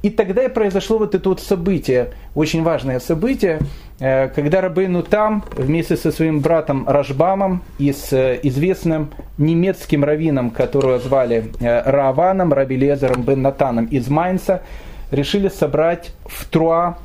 И 0.03 0.11
тогда 0.11 0.45
и 0.45 0.49
произошло 0.49 0.99
вот 0.99 1.15
это 1.15 1.29
вот 1.29 1.41
событие, 1.41 2.13
очень 2.35 2.63
важное 2.63 3.01
событие, 3.01 3.59
э, 3.99 4.29
когда 4.29 4.61
Рабейну 4.61 5.03
там 5.03 5.45
вместе 5.57 5.97
со 5.97 6.13
своим 6.13 6.41
братом 6.41 6.89
Рашбамом 6.89 7.63
и 7.79 7.93
с 7.93 8.13
э, 8.13 8.39
известным 8.45 9.11
немецким 9.39 10.05
раввином, 10.05 10.51
которого 10.51 10.99
звали 11.01 11.51
Рааваном, 11.61 12.53
Раби 12.53 12.77
Лезером 12.77 13.23
бен 13.23 13.43
Натаном 13.43 13.87
из 13.87 14.09
Майнца, 14.09 14.63
решили 15.11 15.49
собрать 15.49 16.13
в 16.25 16.45
Труа 16.47 16.99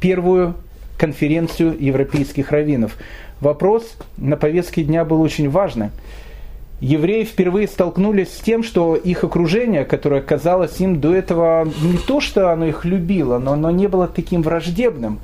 первую 0.00 0.54
конференцию 0.98 1.76
европейских 1.78 2.50
раввинов. 2.50 2.96
Вопрос 3.40 3.96
на 4.16 4.36
повестке 4.36 4.82
дня 4.82 5.04
был 5.04 5.20
очень 5.20 5.48
важный. 5.48 5.90
Евреи 6.80 7.24
впервые 7.24 7.66
столкнулись 7.66 8.32
с 8.32 8.40
тем, 8.40 8.62
что 8.62 8.94
их 8.94 9.24
окружение, 9.24 9.84
которое 9.84 10.20
казалось 10.20 10.80
им 10.80 11.00
до 11.00 11.14
этого 11.14 11.64
не 11.64 11.98
то, 11.98 12.20
что 12.20 12.52
оно 12.52 12.66
их 12.66 12.84
любило, 12.84 13.38
но 13.38 13.52
оно 13.52 13.70
не 13.70 13.88
было 13.88 14.06
таким 14.06 14.42
враждебным. 14.42 15.18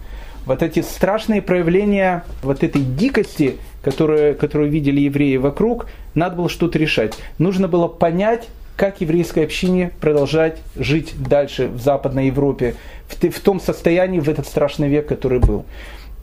Вот 0.46 0.62
эти 0.62 0.80
страшные 0.80 1.42
проявления 1.42 2.24
вот 2.42 2.64
этой 2.64 2.82
дикости, 2.82 3.56
которые, 3.82 4.34
которую 4.34 4.70
видели 4.70 5.00
евреи 5.00 5.36
вокруг, 5.36 5.86
надо 6.14 6.36
было 6.36 6.48
что-то 6.48 6.78
решать. 6.78 7.16
Нужно 7.38 7.68
было 7.68 7.86
понять, 7.86 8.48
как 8.76 9.00
еврейской 9.00 9.44
общине 9.44 9.92
продолжать 10.00 10.58
жить 10.76 11.14
дальше 11.16 11.68
в 11.68 11.80
Западной 11.80 12.26
Европе, 12.26 12.74
в, 13.08 13.30
в 13.30 13.40
том 13.40 13.60
состоянии, 13.60 14.18
в 14.18 14.28
этот 14.28 14.46
страшный 14.46 14.88
век, 14.88 15.06
который 15.06 15.38
был. 15.38 15.64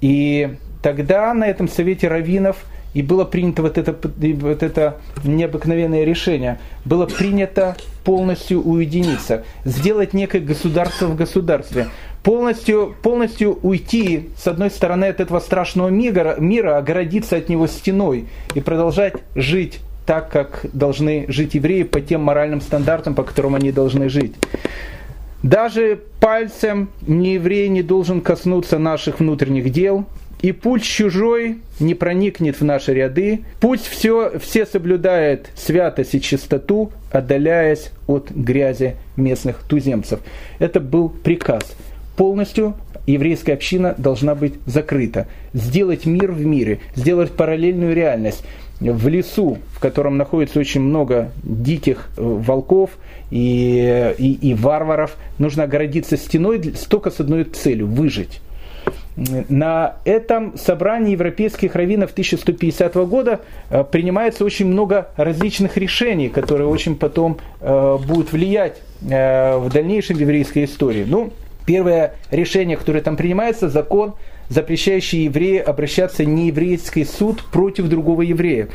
И 0.02 0.58
тогда 0.82 1.34
на 1.34 1.48
этом 1.48 1.68
совете 1.68 2.08
раввинов 2.08 2.58
и 2.94 3.02
было 3.02 3.24
принято 3.24 3.62
вот 3.62 3.78
это, 3.78 3.96
вот 3.96 4.64
это 4.64 4.98
необыкновенное 5.24 6.04
решение. 6.04 6.60
Было 6.84 7.06
принято 7.06 7.78
полностью 8.04 8.62
уединиться, 8.62 9.44
сделать 9.64 10.14
некое 10.14 10.42
государство 10.42 11.06
в 11.06 11.16
государстве, 11.16 11.88
полностью, 12.22 12.96
полностью 13.02 13.58
уйти 13.62 14.30
с 14.38 14.48
одной 14.48 14.70
стороны 14.70 15.06
от 15.06 15.22
этого 15.22 15.40
страшного 15.40 15.88
мира, 15.88 16.36
мира, 16.38 16.78
огородиться 16.78 17.38
от 17.38 17.48
него 17.48 17.68
стеной 17.68 18.28
и 18.56 18.60
продолжать 18.60 19.16
жить 19.36 19.80
так, 20.06 20.30
как 20.30 20.66
должны 20.74 21.26
жить 21.30 21.54
евреи 21.54 21.84
по 21.84 22.02
тем 22.02 22.22
моральным 22.22 22.60
стандартам, 22.60 23.16
по 23.16 23.24
которым 23.24 23.56
они 23.56 23.72
должны 23.72 24.10
жить. 24.10 24.36
Даже 25.44 26.00
пальцем 26.20 26.90
не 27.08 27.36
еврей 27.36 27.70
не 27.70 27.82
должен 27.82 28.22
коснуться 28.22 28.78
наших 28.78 29.20
внутренних 29.20 29.72
дел, 29.72 30.06
и 30.42 30.52
путь 30.52 30.84
чужой 30.84 31.60
не 31.80 31.94
проникнет 31.94 32.60
в 32.60 32.64
наши 32.64 32.94
ряды. 32.94 33.42
Пусть 33.60 33.88
все, 33.88 34.38
все 34.40 34.66
соблюдает 34.66 35.50
святость 35.56 36.16
и 36.16 36.22
чистоту, 36.22 36.92
отдаляясь 37.12 37.92
от 38.08 38.32
грязи 38.32 38.96
местных 39.18 39.64
туземцев. 39.68 40.20
Это 40.60 40.80
был 40.80 41.10
приказ. 41.10 41.76
Полностью 42.16 42.76
еврейская 43.06 43.54
община 43.54 43.96
должна 43.98 44.36
быть 44.36 44.56
закрыта. 44.66 45.28
Сделать 45.54 46.06
мир 46.06 46.32
в 46.32 46.46
мире, 46.46 46.80
сделать 46.96 47.32
параллельную 47.32 47.96
реальность 47.96 48.44
в 48.80 49.08
лесу, 49.08 49.60
в 49.74 49.80
котором 49.80 50.18
находится 50.18 50.60
очень 50.60 50.82
много 50.82 51.32
диких 51.44 52.10
э, 52.18 52.22
волков 52.22 52.92
и, 53.30 54.16
и, 54.18 54.34
и 54.34 54.54
варваров, 54.56 55.18
нужно 55.38 55.64
огородиться 55.64 56.18
стеной 56.18 56.60
только 56.90 57.12
с 57.12 57.20
одной 57.20 57.44
целью– 57.44 57.86
выжить. 57.88 58.42
На 59.18 59.96
этом 60.06 60.58
собрании 60.58 61.12
европейских 61.12 61.76
раввинов 61.76 62.12
1150 62.12 62.96
года 62.96 63.42
э, 63.70 63.84
принимается 63.84 64.46
очень 64.46 64.68
много 64.68 65.10
различных 65.18 65.76
решений, 65.78 66.30
которые 66.30 66.68
очень 66.68 66.96
потом 66.96 67.38
э, 67.60 67.98
будут 68.08 68.32
влиять 68.32 68.82
в 69.02 69.70
дальнейшем 69.74 70.20
еврейской 70.20 70.66
истории. 70.66 71.04
Ну, 71.08 71.34
первое 71.66 72.14
решение, 72.30 72.78
которое 72.78 73.02
там 73.02 73.18
принимается, 73.18 73.68
закон 73.68 74.14
запрещающий 74.52 75.24
еврею 75.24 75.68
обращаться 75.68 76.24
в 76.24 76.28
нееврейский 76.28 77.06
суд 77.06 77.42
против 77.52 77.88
другого 77.88 78.22
еврея. 78.22 78.68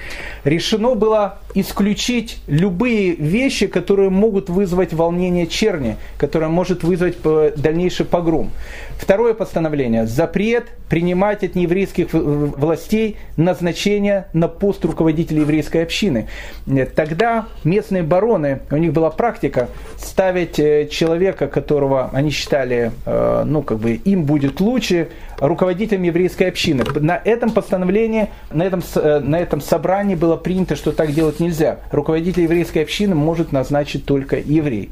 Решено 0.45 0.95
было 0.95 1.39
исключить 1.55 2.39
любые 2.47 3.15
вещи, 3.15 3.67
которые 3.67 4.09
могут 4.09 4.49
вызвать 4.49 4.95
волнение 4.95 5.47
черни, 5.47 5.97
которые 6.17 6.49
может 6.49 6.83
вызвать 6.83 7.19
дальнейший 7.57 8.07
погром. 8.07 8.51
Второе 8.99 9.35
постановление. 9.35 10.07
Запрет 10.07 10.67
принимать 10.89 11.45
от 11.45 11.55
нееврейских 11.55 12.09
властей 12.13 13.17
назначение 13.37 14.27
на 14.33 14.49
пост 14.49 14.85
руководителя 14.85 15.41
еврейской 15.41 15.83
общины. 15.83 16.29
Тогда 16.95 17.47
местные 17.65 18.03
бароны, 18.03 18.61
у 18.71 18.77
них 18.77 18.93
была 18.93 19.11
практика 19.11 19.69
ставить 19.99 20.59
э, 20.59 20.89
человека, 20.89 21.47
которого 21.49 22.11
они 22.13 22.31
считали, 22.31 22.93
э, 23.05 23.43
ну, 23.45 23.63
как 23.63 23.79
бы 23.79 23.95
им 23.95 24.25
будет 24.25 24.61
лучше, 24.61 25.09
руководителем 25.39 26.05
еврейской 26.05 26.45
общины. 26.45 26.85
На 27.01 27.21
этом 27.23 27.51
постановлении, 27.51 28.29
на 28.51 28.63
этом, 28.63 28.83
э, 28.95 29.21
на 29.21 29.39
этом 29.39 29.61
собрании 29.61 30.15
было 30.15 30.37
принято, 30.37 30.77
что 30.77 30.93
так 30.93 31.13
делать 31.13 31.41
нельзя. 31.41 31.81
Руководитель 31.91 32.45
еврейской 32.45 32.79
общины 32.79 33.15
может 33.15 33.53
назначить 33.53 34.07
только 34.07 34.37
еврей. 34.39 34.91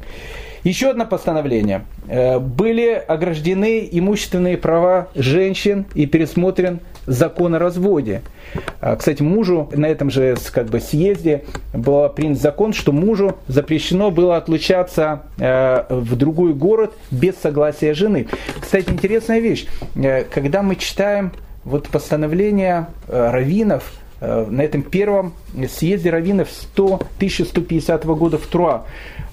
Еще 0.65 0.89
одно 0.89 1.05
постановление. 1.05 1.85
Э, 2.07 2.39
были 2.39 2.93
ограждены 2.93 3.87
имущественные 3.91 4.57
права 4.57 5.09
женщин 5.13 5.85
и 5.93 6.07
пересмотрен 6.07 6.79
закон 7.05 7.53
о 7.53 7.59
разводе. 7.59 8.23
А, 8.81 8.95
кстати, 8.95 9.21
мужу 9.21 9.69
на 9.75 9.85
этом 9.85 10.09
же 10.09 10.35
как 10.51 10.69
бы, 10.69 10.79
съезде 10.79 11.43
был 11.71 12.09
принят 12.09 12.41
закон, 12.41 12.73
что 12.73 12.91
мужу 12.91 13.37
запрещено 13.47 14.09
было 14.09 14.37
отлучаться 14.37 15.21
э, 15.37 15.83
в 15.87 16.15
другой 16.15 16.55
город 16.55 16.93
без 17.11 17.35
согласия 17.35 17.93
жены. 17.93 18.25
Кстати, 18.59 18.89
интересная 18.89 19.41
вещь. 19.41 19.67
Э, 19.95 20.23
когда 20.23 20.63
мы 20.63 20.77
читаем 20.77 21.31
вот 21.63 21.89
постановление 21.89 22.87
раввинов, 23.07 23.93
на 24.21 24.61
этом 24.61 24.81
первом 24.81 25.33
съезде 25.69 26.09
раввинов 26.09 26.49
100, 26.49 26.85
1150 26.95 28.05
года 28.05 28.37
в 28.37 28.47
Труа. 28.47 28.85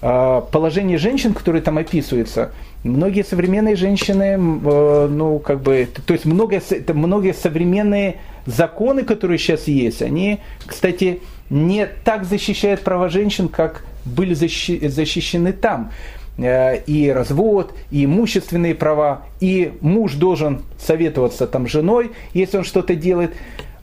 Положение 0.03 0.99
женщин, 0.99 1.33
которые 1.33 1.63
там 1.63 1.79
описываются, 1.79 2.51
многие 2.83 3.23
современные 3.23 3.77
женщины, 3.77 4.37
э, 4.37 5.07
ну, 5.09 5.39
как 5.39 5.63
бы, 5.63 5.89
то 6.07 6.13
есть 6.13 6.25
многие, 6.25 6.61
многие 6.93 7.33
современные 7.33 8.17
законы, 8.45 9.05
которые 9.05 9.39
сейчас 9.39 9.69
есть, 9.69 10.03
они, 10.03 10.41
кстати, 10.67 11.21
не 11.51 11.87
так 11.87 12.25
защищают 12.25 12.81
права 12.81 13.11
женщин, 13.11 13.49
как 13.49 13.85
были 14.05 14.35
защищены 14.35 15.53
там. 15.53 15.93
Э, 16.39 16.79
и 16.87 17.11
развод, 17.11 17.75
и 17.91 18.07
имущественные 18.07 18.75
права, 18.75 19.23
и 19.41 19.73
муж 19.83 20.15
должен 20.15 20.63
советоваться 20.79 21.47
там 21.47 21.69
с 21.69 21.71
женой, 21.71 22.13
если 22.33 22.57
он 22.57 22.65
что-то 22.65 22.95
делает 22.95 23.35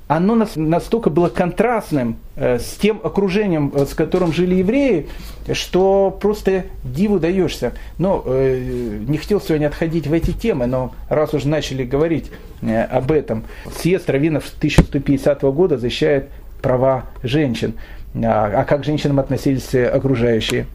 оно 0.10 0.48
настолько 0.56 1.12
было 1.12 1.30
контрастным 1.30 2.18
э, 2.36 2.58
с 2.58 2.78
тем 2.82 3.00
окружением, 3.04 3.72
э, 3.76 3.86
с 3.86 3.94
которым 3.94 4.34
жили 4.34 4.56
евреи, 4.56 5.08
что 5.54 6.18
просто 6.20 6.64
диву 6.84 7.20
даешься. 7.20 7.74
Но 8.00 8.24
э, 8.26 8.98
не 9.08 9.20
хотел 9.20 9.40
сегодня 9.40 9.68
отходить 9.68 10.08
в 10.08 10.14
эти 10.14 10.32
темы, 10.32 10.66
но 10.66 10.96
раз 11.10 11.36
уже 11.36 11.48
начали 11.48 11.84
говорить 11.84 12.32
об 12.62 13.12
этом, 13.12 13.44
съезд 13.72 14.10
раввинов 14.10 14.52
1150 14.58 15.44
года 15.44 15.78
защищает 15.78 16.30
права 16.64 17.06
женщин. 17.22 17.76
А, 18.16 18.52
а 18.62 18.66
как 18.66 18.84
женщинам 18.84 19.20
относились 19.20 19.76
окружающие 19.76 20.66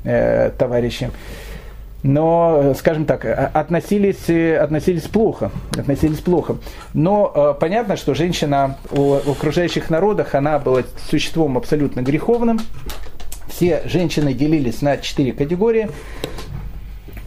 товарищи? 0.56 1.10
Но, 2.04 2.74
скажем 2.78 3.06
так, 3.06 3.24
относились, 3.24 4.30
относились 4.60 5.02
плохо. 5.02 5.50
Относились 5.76 6.20
плохо. 6.20 6.58
Но 6.92 7.56
понятно, 7.58 7.96
что 7.96 8.14
женщина 8.14 8.78
в 8.90 9.30
окружающих 9.30 9.90
народах, 9.90 10.36
она 10.36 10.60
была 10.60 10.82
существом 11.10 11.58
абсолютно 11.58 12.02
греховным. 12.02 12.60
Все 13.48 13.82
женщины 13.86 14.34
делились 14.34 14.82
на 14.82 14.98
четыре 14.98 15.32
категории 15.32 15.88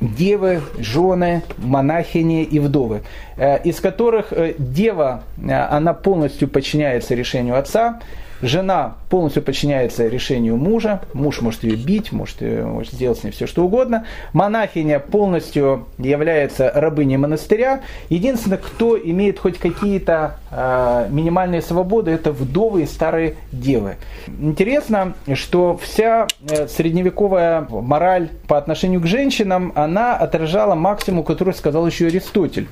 девы, 0.02 0.62
жены, 0.78 1.44
монахини 1.58 2.44
и 2.44 2.60
вдовы, 2.60 3.02
э, 3.38 3.62
из 3.64 3.80
которых 3.80 4.32
э, 4.32 4.54
дева, 4.58 5.24
э, 5.38 5.52
она 5.52 5.94
полностью 5.94 6.48
подчиняется 6.48 7.16
решению 7.16 7.58
отца, 7.58 8.00
Жена 8.42 8.96
полностью 9.10 9.42
подчиняется 9.42 10.08
решению 10.08 10.58
мужа. 10.58 11.02
Муж 11.14 11.42
может 11.42 11.64
ее 11.64 11.76
бить, 11.76 12.12
может, 12.12 12.42
может 12.42 12.94
сделать 12.94 13.20
с 13.20 13.24
ней 13.24 13.32
все, 13.32 13.48
что 13.48 13.66
угодно. 13.66 14.06
Монахиня 14.34 15.00
полностью 15.00 15.88
является 15.98 16.72
рабыней 16.74 17.18
монастыря. 17.18 17.82
Единственное, 18.10 18.60
кто 18.60 18.98
имеет 18.98 19.40
хоть 19.40 19.58
какие-то 19.58 20.40
э, 20.52 21.08
минимальные 21.10 21.62
свободы, 21.62 22.12
это 22.12 22.32
вдовы 22.32 22.84
и 22.84 22.86
старые 22.86 23.36
девы. 23.52 23.96
Интересно, 24.28 25.14
что 25.34 25.78
вся 25.78 26.28
э, 26.48 26.68
средневековая 26.68 27.68
мораль 27.70 28.30
по 28.48 28.58
отношению 28.58 29.02
к 29.02 29.08
женщинам, 29.08 29.72
она 29.76 30.16
отражала 30.16 30.76
максимум, 30.76 31.24
который 31.24 31.54
сказал 31.54 31.88
еще 31.88 32.08
Аристотель. 32.08 32.68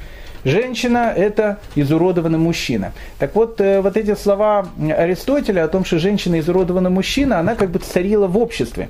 Женщина– 0.46 1.12
это 1.18 1.58
изуродованный 1.74 2.38
мужчина. 2.38 2.94
Так 3.18 3.36
вот, 3.36 3.60
э, 3.60 3.82
вот 3.82 3.98
эти 3.98 4.14
слова 4.14 4.68
Аристотеля 4.80 5.64
о 5.64 5.68
том, 5.68 5.84
что 5.84 5.98
женщина– 5.98 6.40
изуродованный 6.40 6.92
мужчина, 6.92 7.40
она 7.40 7.56
как 7.56 7.72
бы 7.72 7.80
царила 7.80 8.28
в 8.28 8.38
обществе. 8.38 8.90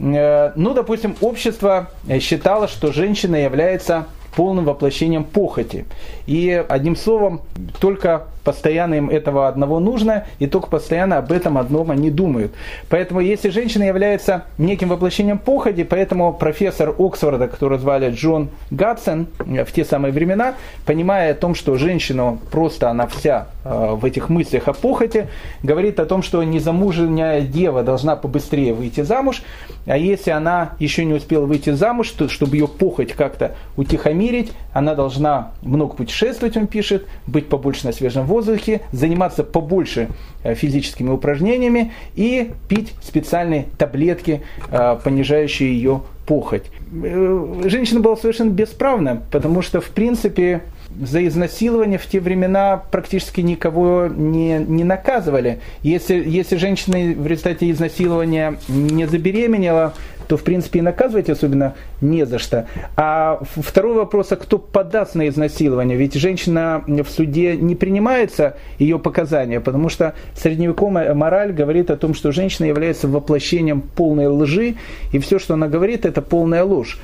Э, 0.00 0.50
ну, 0.56 0.74
допустим, 0.74 1.14
общество 1.20 1.88
считало, 2.20 2.66
что 2.66 2.92
женщина 2.92 3.36
является 3.36 4.06
полным 4.34 4.64
воплощением 4.64 5.22
похоти. 5.22 5.84
И 6.26 6.64
одним 6.68 6.96
словом, 6.96 7.42
только 7.80 8.26
постоянно 8.44 8.94
им 8.94 9.08
этого 9.08 9.48
одного 9.48 9.80
нужно, 9.80 10.26
и 10.38 10.46
только 10.46 10.68
постоянно 10.68 11.18
об 11.18 11.32
этом 11.32 11.58
одном 11.58 11.90
они 11.90 12.10
думают. 12.10 12.52
Поэтому 12.88 13.20
если 13.20 13.50
женщина 13.50 13.84
является 13.84 14.44
неким 14.58 14.88
воплощением 14.88 15.38
походи, 15.38 15.84
поэтому 15.84 16.32
профессор 16.32 16.94
Оксфорда, 16.98 17.48
которого 17.48 17.78
звали 17.78 18.10
Джон 18.10 18.50
Гадсон 18.70 19.28
в 19.38 19.72
те 19.72 19.84
самые 19.84 20.12
времена, 20.12 20.54
понимая 20.86 21.32
о 21.32 21.34
том, 21.34 21.54
что 21.54 21.76
женщину 21.76 22.38
просто 22.50 22.90
она 22.90 23.06
вся 23.06 23.48
э, 23.64 23.94
в 23.94 24.04
этих 24.04 24.28
мыслях 24.28 24.68
о 24.68 24.72
похоти, 24.72 25.28
говорит 25.62 26.00
о 26.00 26.06
том, 26.06 26.22
что 26.22 26.42
незамужняя 26.42 27.42
дева 27.42 27.82
должна 27.82 28.16
побыстрее 28.16 28.74
выйти 28.74 29.02
замуж, 29.02 29.42
а 29.86 29.96
если 29.96 30.30
она 30.30 30.72
еще 30.78 31.04
не 31.04 31.14
успела 31.14 31.46
выйти 31.46 31.70
замуж, 31.70 32.10
то 32.10 32.28
чтобы 32.28 32.56
ее 32.56 32.68
похоть 32.68 33.12
как-то 33.12 33.52
утихомирить, 33.76 34.52
она 34.72 34.94
должна 34.94 35.52
много 35.62 35.94
путешествовать, 35.94 36.11
он 36.56 36.66
пишет, 36.66 37.06
быть 37.26 37.48
побольше 37.48 37.86
на 37.86 37.92
свежем 37.92 38.26
воздухе, 38.26 38.82
заниматься 38.92 39.44
побольше 39.44 40.08
э, 40.44 40.54
физическими 40.54 41.10
упражнениями 41.10 41.92
и 42.14 42.50
пить 42.68 42.94
специальные 43.02 43.66
таблетки, 43.78 44.42
э, 44.70 44.98
понижающие 45.02 45.72
ее 45.74 46.02
похоть. 46.26 46.64
Э, 46.92 47.62
женщина 47.64 48.00
была 48.00 48.16
совершенно 48.16 48.50
бесправна, 48.50 49.22
потому 49.30 49.62
что, 49.62 49.80
в 49.80 49.90
принципе, 49.90 50.62
за 51.00 51.26
изнасилование 51.26 51.98
в 51.98 52.06
те 52.06 52.20
времена 52.20 52.82
практически 52.90 53.40
никого 53.40 54.08
не, 54.08 54.58
не 54.58 54.84
наказывали. 54.84 55.60
Если, 55.82 56.22
если 56.28 56.56
женщина 56.56 56.98
в 57.20 57.26
результате 57.26 57.70
изнасилования 57.70 58.58
не 58.68 59.06
забеременела, 59.06 59.94
то, 60.26 60.36
в 60.36 60.42
принципе, 60.42 60.80
и 60.80 60.82
наказывать 60.82 61.30
особенно 61.30 61.74
не 62.00 62.24
за 62.26 62.38
что. 62.38 62.66
А 62.96 63.40
второй 63.42 63.94
вопрос, 63.94 64.32
а 64.32 64.36
кто 64.36 64.58
подаст 64.58 65.14
на 65.14 65.28
изнасилование? 65.28 65.96
Ведь 65.96 66.14
женщина 66.14 66.82
в 66.86 67.08
суде 67.08 67.56
не 67.56 67.74
принимается 67.74 68.56
ее 68.78 68.98
показания, 68.98 69.60
потому 69.60 69.88
что 69.88 70.14
средневековая 70.34 71.14
мораль 71.14 71.52
говорит 71.52 71.90
о 71.90 71.96
том, 71.96 72.14
что 72.14 72.32
женщина 72.32 72.66
является 72.66 73.08
воплощением 73.08 73.80
полной 73.80 74.26
лжи, 74.26 74.76
и 75.12 75.18
все, 75.18 75.38
что 75.38 75.54
она 75.54 75.68
говорит, 75.68 76.06
это 76.06 76.22
полная 76.22 76.64
ложь. 76.64 76.98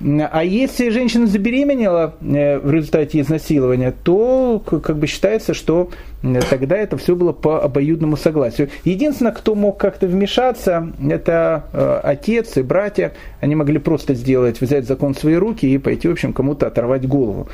А 0.00 0.42
если 0.42 0.90
женщина 0.90 1.26
забеременела 1.26 2.14
э, 2.20 2.58
в 2.58 2.70
результате 2.70 3.20
изнасилования, 3.20 3.92
то 4.02 4.60
как 4.60 4.98
бы 4.98 5.06
считается, 5.06 5.54
что 5.54 5.90
тогда 6.50 6.76
это 6.76 6.96
все 6.96 7.14
было 7.14 7.32
по 7.32 7.62
обоюдному 7.62 8.16
согласию. 8.16 8.70
Единственное, 8.84 9.32
кто 9.32 9.54
мог 9.54 9.78
как-то 9.78 10.06
вмешаться, 10.06 10.92
это 11.08 11.64
э, 11.72 12.00
отец 12.02 12.56
и 12.56 12.62
братья. 12.62 13.12
Они 13.40 13.54
могли 13.54 13.78
просто 13.78 14.14
сделать, 14.14 14.60
взять 14.60 14.86
закон 14.86 15.14
в 15.14 15.18
свои 15.18 15.34
руки 15.34 15.66
и 15.66 15.78
пойти, 15.78 16.08
в 16.08 16.12
общем, 16.12 16.32
кому-то 16.32 16.66
оторвать 16.66 17.06
голову. 17.06 17.48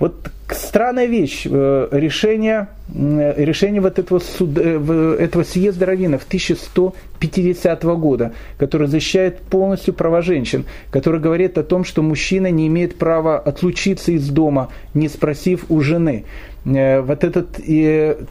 Вот 0.00 0.30
странная 0.48 1.04
вещь. 1.04 1.46
Э, 1.48 1.88
решение, 1.92 2.68
решение 2.88 3.82
вот 3.82 3.98
этого, 3.98 4.18
суда, 4.18 4.62
этого 4.62 5.42
съезда 5.42 5.84
раввинов 5.84 6.24
1150 6.26 7.82
года, 7.84 8.32
который 8.56 8.88
защищает 8.88 9.40
полностью 9.42 9.92
права 9.92 10.22
женщин, 10.22 10.64
который 10.90 11.20
говорит 11.20 11.58
о 11.58 11.62
том, 11.62 11.84
что 11.84 12.02
мужчина 12.02 12.50
не 12.50 12.66
имеет 12.68 12.98
права 12.98 13.38
отлучиться 13.38 14.12
из 14.12 14.26
дома, 14.30 14.70
не 14.94 15.08
спросив 15.08 15.66
у 15.68 15.82
жены. 15.82 16.24
Э, 16.64 17.02
вот 17.02 17.22
этот 17.22 17.60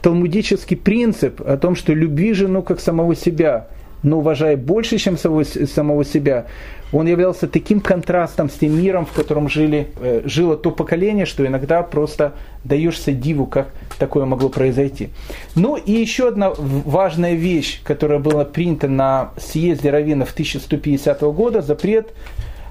талмудический 0.02 0.76
принцип 0.76 1.40
о 1.40 1.56
том, 1.56 1.76
что 1.76 1.94
люби 1.94 2.32
жену 2.32 2.62
как 2.62 2.80
самого 2.80 3.14
себя, 3.14 3.68
но 4.02 4.18
уважай 4.18 4.56
больше, 4.56 4.98
чем 4.98 5.16
самого, 5.16 5.44
самого 5.44 6.04
себя, 6.04 6.46
он 6.92 7.06
являлся 7.06 7.46
таким 7.46 7.80
контрастом 7.80 8.50
с 8.50 8.54
тем 8.54 8.80
миром, 8.80 9.06
в 9.06 9.12
котором 9.12 9.48
жили, 9.48 9.88
э, 10.00 10.22
жило 10.24 10.56
то 10.56 10.70
поколение, 10.70 11.26
что 11.26 11.46
иногда 11.46 11.82
просто 11.82 12.32
даешься 12.64 13.12
диву, 13.12 13.46
как 13.46 13.68
такое 13.98 14.24
могло 14.24 14.48
произойти. 14.48 15.10
Ну 15.54 15.76
и 15.76 15.92
еще 15.92 16.28
одна 16.28 16.52
важная 16.56 17.34
вещь, 17.34 17.80
которая 17.84 18.18
была 18.18 18.44
принята 18.44 18.88
на 18.88 19.30
съезде 19.38 19.90
раввинов 19.90 20.32
1150 20.32 21.20
года, 21.22 21.62
запрет 21.62 22.12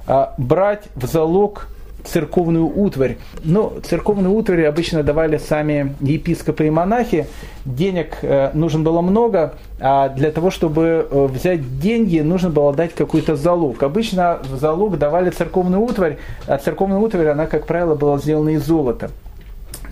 э, 0.08 0.26
брать 0.38 0.84
в 0.96 1.06
залог 1.06 1.68
церковную 2.04 2.66
утварь. 2.66 3.18
Но 3.44 3.74
ну, 3.76 3.82
церковную 3.82 4.34
утварь 4.34 4.66
обычно 4.66 5.04
давали 5.04 5.38
сами 5.38 5.96
епископы 6.00 6.68
и 6.68 6.70
монахи. 6.70 7.28
Денег 7.66 8.18
э, 8.22 8.52
нужно 8.54 8.80
было 8.82 9.02
много, 9.02 9.56
а 9.80 10.10
для 10.10 10.32
того, 10.32 10.50
чтобы 10.52 11.08
э, 11.10 11.28
взять 11.28 11.80
деньги, 11.80 12.20
нужно 12.20 12.50
было 12.50 12.74
дать 12.74 12.94
какой-то 12.94 13.36
залог. 13.36 13.82
Обычно 13.84 14.40
в 14.44 14.58
залог 14.58 14.98
давали 14.98 15.30
церковную 15.30 15.82
утварь, 15.82 16.18
а 16.48 16.58
церковная 16.58 17.00
утварь, 17.00 17.28
она, 17.28 17.46
как 17.46 17.66
правило, 17.66 17.96
была 17.96 18.18
сделана 18.18 18.50
из 18.50 18.64
золота. 18.64 19.12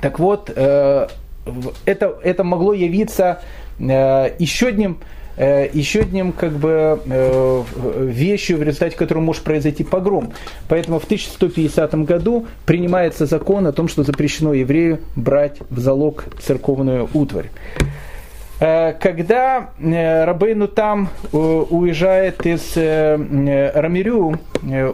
Так 0.01 0.19
вот, 0.19 0.51
э, 0.55 1.07
это, 1.85 2.17
это 2.23 2.43
могло 2.43 2.73
явиться 2.73 3.39
еще 3.79 4.67
одним 4.67 4.97
еще 5.37 6.01
одним 6.01 6.31
как 6.31 6.53
бы 6.53 6.99
э, 7.05 7.63
вещью, 7.99 8.57
в 8.57 8.63
результате 8.63 8.95
которой 8.95 9.19
может 9.19 9.43
произойти 9.43 9.83
погром. 9.83 10.33
Поэтому 10.67 10.99
в 10.99 11.05
1150 11.05 11.93
году 12.05 12.47
принимается 12.65 13.25
закон 13.25 13.67
о 13.67 13.71
том, 13.71 13.87
что 13.87 14.03
запрещено 14.03 14.53
еврею 14.53 14.99
брать 15.15 15.57
в 15.69 15.79
залог 15.79 16.25
церковную 16.41 17.07
утварь. 17.13 17.51
Э, 18.59 18.93
когда 18.93 19.69
Рабейну 19.79 20.67
там 20.67 21.09
уезжает 21.31 22.45
из 22.45 22.75
Рамирю, 22.75 24.39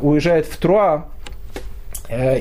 уезжает 0.01 0.47
в 0.47 0.57
Труа, 0.57 1.05
Э, 1.05 1.12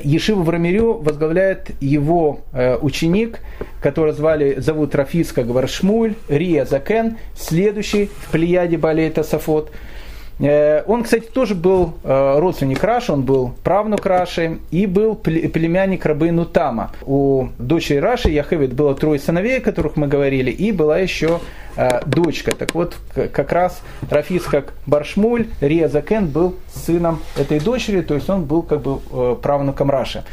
Ешиву 0.03 0.43
в 0.43 0.49
возглавляет 0.93 1.71
его 1.81 2.41
э, 2.51 2.77
ученик, 2.77 3.39
которого 3.81 4.13
звали, 4.13 4.55
зовут 4.59 4.95
Рафиска 4.95 5.43
Гваршмуль, 5.43 6.15
Рия 6.27 6.65
Закен, 6.65 7.17
следующий 7.35 8.09
в 8.21 8.31
плеяде 8.31 8.77
Балейта 8.77 9.23
Сафот– 9.23 9.71
Э, 9.81 9.92
он, 10.39 11.03
кстати, 11.03 11.25
тоже 11.25 11.53
был 11.53 11.93
э, 12.03 12.39
родственник 12.39 12.83
Раши, 12.83 13.13
он 13.13 13.21
был 13.21 13.53
правнук 13.63 14.05
Раши 14.05 14.59
и 14.71 14.87
был 14.87 15.15
племянник 15.15 16.05
рабыну 16.05 16.45
Тама. 16.45 16.91
У 17.05 17.49
дочери 17.59 17.97
Раши 17.97 18.29
Яхевит 18.29 18.73
было 18.73 18.95
трое 18.95 19.19
сыновей, 19.19 19.59
о 19.59 19.61
которых 19.61 19.95
мы 19.95 20.07
говорили, 20.07 20.49
и 20.49 20.71
была 20.71 20.97
еще 20.97 21.39
э, 21.75 22.01
дочка. 22.07 22.55
Так 22.55 22.73
вот, 22.73 22.95
как 23.13 23.51
раз 23.51 23.81
Рафис 24.09 24.43
как 24.45 24.73
Баршмуль, 24.87 25.47
Резакен 25.61 26.27
был 26.27 26.55
сыном 26.73 27.21
этой 27.37 27.59
дочери, 27.59 28.01
то 28.01 28.15
есть 28.15 28.27
он 28.29 28.45
был 28.45 28.63
как 28.63 28.81
бы 28.81 29.35
правнуком 29.35 29.91
Раши. 29.91 30.23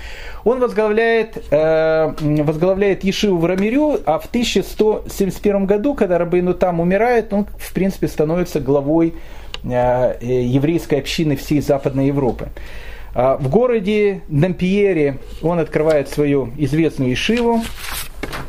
Он 0.43 0.59
возглавляет, 0.59 1.37
возглавляет 1.51 3.05
Ешиву 3.05 3.37
в 3.37 3.45
Рамирю, 3.45 4.01
а 4.07 4.19
в 4.19 4.25
1171 4.25 5.67
году, 5.67 5.95
когда 5.95 6.17
Рабейну 6.17 6.55
Там 6.55 6.81
умирает, 6.81 7.35
он, 7.35 7.47
в 7.59 7.75
принципе, 7.75 8.09
становится 8.09 8.59
главой 8.59 9.13
Э, 9.13 9.40
еврейской 9.63 10.97
общины 10.97 11.37
всей 11.37 11.61
Западной 11.61 12.07
Европы. 12.07 12.49
А 13.15 13.37
в 13.37 13.49
городе 13.49 14.23
Дампьере 14.29 15.19
он 15.43 15.59
открывает 15.59 16.09
свою 16.09 16.51
известную 16.57 17.13
Ишиву. 17.13 17.63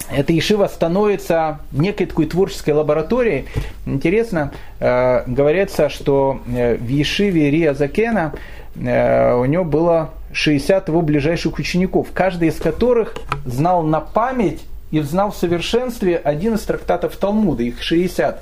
Эта 0.09 0.37
Ишива 0.37 0.67
становится 0.67 1.59
некой 1.71 2.05
такой 2.05 2.25
творческой 2.25 2.71
лабораторией. 2.71 3.45
Интересно, 3.85 4.51
э, 4.79 5.23
говорится, 5.25 5.89
что 5.89 6.41
э, 6.47 6.75
в 6.75 6.87
Ешиве 6.87 7.49
Риа 7.49 7.73
Закена 7.73 8.33
у 8.73 9.45
него 9.45 9.65
было 9.65 10.11
60 10.31 10.87
его 10.87 11.01
ближайших 11.01 11.59
учеников, 11.59 12.07
каждый 12.13 12.47
из 12.47 12.55
которых 12.55 13.15
знал 13.45 13.83
на 13.83 13.99
память 13.99 14.61
и 14.91 15.01
знал 15.01 15.31
в 15.31 15.35
совершенстве 15.35 16.17
один 16.17 16.55
из 16.55 16.61
трактатов 16.61 17.15
Талмуда, 17.17 17.63
их 17.63 17.81
60. 17.81 18.41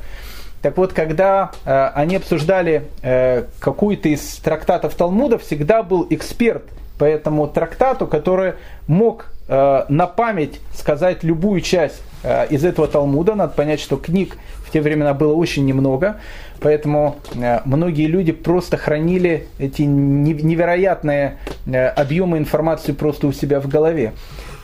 Так 0.61 0.77
вот, 0.77 0.93
когда 0.93 1.51
э, 1.65 1.91
они 1.95 2.17
обсуждали 2.17 2.83
э, 3.01 3.45
какую-то 3.59 4.09
из 4.09 4.21
трактатов 4.37 4.93
Талмуда, 4.95 5.37
всегда 5.37 5.83
был 5.83 6.05
эксперт 6.09 6.63
по 6.97 7.05
этому 7.05 7.47
трактату, 7.47 8.07
который 8.07 8.55
мог 8.87 9.27
э, 9.47 9.85
на 9.87 10.05
память 10.05 10.59
сказать 10.75 11.23
любую 11.23 11.61
часть 11.61 12.01
э, 12.23 12.47
из 12.49 12.65
этого 12.65 12.87
Талмуда. 12.87 13.35
Надо 13.35 13.53
понять, 13.53 13.79
что 13.79 13.95
книг 13.95 14.35
в 14.65 14.71
те 14.71 14.81
времена 14.81 15.13
было 15.13 15.33
очень 15.33 15.65
немного, 15.65 16.17
поэтому 16.59 17.15
э, 17.33 17.61
многие 17.63 18.07
люди 18.07 18.33
просто 18.33 18.75
хранили 18.75 19.47
эти 19.59 19.83
невероятные 19.83 21.37
э, 21.65 21.87
объемы 21.87 22.37
информации 22.37 22.91
просто 22.91 23.27
у 23.27 23.31
себя 23.31 23.61
в 23.61 23.69
голове. 23.69 24.11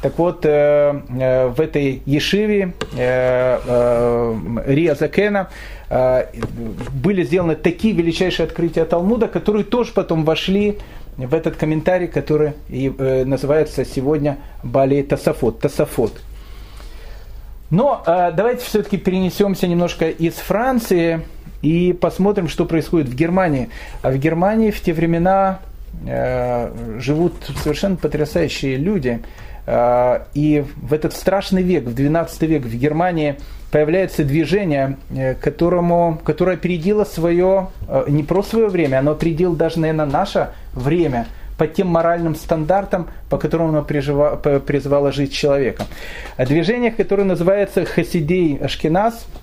Так 0.02 0.18
вот, 0.20 0.46
э, 0.46 1.02
э, 1.20 1.48
в 1.48 1.60
этой 1.60 2.02
Ешиве 2.06 2.74
э, 2.96 4.36
Рия 4.68 4.96
Закена 4.96 5.50
были 5.90 7.24
сделаны 7.24 7.56
такие 7.56 7.94
величайшие 7.94 8.46
открытия 8.46 8.86
Талмуда, 8.86 9.28
которые 9.28 9.64
тоже 9.64 9.92
потом 9.94 10.26
вошли 10.26 10.80
в 11.16 11.34
этот 11.34 11.58
комментарий, 11.58 12.08
который 12.08 12.54
и, 12.70 12.90
называется 12.90 13.86
сегодня 13.86 14.40
Бали 14.64 15.04
Тасафот. 15.04 15.60
Тасафот. 15.60 16.14
Но 17.70 18.04
давайте 18.06 18.66
все-таки 18.66 18.98
перенесемся 18.98 19.68
немножко 19.68 20.10
из 20.10 20.34
Франции 20.34 21.22
и 21.62 21.94
посмотрим, 21.94 22.48
что 22.48 22.66
происходит 22.66 23.08
в 23.08 23.16
Германии. 23.16 23.70
А 24.02 24.10
в 24.10 24.18
Германии 24.18 24.72
в 24.72 24.82
те 24.82 24.92
времена 24.92 25.60
живут 26.98 27.34
совершенно 27.62 27.96
потрясающие 27.96 28.76
люди– 28.76 29.22
и 29.68 30.64
в 30.76 30.94
этот 30.94 31.14
страшный 31.14 31.64
век, 31.64 31.86
в 31.86 31.96
12 31.96 32.42
век 32.44 32.64
в 32.64 32.76
Германии 32.76 33.38
появляется 33.72 34.24
движение, 34.24 34.98
э, 35.10 35.34
которому, 35.34 36.22
которое 36.24 36.54
опередило 36.54 37.04
свое, 37.04 37.70
э, 37.90 38.06
не 38.08 38.24
про 38.24 38.44
свое 38.44 38.68
время, 38.68 39.00
оно 39.00 39.12
опередило 39.12 39.56
даже, 39.56 39.80
наверное, 39.80 40.06
наше 40.06 40.50
время 40.74 41.28
по 41.58 41.68
тем 41.68 41.88
моральным 41.88 42.36
стандартам, 42.36 43.08
по 43.30 43.38
которым 43.38 43.70
оно 43.70 43.84
призывало 43.84 45.12
жить 45.12 45.34
человека. 45.34 45.86
Движение, 46.38 46.92
которое 46.92 47.24
называется 47.24 47.86
Хасидей 47.86 48.58
Ашкеназ– 48.58 49.26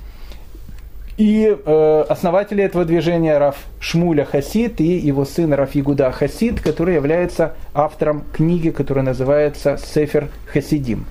и 1.17 1.55
э, 1.55 2.05
основатели 2.09 2.65
этого 2.65 2.85
движения 2.85 3.37
Раф 3.39 3.57
Шмуля 3.81 4.25
Хасид 4.25 4.81
и 4.81 4.97
его 4.97 5.25
сын 5.25 5.53
Раф 5.53 5.71
Игуда 5.75 6.11
Хасид, 6.11 6.61
который 6.61 6.95
является 6.95 7.55
автором 7.75 8.25
книги, 8.33 8.71
которая 8.71 9.05
называется 9.05 9.77
Сефер 9.77 10.29
Хасидим. 10.47 11.05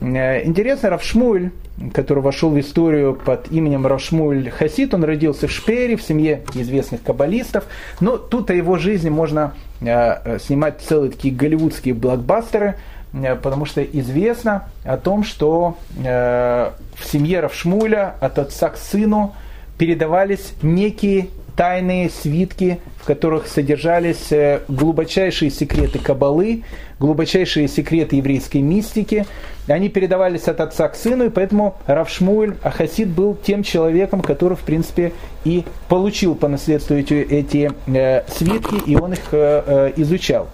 Э, 0.00 0.44
интересно, 0.44 0.90
Раф 0.90 1.02
Шмуль, 1.02 1.50
который 1.92 2.22
вошел 2.22 2.50
в 2.50 2.58
историю 2.58 3.14
под 3.14 3.52
именем 3.52 3.86
Раф 3.86 4.00
Шмуль 4.00 4.50
Хасид, 4.50 4.94
он 4.94 5.04
родился 5.04 5.48
в 5.48 5.50
Шпере, 5.50 5.96
в 5.96 6.02
семье 6.02 6.42
известных 6.54 7.02
каббалистов, 7.02 7.64
но 8.00 8.16
тут 8.16 8.50
о 8.50 8.54
его 8.54 8.78
жизни 8.78 9.10
можно 9.10 9.52
э, 9.80 10.38
снимать 10.38 10.80
целые 10.80 11.10
такие 11.10 11.34
голливудские 11.34 11.94
блокбастеры– 11.94 12.76
потому 13.12 13.64
что 13.64 13.82
известно 13.82 14.68
о 14.84 14.96
том, 14.96 15.24
что 15.24 15.76
э, 16.04 16.70
в 16.94 17.04
семье 17.04 17.40
Равшмуля 17.40 18.14
от 18.20 18.38
отца 18.38 18.68
к 18.70 18.76
сыну 18.76 19.34
передавались 19.78 20.52
некие 20.62 21.28
тайные 21.56 22.08
свитки, 22.08 22.80
в 22.96 23.04
которых 23.04 23.46
содержались 23.46 24.30
э, 24.30 24.60
глубочайшие 24.68 25.50
секреты 25.50 25.98
Кабалы, 25.98 26.64
глубочайшие 26.98 27.68
секреты 27.68 28.16
еврейской 28.16 28.58
мистики. 28.62 29.26
Они 29.66 29.88
передавались 29.88 30.48
от 30.48 30.60
отца 30.60 30.88
к 30.88 30.94
сыну, 30.94 31.24
и 31.24 31.28
поэтому 31.28 31.76
Равшмуль 31.86 32.56
Ахасид 32.62 33.08
был 33.08 33.34
тем 33.34 33.62
человеком, 33.62 34.20
который, 34.20 34.56
в 34.56 34.60
принципе, 34.60 35.12
и 35.44 35.64
получил 35.88 36.34
по 36.34 36.48
наследству 36.48 36.96
эти, 36.96 37.14
эти 37.14 37.70
э, 37.88 38.22
свитки, 38.28 38.76
и 38.86 38.96
он 38.96 39.12
их 39.12 39.28
э, 39.32 39.62
э 39.66 39.92
изучал. 39.96 40.48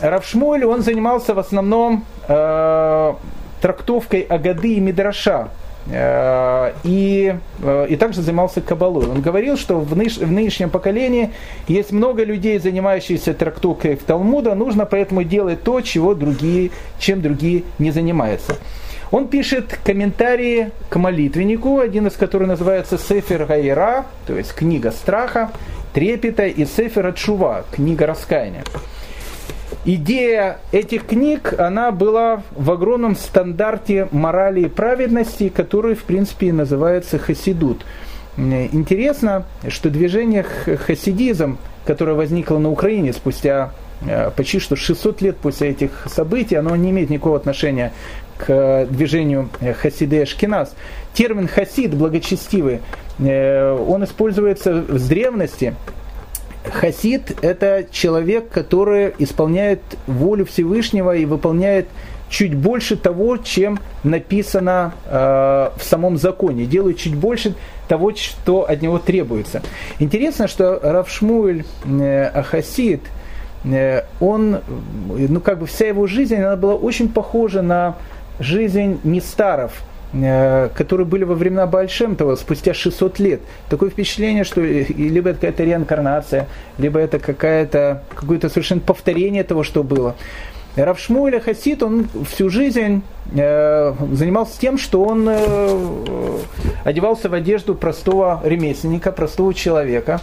Равшмуэль, 0.00 0.64
он 0.64 0.82
занимался 0.82 1.34
в 1.34 1.38
основном 1.38 2.04
э, 2.28 3.14
трактовкой 3.60 4.22
Агады 4.22 4.74
и 4.74 4.80
Мидраша. 4.80 5.48
Э, 5.90 6.72
и, 6.84 7.34
э, 7.62 7.86
и 7.88 7.96
также 7.96 8.20
занимался 8.20 8.60
кабалой. 8.60 9.08
Он 9.08 9.22
говорил, 9.22 9.56
что 9.56 9.80
в, 9.80 9.96
ныш, 9.96 10.18
в 10.18 10.30
нынешнем 10.30 10.68
поколении 10.68 11.32
есть 11.66 11.92
много 11.92 12.24
людей, 12.24 12.58
занимающихся 12.58 13.32
трактовкой 13.32 13.96
в 13.96 14.02
Талмуда, 14.02 14.54
нужно 14.54 14.84
поэтому 14.84 15.24
делать 15.24 15.62
то, 15.62 15.80
чего 15.80 16.14
другие, 16.14 16.70
чем 16.98 17.22
другие 17.22 17.64
не 17.78 17.90
занимаются. 17.90 18.56
Он 19.10 19.28
пишет 19.28 19.78
комментарии 19.82 20.70
к 20.90 20.96
молитвеннику, 20.96 21.78
один 21.78 22.06
из 22.08 22.12
которых 22.12 22.48
называется 22.48 22.98
Сефер 22.98 23.46
Гайра, 23.46 24.04
то 24.26 24.36
есть 24.36 24.54
книга 24.54 24.90
страха, 24.90 25.50
трепета, 25.94 26.46
и 26.46 26.66
Сефер 26.66 27.14
Чува, 27.14 27.64
книга 27.72 28.06
раскаяния 28.06 28.64
идея 29.94 30.58
этих 30.70 31.06
книг, 31.06 31.54
она 31.58 31.90
была 31.90 32.42
в 32.54 32.70
огромном 32.70 33.16
стандарте 33.16 34.08
морали 34.12 34.62
и 34.62 34.68
праведности, 34.68 35.48
который, 35.48 35.94
в 35.94 36.04
принципе, 36.04 36.52
называется 36.52 37.18
хасидут. 37.18 37.84
Интересно, 38.36 39.46
что 39.68 39.90
движение 39.90 40.44
хасидизм, 40.44 41.58
которое 41.86 42.12
возникло 42.12 42.58
на 42.58 42.70
Украине 42.70 43.12
спустя 43.12 43.72
э, 44.06 44.30
почти 44.30 44.60
что 44.60 44.76
600 44.76 45.22
лет 45.22 45.36
после 45.38 45.70
этих 45.70 46.06
событий, 46.06 46.54
оно 46.54 46.76
не 46.76 46.90
имеет 46.90 47.10
никакого 47.10 47.36
отношения 47.36 47.92
к 48.36 48.86
движению 48.88 49.48
хасиды 49.80 50.22
Ашкиназ. 50.22 50.76
Термин 51.14 51.48
хасид, 51.48 51.94
благочестивый, 51.94 52.80
э, 53.18 53.72
он 53.72 54.04
используется 54.04 54.84
с 54.88 55.08
древности 55.08 55.74
Хасид– 56.72 57.36
это 57.42 57.86
человек, 57.90 58.48
который 58.50 59.14
исполняет 59.18 59.80
волю 60.06 60.46
Всевышнего 60.46 61.14
и 61.16 61.24
выполняет 61.24 61.86
чуть 62.28 62.54
больше 62.54 62.96
того, 62.96 63.38
чем 63.38 63.78
написано 64.04 64.92
э, 65.06 65.70
в 65.76 65.82
самом 65.82 66.18
законе, 66.18 66.66
делает 66.66 66.98
чуть 66.98 67.14
больше 67.14 67.54
того, 67.88 68.14
что 68.14 68.68
от 68.68 68.82
него 68.82 68.98
требуется. 68.98 69.62
Интересно, 69.98 70.46
что 70.46 70.78
Равшмуэль 70.82 71.64
э, 71.86 72.24
Ахасид, 72.26 73.00
э, 73.64 74.02
он, 74.20 74.58
ну 75.08 75.40
как 75.40 75.60
бы 75.60 75.66
вся 75.66 75.86
его 75.86 76.06
жизнь, 76.06 76.36
она 76.36 76.56
была 76.56 76.74
очень 76.74 77.08
похожа 77.08 77.62
на 77.62 77.96
жизнь 78.38 79.00
Э, 79.04 79.87
которые 80.12 81.06
были 81.06 81.24
во 81.24 81.34
времена 81.34 81.66
Бальшемтова, 81.66 82.36
спустя 82.36 82.72
600 82.72 83.18
лет. 83.18 83.40
Такое 83.68 83.90
впечатление, 83.90 84.44
что 84.44 84.62
либо 84.62 85.30
это 85.30 85.40
какая-то 85.40 85.64
реинкарнация, 85.64 86.48
либо 86.78 86.98
это 86.98 87.18
какая-то, 87.18 88.02
какое-то 88.14 88.48
совершенно 88.48 88.80
повторение 88.80 89.44
того, 89.44 89.62
что 89.62 89.82
было. 89.82 90.16
Равшмуэль 90.84 91.40
Хасид, 91.40 91.82
он 91.82 92.08
всю 92.28 92.50
жизнь 92.50 93.02
э, 93.34 93.94
занимался 94.12 94.60
тем, 94.60 94.78
что 94.78 95.02
он 95.02 95.26
э, 95.28 96.38
одевался 96.84 97.28
в 97.28 97.34
одежду 97.34 97.74
простого 97.74 98.40
ремесленника, 98.44 99.12
простого 99.12 99.54
человека, 99.54 100.20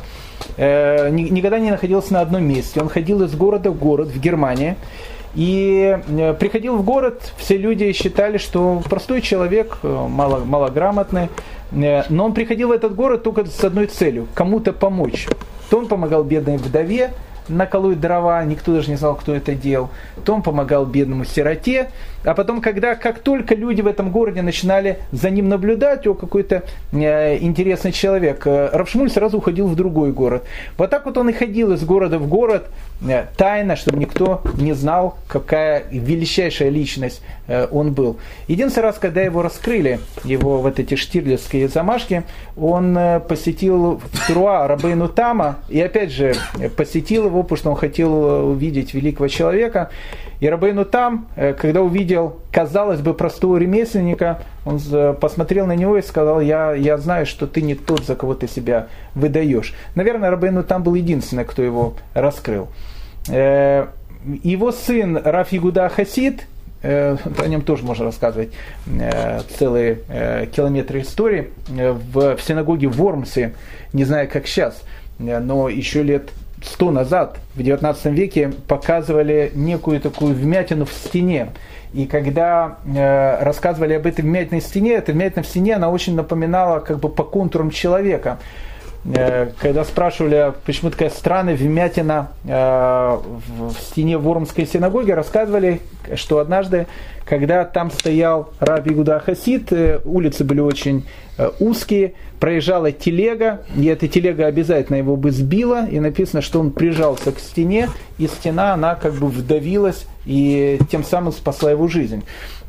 э, 0.58 1.10
никогда 1.10 1.60
не 1.60 1.72
находился 1.72 2.14
на 2.14 2.22
одном 2.22 2.44
месте. 2.46 2.82
Он 2.82 2.90
ходил 2.90 3.24
из 3.24 3.36
города 3.36 3.72
в 3.72 3.78
город 3.78 4.08
в 4.10 4.20
Германии, 4.20 4.76
и 5.36 6.00
э, 6.08 6.34
приходил 6.34 6.78
в 6.78 6.84
город, 6.84 7.34
все 7.38 7.58
люди 7.58 7.92
считали, 7.92 8.38
что 8.38 8.82
простой 8.90 9.22
человек, 9.22 9.78
э, 9.84 10.08
мало, 10.10 10.44
малограмотный, 10.46 11.30
э, 11.72 12.04
но 12.10 12.26
он 12.26 12.34
приходил 12.34 12.70
в 12.70 12.72
этот 12.72 12.96
город 12.96 13.24
только 13.24 13.46
с 13.46 13.64
одной 13.64 13.88
целью– 13.88 14.28
кому-то 14.34 14.72
помочь. 14.72 15.28
То 15.70 15.80
он 15.80 15.88
помогал 15.88 16.24
бедной 16.24 16.58
вдове, 16.58 17.12
наколоть 17.50 18.00
дрова, 18.00 18.44
никто 18.46 18.74
даже 18.74 18.90
не 18.90 18.96
знал, 18.96 19.16
кто 19.16 19.36
это 19.36 19.54
делал. 19.54 19.90
То 20.24 20.34
он 20.34 20.42
помогал 20.42 20.86
бедному 20.86 21.26
сироте, 21.26 21.90
а 22.26 22.34
потом, 22.34 22.62
когда, 22.62 22.96
как 22.96 23.20
только 23.20 23.56
люди 23.56 23.82
в 23.82 23.88
этом 23.88 24.12
городе 24.12 24.42
начинали 24.42 25.00
за 25.12 25.30
ним 25.30 25.50
наблюдать, 25.50 26.08
о, 26.08 26.14
какой-то 26.14 26.64
э, 26.92 27.38
интересный 27.38 27.92
человек, 27.92 28.46
э, 28.46 28.70
Равшмуль 28.72 29.10
сразу 29.10 29.38
уходил 29.38 29.68
в 29.68 29.76
другой 29.76 30.12
город. 30.12 30.46
Вот 30.78 30.90
так 30.90 31.06
вот 31.06 31.18
он 31.18 31.30
и 31.30 31.34
ходил 31.34 31.74
из 31.74 31.84
города 31.84 32.18
в 32.18 32.28
город, 32.28 32.68
э, 33.08 33.26
тайно, 33.38 33.76
чтобы 33.76 33.98
никто 33.98 34.42
не 34.58 34.74
знал, 34.74 35.18
какая 35.28 35.84
величайшая 35.92 36.70
личность 36.70 37.22
э, 37.48 37.68
он 37.72 37.94
был. 37.94 38.18
Единственный 38.48 38.84
раз, 38.84 38.98
когда 38.98 39.22
его 39.22 39.42
раскрыли, 39.42 40.00
его 40.24 40.60
вот 40.60 40.80
эти 40.80 40.96
штирлицкие 40.96 41.68
замашки, 41.68 42.24
он 42.58 42.98
э, 42.98 43.20
посетил 43.20 44.02
в 44.12 44.28
Труа 44.28 44.68
Рабейну 44.68 45.10
Тама, 45.10 45.58
и 45.70 45.80
опять 45.82 46.12
же 46.12 46.34
посетил 46.76 47.26
его 47.26 47.44
потому 47.44 47.58
что 47.58 47.70
он 47.72 47.76
хотел 47.76 48.50
увидеть 48.50 48.94
великого 48.94 49.28
человека. 49.28 49.90
И 50.40 50.50
Рабейну 50.50 50.84
там, 50.86 51.28
когда 51.36 51.82
увидел, 51.82 52.15
казалось 52.52 53.02
бы, 53.02 53.14
простого 53.14 53.58
ремесленника, 53.58 54.42
он 54.66 54.80
посмотрел 55.16 55.68
на 55.68 55.76
него 55.76 55.98
и 55.98 56.02
сказал, 56.02 56.42
я, 56.42 56.74
я 56.74 56.98
знаю, 56.98 57.26
что 57.26 57.48
ты 57.48 57.62
не 57.62 57.76
тот, 57.76 58.06
за 58.06 58.16
кого 58.16 58.34
ты 58.34 58.48
себя 58.48 58.88
выдаешь. 59.14 59.74
Наверное, 59.96 60.30
Рабейну 60.30 60.64
там 60.64 60.84
был 60.84 60.96
единственный, 60.96 61.46
кто 61.46 61.62
его 61.62 61.94
раскрыл. 62.14 62.68
Его 63.28 64.72
сын 64.72 65.20
Раф 65.24 65.52
Ягуда 65.52 65.90
Хасид, 65.90 66.46
Э, 66.86 67.18
о 67.40 67.48
нем 67.48 67.62
тоже 67.62 67.84
можно 67.84 68.06
рассказывать 68.06 68.50
э, 68.88 69.42
целые 69.58 70.00
э, 70.08 70.46
километры 70.46 71.02
истории. 71.02 71.50
В 71.68 72.38
синагоге 72.46 72.88
в 72.88 72.98
Вормсе, 72.98 73.54
не 73.94 74.06
знаю 74.06 74.30
как 74.32 74.48
сейчас, 74.48 74.82
но 75.18 75.70
еще 75.70 76.04
лет 76.04 76.30
сто 76.64 76.92
назад, 76.92 77.38
в 77.56 77.64
19 77.64 78.06
веке, 78.06 78.52
показывали 78.68 79.52
некую 79.56 80.00
такую 80.00 80.36
вмятину 80.36 80.86
в 80.86 80.94
стене. 80.94 81.50
И 81.96 82.08
когда 82.08 82.76
э, 82.86 83.42
рассказывали 83.42 83.94
об 83.94 84.06
этой 84.06 84.20
вмятиной 84.20 84.60
стене, 84.60 84.96
эта 84.96 85.14
вмятина 85.14 85.44
в 85.44 85.48
стене, 85.48 85.76
она 85.76 85.90
очень 85.90 86.14
напоминала 86.14 86.82
как 86.82 87.00
бы 87.00 87.08
по 87.08 87.24
контурам 87.24 87.70
человека. 87.70 88.38
Э, 89.14 89.52
когда 89.60 89.84
спрашивали, 89.84 90.54
почему 90.66 90.90
такая 90.90 91.10
странная 91.10 91.56
вмятина 91.56 92.32
э, 92.44 92.50
в 92.50 93.74
стене 93.80 94.18
Вормской 94.18 94.66
синагоги, 94.66 95.12
рассказывали, 95.12 95.82
что 96.16 96.40
однажды, 96.40 96.88
когда 97.24 97.66
там 97.66 97.92
стоял 97.92 98.50
Раби 98.60 98.96
Гуда 98.96 99.20
Хасид, 99.20 99.72
э, 99.72 100.00
улицы 100.06 100.44
были 100.44 100.60
очень 100.60 101.06
узкие, 101.60 102.14
проезжала 102.40 102.94
телега, 102.94 103.64
и 103.76 103.88
эта 103.88 104.08
телега 104.08 104.46
обязательно 104.46 104.96
его 104.96 105.18
бы 105.18 105.32
сбила, 105.32 105.86
и 105.86 106.00
написано, 106.00 106.42
что 106.42 106.62
он 106.62 106.72
прижался 106.72 107.34
к 107.34 107.40
стене, 107.40 107.90
и 108.18 108.28
стена, 108.28 108.74
она 108.74 108.96
как 108.96 109.14
бы 109.16 109.28
вдавилась, 109.28 110.08
и 110.26 110.80
тем 110.90 111.04
самым 111.04 111.34
спасла 111.34 111.72
его 111.72 111.90
жизнь. 111.90 112.24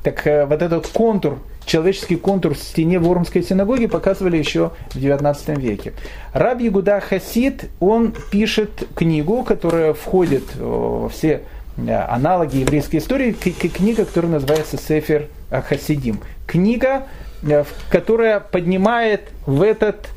Так 0.06 0.48
вот 0.48 0.62
этот 0.62 0.86
контур 0.86 1.40
человеческий 1.64 2.14
контур 2.14 2.54
в 2.54 2.58
стене 2.58 3.00
Вормской 3.00 3.42
синагоги 3.42 3.86
показывали 3.86 4.36
еще 4.36 4.70
в 4.90 4.96
XIX 4.96 5.58
веке. 5.60 5.94
Раб 6.32 6.60
Ягуда 6.60 7.00
Хасид, 7.00 7.64
он 7.80 8.14
пишет 8.30 8.86
книгу, 8.94 9.42
которая 9.42 9.94
входит 9.94 10.44
во 10.54 11.08
все 11.08 11.42
э, 11.76 11.92
аналоги 11.92 12.58
еврейской 12.58 12.98
истории, 12.98 13.32
книга, 13.32 14.04
которая 14.04 14.30
называется 14.30 14.76
Сефер 14.76 15.26
Хасидим. 15.50 16.20
Книга, 16.46 17.08
э, 17.42 17.64
которая 17.90 18.38
поднимает 18.38 19.22
в 19.44 19.60
этот 19.60 20.08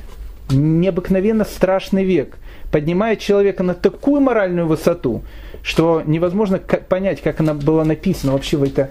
необыкновенно 0.51 1.45
страшный 1.45 2.03
век, 2.03 2.37
поднимает 2.71 3.21
человека 3.21 3.63
на 3.63 3.73
такую 3.73 4.21
моральную 4.21 4.67
высоту, 4.67 5.23
что 5.63 6.03
невозможно 6.05 6.59
понять, 6.59 7.21
как 7.23 7.39
она 7.39 7.55
была 7.55 7.83
написана 7.85 8.33
вообще 8.33 8.57
в 8.57 8.61
это 8.61 8.81
э, 8.81 8.87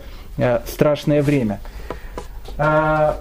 страшное 0.66 1.22
время– 1.22 1.60
а, 2.58 3.20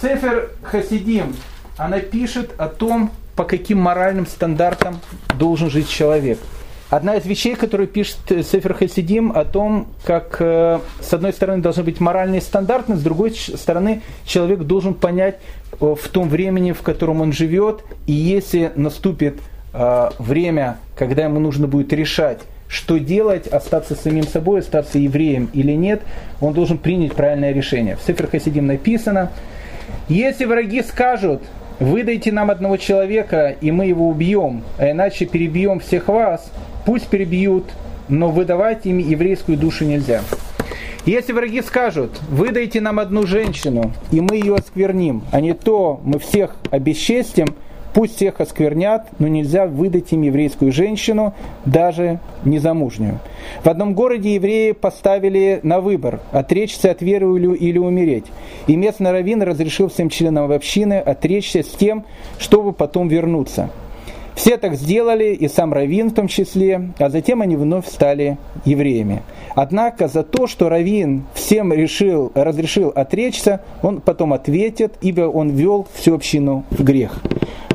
Сефер 0.00 0.50
Хасидим, 0.62 1.36
она 1.76 2.00
пишет 2.00 2.52
о 2.56 2.66
том, 2.66 3.10
по 3.36 3.44
каким 3.44 3.78
моральным 3.78 4.26
стандартам 4.26 5.00
должен 5.38 5.68
жить 5.70 5.88
человек. 5.88 6.38
Одна 6.88 7.16
из 7.16 7.26
вещей, 7.26 7.54
которую 7.54 7.86
пишет 7.86 8.16
Сефер 8.28 8.74
Хасидим, 8.74 9.32
о 9.32 9.44
том, 9.44 9.86
как 10.04 10.38
э, 10.40 10.80
с 11.00 11.12
одной 11.12 11.32
стороны 11.32 11.62
должны 11.62 11.84
быть 11.84 12.00
моральные 12.00 12.40
стандарты, 12.40 12.96
с 12.96 13.02
другой 13.02 13.32
стороны 13.32 14.02
человек 14.24 14.60
должен 14.60 14.94
понять 14.94 15.38
э, 15.72 15.94
в 15.94 16.08
том 16.08 16.28
времени, 16.28 16.72
в 16.72 16.80
котором 16.82 17.20
он 17.20 17.32
живет, 17.32 17.84
и 18.06 18.12
если 18.12 18.72
наступит 18.74 19.38
э, 19.72 20.10
время, 20.18 20.78
когда 20.96 21.24
ему 21.24 21.38
нужно 21.38 21.68
будет 21.68 21.92
решать, 21.92 22.40
что 22.70 22.98
делать, 22.98 23.48
остаться 23.48 23.96
самим 23.96 24.22
собой, 24.22 24.60
остаться 24.60 24.98
евреем 24.98 25.50
или 25.52 25.72
нет, 25.72 26.02
он 26.40 26.54
должен 26.54 26.78
принять 26.78 27.14
правильное 27.14 27.52
решение. 27.52 27.96
В 27.96 28.06
Сефер 28.06 28.28
Хасидим 28.28 28.66
написано, 28.68 29.32
если 30.08 30.44
враги 30.44 30.82
скажут, 30.82 31.42
выдайте 31.80 32.30
нам 32.30 32.48
одного 32.48 32.76
человека, 32.76 33.56
и 33.60 33.72
мы 33.72 33.86
его 33.86 34.08
убьем, 34.08 34.62
а 34.78 34.88
иначе 34.88 35.26
перебьем 35.26 35.80
всех 35.80 36.06
вас, 36.06 36.48
пусть 36.86 37.08
перебьют, 37.08 37.64
но 38.08 38.30
выдавать 38.30 38.86
им 38.86 38.98
еврейскую 38.98 39.58
душу 39.58 39.84
нельзя. 39.84 40.22
Если 41.06 41.32
враги 41.32 41.62
скажут, 41.62 42.20
выдайте 42.28 42.80
нам 42.80 43.00
одну 43.00 43.26
женщину, 43.26 43.92
и 44.12 44.20
мы 44.20 44.36
ее 44.36 44.54
оскверним, 44.54 45.24
а 45.32 45.40
не 45.40 45.54
то 45.54 46.00
мы 46.04 46.20
всех 46.20 46.54
обесчестим, 46.70 47.56
Пусть 47.92 48.16
всех 48.16 48.40
осквернят, 48.40 49.08
но 49.18 49.26
нельзя 49.26 49.66
выдать 49.66 50.12
им 50.12 50.22
еврейскую 50.22 50.72
женщину, 50.72 51.34
даже 51.64 52.20
незамужнюю. 52.44 53.18
В 53.64 53.68
одном 53.68 53.94
городе 53.94 54.34
евреи 54.34 54.72
поставили 54.72 55.60
на 55.62 55.80
выбор, 55.80 56.20
отречься 56.30 56.92
от 56.92 57.02
веры 57.02 57.26
или 57.56 57.78
умереть. 57.78 58.26
И 58.68 58.76
местный 58.76 59.10
раввин 59.10 59.42
разрешил 59.42 59.88
всем 59.88 60.08
членам 60.08 60.50
общины 60.52 60.94
отречься 60.94 61.62
с 61.62 61.68
тем, 61.68 62.04
чтобы 62.38 62.72
потом 62.72 63.08
вернуться. 63.08 63.70
Все 64.40 64.56
так 64.56 64.74
сделали, 64.74 65.34
и 65.34 65.48
сам 65.48 65.74
Равин 65.74 66.08
в 66.08 66.14
том 66.14 66.26
числе, 66.26 66.92
а 66.98 67.10
затем 67.10 67.42
они 67.42 67.56
вновь 67.56 67.86
стали 67.86 68.38
евреями. 68.64 69.22
Однако 69.54 70.08
за 70.08 70.22
то, 70.22 70.46
что 70.46 70.70
Равин 70.70 71.24
всем 71.34 71.74
решил, 71.74 72.32
разрешил 72.34 72.88
отречься, 72.88 73.60
он 73.82 74.00
потом 74.00 74.32
ответит, 74.32 74.94
ибо 75.02 75.28
он 75.28 75.50
вел 75.50 75.86
всю 75.92 76.14
общину 76.14 76.64
в 76.70 76.82
грех. 76.82 77.20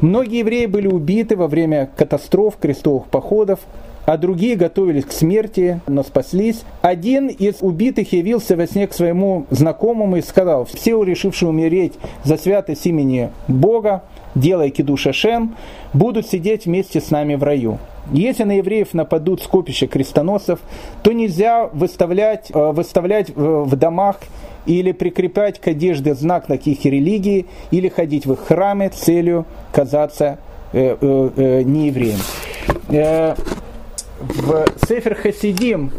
Многие 0.01 0.39
евреи 0.39 0.65
были 0.65 0.87
убиты 0.87 1.37
во 1.37 1.47
время 1.47 1.87
катастроф, 1.95 2.57
крестовых 2.59 3.05
походов, 3.05 3.59
а 4.07 4.17
другие 4.17 4.55
готовились 4.55 5.05
к 5.05 5.11
смерти, 5.11 5.81
но 5.85 6.01
спаслись. 6.01 6.63
Один 6.81 7.27
из 7.27 7.61
убитых 7.61 8.11
явился 8.11 8.55
во 8.55 8.65
сне 8.65 8.87
к 8.87 8.93
своему 8.93 9.45
знакомому 9.51 10.17
и 10.17 10.21
сказал, 10.23 10.65
все 10.65 11.01
решившие 11.03 11.49
умереть 11.49 11.93
за 12.23 12.37
святость 12.37 12.87
имени 12.87 13.29
Бога, 13.47 14.01
делая 14.35 14.69
кидуша 14.69 15.13
Шем, 15.13 15.55
будут 15.93 16.27
сидеть 16.27 16.65
вместе 16.65 17.01
с 17.01 17.09
нами 17.09 17.35
в 17.35 17.43
раю. 17.43 17.79
Если 18.11 18.43
на 18.43 18.57
евреев 18.57 18.93
нападут 18.93 19.41
скопища 19.41 19.87
крестоносцев, 19.87 20.59
то 21.01 21.11
нельзя 21.11 21.67
выставлять, 21.73 22.51
э, 22.53 22.71
выставлять 22.71 23.31
в 23.35 23.75
домах 23.75 24.19
или 24.65 24.91
прикреплять 24.91 25.59
к 25.59 25.67
одежде 25.67 26.13
знак 26.13 26.47
таких 26.47 26.85
религий, 26.85 27.47
или 27.71 27.89
ходить 27.89 28.25
в 28.25 28.33
их 28.33 28.39
храмы 28.39 28.89
целью 28.89 29.45
казаться 29.71 30.37
э, 30.73 30.97
э, 30.99 31.29
э, 31.35 31.61
неевреем. 31.63 32.19
Э, 32.89 33.35
в 34.19 34.65
Сефер 34.87 35.15
Хасидим 35.15 35.91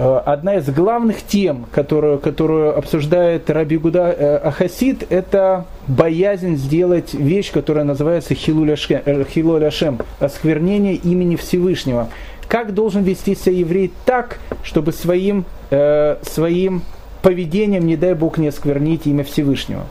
одна 0.00 0.56
из 0.56 0.68
главных 0.68 1.22
тем, 1.22 1.66
которую, 1.72 2.18
которую 2.18 2.76
обсуждает 2.76 3.50
Раби 3.50 3.76
Гуда 3.76 4.14
э, 4.16 4.36
Ахасид, 4.36 5.04
это 5.10 5.66
боязнь 5.88 6.56
сделать 6.56 7.12
вещь, 7.14 7.52
которая 7.52 7.84
называется 7.84 8.34
Хилуля 8.34 8.76
Шем, 8.76 9.98
осквернение 10.18 10.94
имени 10.94 11.36
Всевышнего. 11.36 12.08
Как 12.48 12.74
должен 12.74 13.02
вести 13.02 13.34
себя 13.34 13.56
еврей 13.56 13.92
так, 14.04 14.38
чтобы 14.62 14.92
своим, 14.92 15.44
э, 15.70 16.16
своим 16.22 16.82
поведением, 17.22 17.86
не 17.86 17.96
дай 17.96 18.14
Бог, 18.14 18.38
не 18.38 18.48
осквернить 18.48 19.06
имя 19.06 19.24
Всевышнего. 19.24 19.84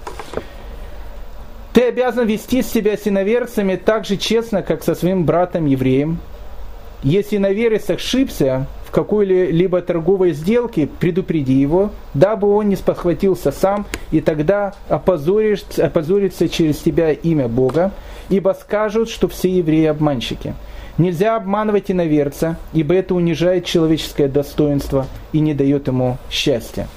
Ты 1.73 1.83
обязан 1.83 2.27
вести 2.27 2.63
себя 2.63 2.97
с 2.97 3.07
иноверцами 3.07 3.75
так 3.75 4.05
же 4.05 4.17
честно, 4.17 4.63
как 4.63 4.83
со 4.83 4.95
своим 4.95 5.23
братом 5.23 5.65
евреем. 5.67 6.19
Если 7.03 7.37
иноверец 7.37 7.89
ошибся 7.89 8.67
в 8.89 8.91
какой-либо 8.91 9.81
торговой 9.81 10.31
сделке, 10.31 10.89
предупреди 10.99 11.53
его, 11.53 11.91
дабы 12.15 12.47
он 12.49 12.69
не 12.69 12.75
спохватился 12.75 13.51
сам, 13.51 13.85
и 14.09 14.19
тогда 14.19 14.73
опозоришься, 14.87 15.85
опозорится 15.85 16.49
через 16.49 16.79
тебя 16.79 17.11
имя 17.11 17.47
Бога, 17.47 17.91
ибо 18.29 18.57
скажут, 18.59 19.11
что 19.11 19.27
все 19.27 19.51
евреи 19.51 19.85
обманщики. 19.85 20.55
Нельзя 20.97 21.35
обманывать 21.35 21.91
иноверца, 21.91 22.57
ибо 22.73 22.95
это 22.95 23.13
унижает 23.13 23.65
человеческое 23.65 24.27
достоинство 24.27 25.05
и 25.33 25.39
не 25.39 25.53
дает 25.53 25.87
ему 25.87 26.17
счастья 26.31 26.87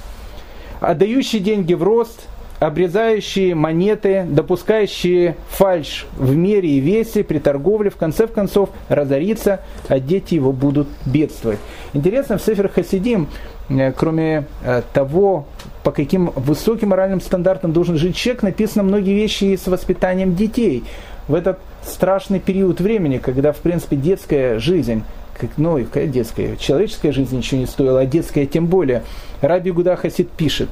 отдающие 0.82 1.40
деньги 1.40 1.74
в 1.74 1.82
рост, 1.82 2.26
обрезающие 2.62 3.56
монеты, 3.56 4.24
допускающие 4.28 5.36
фальш 5.48 6.06
в 6.16 6.36
мере 6.36 6.68
и 6.68 6.78
весе 6.78 7.24
при 7.24 7.40
торговле, 7.40 7.90
в 7.90 7.96
конце 7.96 8.28
концов 8.28 8.70
разорится, 8.88 9.60
а 9.88 9.98
дети 9.98 10.36
его 10.36 10.52
будут 10.52 10.86
бедствовать. 11.04 11.58
Интересно, 11.92 12.38
в 12.38 12.42
Сефер 12.42 12.68
Хасидим, 12.68 13.26
э, 13.68 13.90
кроме 13.90 14.46
э, 14.62 14.82
того, 14.92 15.46
по 15.82 15.90
каким 15.90 16.26
высоким 16.36 16.90
моральным 16.90 17.20
стандартам 17.20 17.72
должен 17.72 17.96
жить 17.96 18.14
человек, 18.14 18.44
написано 18.44 18.84
многие 18.84 19.14
вещи 19.14 19.56
с 19.56 19.66
воспитанием 19.66 20.36
детей. 20.36 20.84
В 21.26 21.34
этот 21.34 21.58
страшный 21.84 22.38
период 22.38 22.80
времени, 22.80 23.18
когда, 23.18 23.50
в 23.50 23.58
принципе, 23.58 23.96
детская 23.96 24.60
жизнь 24.60 25.02
как, 25.36 25.50
ну, 25.56 25.82
какая 25.84 26.06
детская, 26.06 26.56
человеческая 26.56 27.10
жизнь 27.10 27.36
ничего 27.36 27.60
не 27.60 27.66
стоила, 27.66 28.00
а 28.00 28.06
детская 28.06 28.46
тем 28.46 28.66
более. 28.66 29.02
Раби 29.40 29.72
Гуда 29.72 29.96
Хасид 29.96 30.30
пишет, 30.30 30.68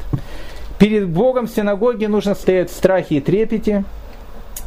перед 0.80 1.08
Богом 1.08 1.46
в 1.46 1.50
синагоге 1.50 2.08
нужно 2.08 2.34
стоять 2.34 2.70
в 2.70 2.74
страхе 2.74 3.16
и 3.16 3.20
трепете, 3.20 3.84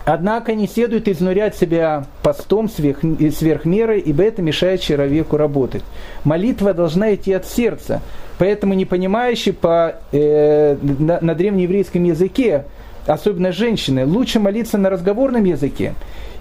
Однако 0.05 0.53
не 0.53 0.67
следует 0.67 1.07
изнурять 1.07 1.55
себя 1.55 2.05
постом 2.23 2.69
сверх, 2.69 2.99
сверх 3.33 3.63
меры, 3.63 3.99
ибо 3.99 4.23
это 4.23 4.41
мешает 4.41 4.81
человеку 4.81 5.37
работать. 5.37 5.81
Молитва 6.25 6.73
должна 6.73 7.15
идти 7.15 7.31
от 7.31 7.45
сердца, 7.45 8.01
поэтому 8.37 8.73
не 8.73 8.83
понимающий 8.83 9.53
по, 9.53 9.95
э, 10.11 10.75
на, 10.81 11.19
на 11.21 11.35
древнееврейском 11.35 12.03
языке, 12.03 12.65
особенно 13.07 13.53
женщины, 13.53 14.05
лучше 14.05 14.41
молиться 14.41 14.77
на 14.77 14.89
разговорном 14.89 15.45
языке. 15.45 15.93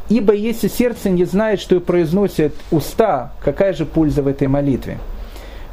Ибо 0.08 0.34
если 0.34 0.66
сердце 0.66 1.08
не 1.08 1.24
знает, 1.24 1.60
что 1.60 1.78
произносят 1.78 2.54
уста, 2.72 3.32
какая 3.44 3.74
же 3.74 3.86
польза 3.86 4.22
в 4.22 4.26
этой 4.26 4.48
молитве? 4.48 4.98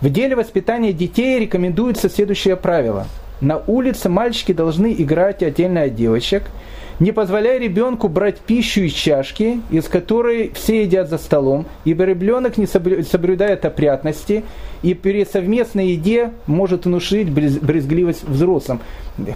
В 0.01 0.11
деле 0.11 0.35
воспитания 0.35 0.93
детей 0.93 1.39
рекомендуется 1.39 2.07
следующее 2.07 2.55
правило. 2.55 3.07
На 3.41 3.61
улице 3.67 4.09
мальчики 4.09 4.51
должны 4.51 4.93
играть 4.97 5.43
отдельно 5.43 5.83
от 5.83 5.95
девочек– 5.95 6.43
не 6.99 7.13
позволяя 7.13 7.57
ребенку 7.57 8.09
брать 8.09 8.39
пищу 8.39 8.81
из 8.81 8.93
чашки, 8.93 9.61
из 9.69 9.87
которой 9.87 10.51
все 10.53 10.81
едят 10.83 11.09
за 11.09 11.17
столом, 11.17 11.65
ибо 11.85 12.03
ребенок 12.03 12.57
не 12.57 12.67
соблюдает 12.67 13.65
опрятности 13.65 14.43
и 14.81 14.93
при 14.93 15.25
совместной 15.25 15.89
еде 15.89 16.31
может 16.47 16.85
внушить 16.85 17.31
брезгливость 17.31 18.23
взрослым. 18.23 18.79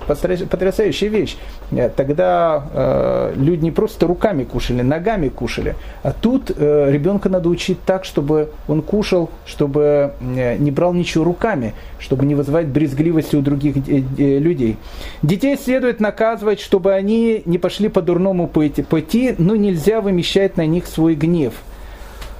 Потрясающая 0.07 1.09
вещь. 1.09 1.35
Э, 1.71 1.89
тогда 1.89 2.63
э, 2.73 3.33
люди 3.35 3.65
не 3.65 3.71
просто 3.71 4.07
руками 4.07 4.45
кушали, 4.45 4.81
ногами 4.81 5.27
кушали. 5.27 5.75
А 6.03 6.13
тут 6.13 6.51
э, 6.55 6.89
ребенка 6.89 7.27
надо 7.27 7.49
учить 7.49 7.79
так, 7.85 8.05
чтобы 8.05 8.49
он 8.67 8.81
кушал, 8.81 9.29
чтобы 9.45 10.13
э, 10.21 10.57
не 10.57 10.71
брал 10.71 10.93
ничего 10.93 11.25
руками, 11.25 11.73
чтобы 11.99 12.25
не 12.25 12.35
вызывать 12.35 12.67
брезгливости 12.67 13.35
у 13.35 13.41
других 13.41 13.75
э, 13.87 14.39
людей. 14.39 14.77
Детей 15.21 15.57
следует 15.57 15.99
наказывать, 15.99 16.61
чтобы 16.61 16.93
они 16.93 17.41
не 17.45 17.57
пошли 17.57 17.89
по 17.89 18.01
дурному 18.01 18.47
пути, 18.47 19.35
но 19.37 19.55
нельзя 19.55 19.99
вымещать 19.99 20.55
на 20.55 20.65
них 20.65 20.87
свой 20.87 21.15
гнев. 21.15 21.53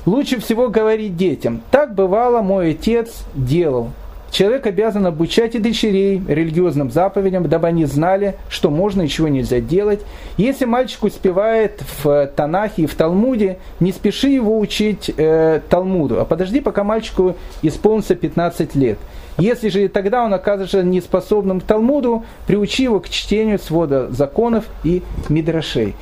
Лучше 0.06 0.40
всего 0.40 0.70
говорить 0.70 1.16
детям, 1.16 1.62
так 1.72 1.96
бывало 1.96 2.42
мой 2.42 2.72
отец 2.72 3.24
делал. 3.36 3.92
Человек 4.32 4.66
обязан 4.66 5.06
обучать 5.06 5.54
и 5.54 5.60
дочерей 5.60 6.20
религиозным 6.28 6.90
заповедям, 6.90 7.48
дабы 7.48 7.68
они 7.68 7.86
знали, 7.86 8.36
что 8.50 8.72
можно 8.72 9.04
и 9.04 9.08
чего 9.08 9.28
нельзя 9.28 9.60
делать. 9.60 10.02
Если 10.38 10.66
мальчик 10.66 11.04
успевает 11.04 11.84
в 12.04 12.32
Танахе 12.36 12.82
и 12.82 12.86
в 12.88 12.96
Талмуде, 12.96 13.60
не 13.80 13.92
спеши 13.92 14.30
его 14.30 14.58
учить 14.58 15.12
э, 15.16 15.62
Талмуду, 15.70 16.20
а 16.20 16.26
подожди, 16.26 16.62
пока 16.62 16.84
мальчику 16.84 17.36
исполнится 17.62 18.16
15 18.16 18.74
лет. 18.74 18.98
Если 19.38 19.70
же 19.70 19.86
и 19.86 19.88
тогда 19.88 20.24
он 20.26 20.34
окажется 20.34 20.82
неспособным 20.82 21.62
к 21.62 21.66
Талмуду, 21.66 22.24
приучи 22.48 22.84
его 22.84 23.00
к 23.00 23.10
чтению 23.10 23.60
свода 23.60 24.12
законов 24.12 24.66
и 24.84 25.04
мидрашей. 25.30 25.96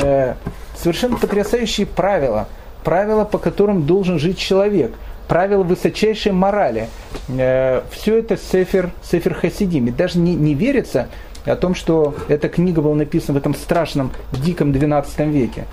Э, 0.00 0.34
совершенно 0.76 1.16
потрясающие 1.16 1.86
правила, 1.86 2.46
правила, 2.84 3.24
по 3.24 3.38
которым 3.38 3.86
должен 3.86 4.18
жить 4.18 4.38
человек– 4.38 4.92
правила 5.32 5.62
высочайшей 5.62 6.32
морали. 6.32 6.88
Э, 7.28 7.80
Все 7.90 8.18
это 8.18 8.36
Сефер, 8.36 8.90
Сефер 9.02 9.32
Хасидим. 9.32 9.86
И 9.86 9.90
даже 9.90 10.18
не, 10.18 10.34
не 10.34 10.52
верится 10.52 11.08
о 11.46 11.56
том, 11.56 11.74
что 11.74 12.14
эта 12.28 12.50
книга 12.50 12.82
была 12.82 12.94
написана 12.94 13.38
в 13.38 13.40
этом 13.40 13.54
страшном, 13.54 14.12
диком 14.32 14.72
12 14.72 15.20
веке. 15.28 15.64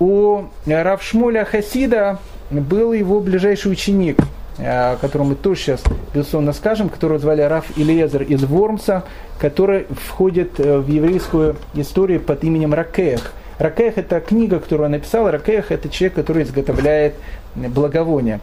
У 0.00 0.44
Равшмуля 0.66 1.44
Хасида 1.44 2.18
был 2.50 2.94
его 2.94 3.20
ближайший 3.20 3.70
ученик, 3.72 4.18
о 4.58 4.96
котором 4.96 5.28
мы 5.28 5.34
тоже 5.34 5.60
сейчас, 5.60 5.82
безусловно, 6.14 6.54
скажем, 6.54 6.88
которого 6.88 7.18
звали 7.18 7.42
Раф 7.42 7.66
Илиезер 7.76 8.22
из 8.22 8.42
Вормса, 8.44 9.04
который 9.38 9.86
входит 9.90 10.58
э, 10.58 10.78
в 10.78 10.88
еврейскую 10.88 11.56
историю 11.74 12.20
под 12.20 12.42
именем 12.42 12.72
Ракех. 12.72 13.32
Ракех– 13.58 13.94
это 13.98 14.20
книга, 14.20 14.58
которую 14.58 14.86
он 14.86 14.92
написал. 14.92 15.30
Ракех– 15.30 15.66
это 15.72 15.88
человек, 15.88 16.14
который 16.14 16.42
изготовляет 16.42 17.14
благовония. 17.54 18.40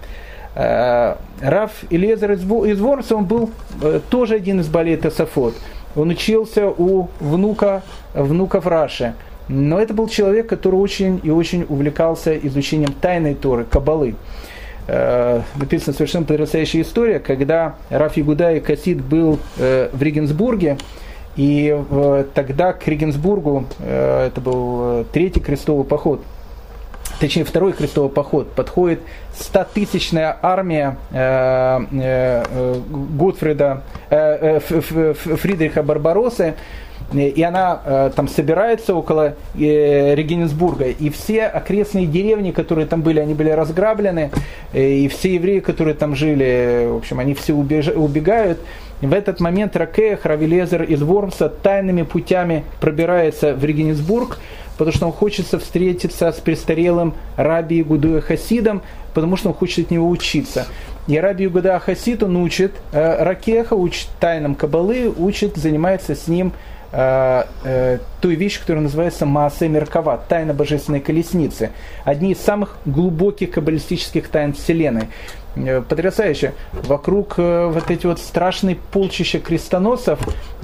Э, 0.55 1.15
Раф 1.41 1.71
Илезер 1.89 2.31
из 2.33 2.79
Ворса, 2.79 3.15
он 3.15 3.25
был 3.25 3.51
э, 3.81 3.99
тоже 4.09 4.35
один 4.35 4.59
из 4.59 4.67
балей 4.67 4.97
Тософот. 4.97 5.55
Он 5.95 6.09
учился 6.09 6.67
у 6.67 7.09
внука, 7.19 7.83
внука 8.13 8.61
Раши. 8.61 9.13
Но 9.47 9.79
это 9.79 9.93
был 9.93 10.07
человек, 10.07 10.47
который 10.47 10.75
очень 10.75 11.19
и 11.23 11.29
очень 11.29 11.65
увлекался 11.67 12.37
изучением 12.37 12.93
тайной 12.93 13.33
Торы, 13.33 13.65
Кабалы. 13.65 14.15
Э, 14.87 15.41
написана 15.55 15.93
совершенно 15.93 16.25
потрясающая 16.25 16.81
история, 16.81 17.19
когда 17.19 17.75
Раф 17.89 18.17
Игуда 18.17 18.53
и 18.53 18.59
Касид 18.59 19.01
был 19.01 19.39
в 19.57 20.01
Регенсбурге, 20.01 20.77
и 21.35 21.81
тогда 22.33 22.73
к 22.73 22.87
Регенсбургу, 22.87 23.65
это 23.79 24.41
был 24.41 25.05
третий 25.11 25.39
крестовый 25.39 25.85
поход– 25.85 26.21
точнее 27.21 27.45
второй 27.45 27.71
крестовый 27.73 28.09
поход, 28.09 28.51
подходит 28.51 28.99
100-тысячная 29.39 30.35
армия 30.41 30.97
э, 31.11 31.79
э, 31.91 32.43
э 32.49 32.81
Готфрида, 32.89 33.83
э, 34.09 34.59
э 34.69 35.13
Фридриха 35.13 35.83
Барбаросы, 35.83 36.55
и 37.13 37.43
она 37.43 37.81
э, 37.85 38.11
там 38.15 38.27
собирается 38.27 38.95
около 38.95 39.35
э, 39.53 40.15
Регенсбурга, 40.15 40.85
и 40.85 41.09
все 41.09 41.45
окрестные 41.45 42.07
деревни, 42.07 42.51
которые 42.51 42.87
там 42.87 43.01
были, 43.01 43.19
они 43.19 43.33
были 43.33 43.49
разграблены, 43.49 44.31
э, 44.73 44.83
и 44.83 45.07
все 45.07 45.35
евреи, 45.35 45.59
которые 45.59 45.93
там 45.93 46.15
жили, 46.15 46.87
в 46.89 46.97
общем, 46.97 47.19
они 47.19 47.33
все 47.33 47.53
убеж- 47.53 47.93
убегают. 47.93 48.59
В 49.01 49.13
этот 49.13 49.39
момент 49.39 49.75
Ракея, 49.75 50.15
Хравелезер 50.15 50.83
из 50.83 51.01
Вормса 51.01 51.49
тайными 51.49 52.03
путями 52.03 52.63
пробирается 52.79 53.55
в 53.55 53.65
Регенсбург, 53.65 54.37
потому 54.77 54.95
что 54.95 55.07
он 55.07 55.11
хочется 55.11 55.57
встретиться 55.57 56.31
с 56.31 56.35
престарелым 56.35 57.15
Раби 57.35 57.81
Гудуя 57.81 58.21
Хасидом, 58.21 58.83
потому 59.15 59.37
что 59.37 59.49
он 59.49 59.55
хочет 59.55 59.85
от 59.85 59.91
него 59.91 60.07
учиться. 60.07 60.67
И 61.07 61.17
Раби 61.17 61.47
Гудуя 61.47 61.79
Хасид, 61.79 62.21
он 62.21 62.35
учит 62.37 62.73
э, 62.91 63.23
Ракеха, 63.23 63.73
учит 63.73 64.07
тайнам 64.19 64.53
Кабалы, 64.53 65.09
учит, 65.09 65.57
занимается 65.57 66.13
с 66.13 66.27
ним 66.27 66.53
э, 66.91 67.43
э, 67.63 67.97
той 68.21 68.35
вещь, 68.35 68.59
которая 68.59 68.83
называется 68.83 69.25
Маасе 69.25 69.67
Меркава, 69.67 70.23
тайна 70.29 70.53
божественной 70.53 70.99
колесницы. 70.99 71.71
Одни 72.05 72.33
из 72.33 72.39
самых 72.39 72.77
глубоких 72.85 73.51
каббалистических 73.51 74.27
тайн 74.27 74.53
Вселенной. 74.53 75.07
Э, 75.55 75.81
потрясающе. 75.81 76.53
Вокруг 76.73 77.35
э, 77.37 77.67
вот 77.67 77.91
эти 77.91 78.07
вот 78.07 78.19
страшные 78.19 78.77
полчища 78.91 79.39
крестоносцев, 79.39 80.19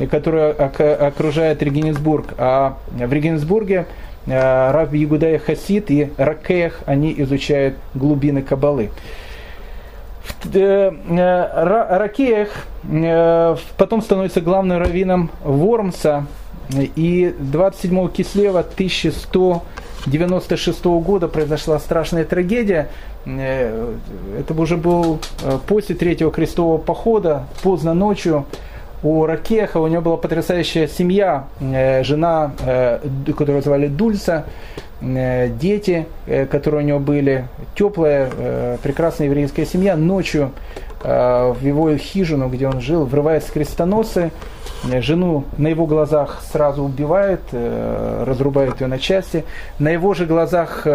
которые 0.09 0.51
окружают 0.51 1.61
Регенсбург. 1.61 2.33
А 2.37 2.77
в 2.91 3.11
Регенсбурге 3.11 3.85
Э, 4.27 4.71
Раб 4.71 4.93
Ягудая 4.93 5.39
Хасид 5.39 5.89
и 5.89 6.11
Ракех, 6.17 6.81
они 6.85 7.13
изучают 7.17 7.75
глубины 7.93 8.41
Кабалы. 8.41 8.91
Ракех 10.43 12.49
потом 13.77 14.01
становится 14.01 14.41
главным 14.41 14.79
раввином 14.79 15.31
Вормса, 15.43 16.25
и 16.69 17.33
27 17.39 18.09
Кислева 18.09 18.63
1196 20.05 20.83
года 20.85 21.27
произошла 21.27 21.79
страшная 21.79 22.23
трагедия. 22.25 22.89
Это 23.25 24.53
уже 24.55 24.77
был 24.77 25.19
после 25.67 25.95
третьего 25.95 26.31
крестового 26.31 26.77
похода, 26.77 27.45
поздно 27.61 27.93
ночью 27.93 28.45
у 29.03 29.25
Ракеха, 29.25 29.77
у 29.77 29.87
него 29.87 30.01
была 30.01 30.17
потрясающая 30.17 30.87
семья, 30.87 31.47
э, 31.59 32.03
жена, 32.03 32.51
э, 32.65 32.99
которую 33.37 33.61
звали 33.61 33.87
Дульса, 33.87 34.45
э, 35.01 35.49
дети, 35.49 36.07
которые 36.49 36.83
у 36.83 36.87
него 36.87 36.99
были, 36.99 37.47
теплая, 37.75 38.77
прекрасная 38.81 39.27
еврейская 39.27 39.65
семья. 39.65 39.95
Ночью 39.95 40.51
в 41.03 41.57
его 41.61 41.95
хижину, 41.95 42.49
где 42.49 42.67
он 42.67 42.81
жил, 42.81 43.05
врываются 43.05 43.51
крестоносцы, 43.51 44.31
жену 45.01 45.45
на 45.57 45.67
его 45.67 45.85
глазах 45.85 46.41
сразу 46.51 46.83
убивают, 46.83 47.41
разрубают 47.51 48.81
ее 48.81 48.87
на 48.87 48.99
части. 48.99 49.43
На 49.79 49.89
его 49.89 50.13
же 50.13 50.25
глазах 50.25 50.85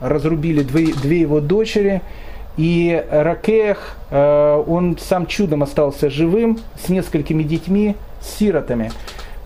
разрубили 0.00 0.62
две, 0.62 0.92
две 0.94 1.20
его 1.20 1.40
дочери– 1.40 2.02
и 2.56 3.04
Ракех, 3.10 3.96
э, 4.10 4.64
он 4.66 4.96
сам 4.98 5.26
чудом 5.26 5.62
остался 5.62 6.08
живым 6.08 6.60
с 6.80 6.88
несколькими 6.88 7.42
детьми, 7.42 7.96
с 8.20 8.38
сиротами. 8.38 8.92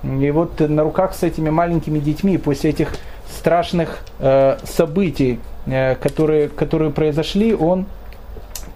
И 0.02 0.30
вот 0.30 0.60
на 0.60 0.82
руках 0.82 1.14
с 1.14 1.22
этими 1.22 1.48
маленькими 1.48 1.98
детьми 1.98 2.36
после 2.38 2.70
этих 2.70 2.94
страшных 3.30 4.00
э, 4.18 4.58
событий, 4.64 5.40
э, 5.66 5.94
которые, 5.94 6.48
которые 6.48 6.90
произошли, 6.90 7.54
он 7.54 7.86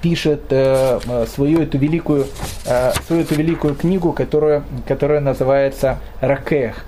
пишет 0.02 0.42
свою 0.48 1.62
эту 1.62 1.78
великую, 1.78 2.26
свою 3.06 3.22
эту 3.22 3.34
великую 3.34 3.74
книгу, 3.74 4.12
которая, 4.12 4.64
которая 4.86 5.20
называется 5.20 5.98
«Ракех» 6.20 6.84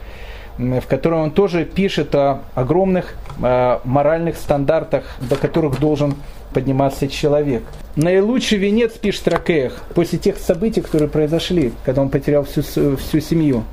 в 0.57 0.83
которой 0.83 1.21
он 1.21 1.33
тоже 1.33 1.65
пишет 1.65 2.15
о 2.15 2.43
огромных 2.55 3.15
моральных 3.39 4.37
стандартах, 4.37 5.05
до 5.21 5.37
которых 5.37 5.81
должен 5.81 6.15
подниматься 6.53 7.09
человек. 7.09 7.63
Наилучший 7.97 8.59
венец, 8.59 8.93
пишет 8.93 9.29
Ракеях, 9.29 9.83
после 9.95 10.19
тех 10.19 10.39
событий, 10.39 10.81
которые 10.81 11.09
произошли, 11.09 11.73
когда 11.85 12.01
он 12.03 12.09
потерял 12.09 12.45
всю, 12.45 12.63
всю 12.63 13.21
семью. 13.21 13.65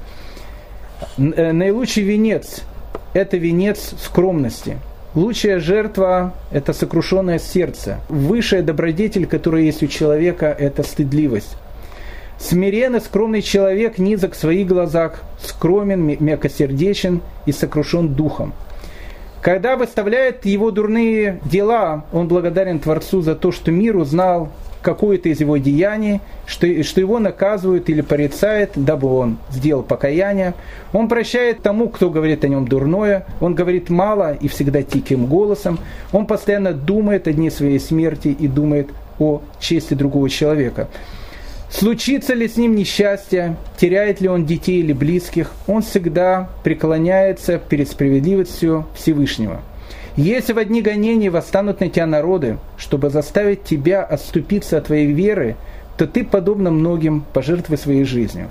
Э, 1.18 1.52
наилучший 1.52 2.04
венец– 2.04 2.62
это 3.14 3.38
венец 3.38 3.94
скромности. 4.04 4.78
Лучшая 5.14 5.59
жертва– 5.59 6.34
это 6.51 6.72
сокрушенное 6.72 7.38
сердце. 7.38 7.99
Высшая 8.07 8.62
добродетель, 8.62 9.26
которая 9.26 9.64
есть 9.64 9.84
у 9.84 9.88
человека– 9.88 10.45
это 10.59 10.84
стыдливость. 10.84 11.57
Смиренный, 12.39 13.01
скромный 13.01 13.41
человек 13.41 13.97
низок 13.97 14.34
в 14.34 14.39
своих 14.39 14.68
глазах, 14.68 15.22
скромен, 15.43 16.18
мягкосердечен 16.18 17.20
и 17.45 17.51
сокрушен 17.51 18.14
духом. 18.14 18.53
Когда 19.41 19.76
выставляет 19.76 20.45
его 20.45 20.72
дурные 20.72 21.41
дела, 21.43 22.05
он 22.14 22.30
благодарен 22.30 22.80
Творцу 22.80 23.22
за 23.22 23.36
то, 23.36 23.51
что 23.51 23.70
мир 23.70 23.97
узнал 23.97 24.49
какое-то 24.82 25.30
из 25.30 25.40
его 25.40 25.58
деяний, 25.58 26.22
что, 26.46 26.84
что 26.84 27.00
его 27.00 27.20
наказывают 27.20 27.90
или 27.90 28.02
порицают, 28.02 28.72
дабы 28.76 29.08
он 29.08 29.38
сделал 29.50 29.84
покаяние. 29.84 30.54
Он 30.94 31.08
прощает 31.08 31.62
тому, 31.62 31.90
кто 31.90 32.10
говорит 32.10 32.44
о 32.44 32.48
нем 32.48 32.68
дурное. 32.68 33.26
Он 33.40 33.56
говорит 33.56 33.90
мало 33.90 34.34
и 34.34 34.48
всегда 34.48 34.82
тихим 34.82 35.26
голосом. 35.26 35.80
Он 36.12 36.26
постоянно 36.26 36.74
думает 36.74 37.28
о 37.28 37.34
дне 37.34 37.52
своей 37.52 37.80
смерти 37.80 38.30
и 38.30 38.48
думает 38.48 38.90
о 39.20 39.42
чести 39.60 39.94
другого 39.94 40.30
человека. 40.30 40.88
Случится 41.70 42.34
ли 42.34 42.50
с 42.50 42.58
ним 42.58 42.76
несчастье, 42.76 43.56
теряет 43.78 44.20
ли 44.20 44.28
он 44.28 44.46
детей 44.46 44.82
или 44.82 44.92
близких, 44.92 45.52
он 45.68 45.84
всегда 45.84 46.50
преклоняется 46.64 47.58
перед 47.60 47.90
справедливостью 47.90 48.88
Всевышнего– 48.96 49.62
если 50.16 50.53
в 50.53 50.57
одни 50.57 50.82
гонения 50.82 51.32
восстанут 51.32 51.80
на 51.80 51.89
тебя 51.89 52.05
народы, 52.05 52.57
чтобы 52.78 53.09
заставить 53.09 53.64
тебя 53.64 54.03
отступиться 54.03 54.78
от 54.78 54.88
твоей 54.88 55.12
веры, 55.12 55.55
то 55.97 56.07
ты, 56.07 56.24
подобно 56.24 56.72
многим, 56.72 57.24
пожертвуй 57.34 57.78
своей 57.78 58.03
жизнью. 58.03 58.49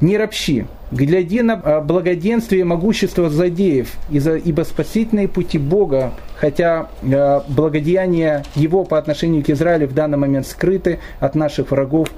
Не 0.00 0.18
ропщи, 0.18 0.66
гляди 0.90 1.40
на 1.40 1.54
а, 1.54 1.80
благоденствие 1.80 2.60
и 2.60 2.64
могущество 2.64 3.30
злодеев, 3.30 3.92
ибо 4.10 4.62
спасительные 4.62 5.28
пути 5.28 5.56
Бога, 5.56 6.12
хотя 6.36 6.88
а, 7.02 7.44
благодеяния 7.48 8.44
Его 8.54 8.84
по 8.84 8.98
отношению 8.98 9.44
к 9.44 9.50
Израилю 9.50 9.88
в 9.88 9.94
данный 9.94 10.18
момент 10.18 10.46
скрыты 10.46 10.98
от 11.20 11.34
наших 11.34 11.70
врагов, 11.70 12.08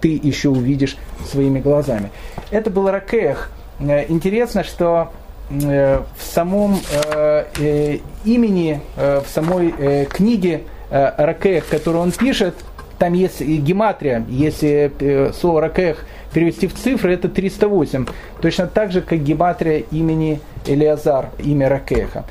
ты 0.00 0.20
еще 0.22 0.48
увидишь 0.48 0.96
своими 1.30 1.60
глазами. 1.60 2.10
Это 2.50 2.70
был 2.70 2.90
Ракех. 2.90 3.50
Э, 3.78 4.06
интересно, 4.08 4.64
что 4.64 5.12
в 5.50 6.04
самом 6.18 6.78
э, 6.92 7.44
э, 7.58 7.98
имени, 8.24 8.80
в 8.96 9.24
самой 9.28 10.06
книге 10.06 10.62
Ракех, 10.90 11.68
которую 11.68 12.02
он 12.02 12.12
пишет, 12.12 12.54
там 12.98 13.14
есть 13.14 13.40
гематрия, 13.40 14.24
если 14.28 15.32
слово 15.32 15.62
Ракех 15.62 16.04
перевести 16.32 16.66
в 16.66 16.74
цифры, 16.74 17.14
это 17.14 17.28
308. 17.28 18.06
Точно 18.40 18.66
так 18.66 18.92
же, 18.92 19.00
как 19.00 19.20
гематрия 19.20 19.84
имени 19.90 20.40
Элиазар, 20.66 21.30
имя 21.38 21.68
Ракеха. 21.68 22.24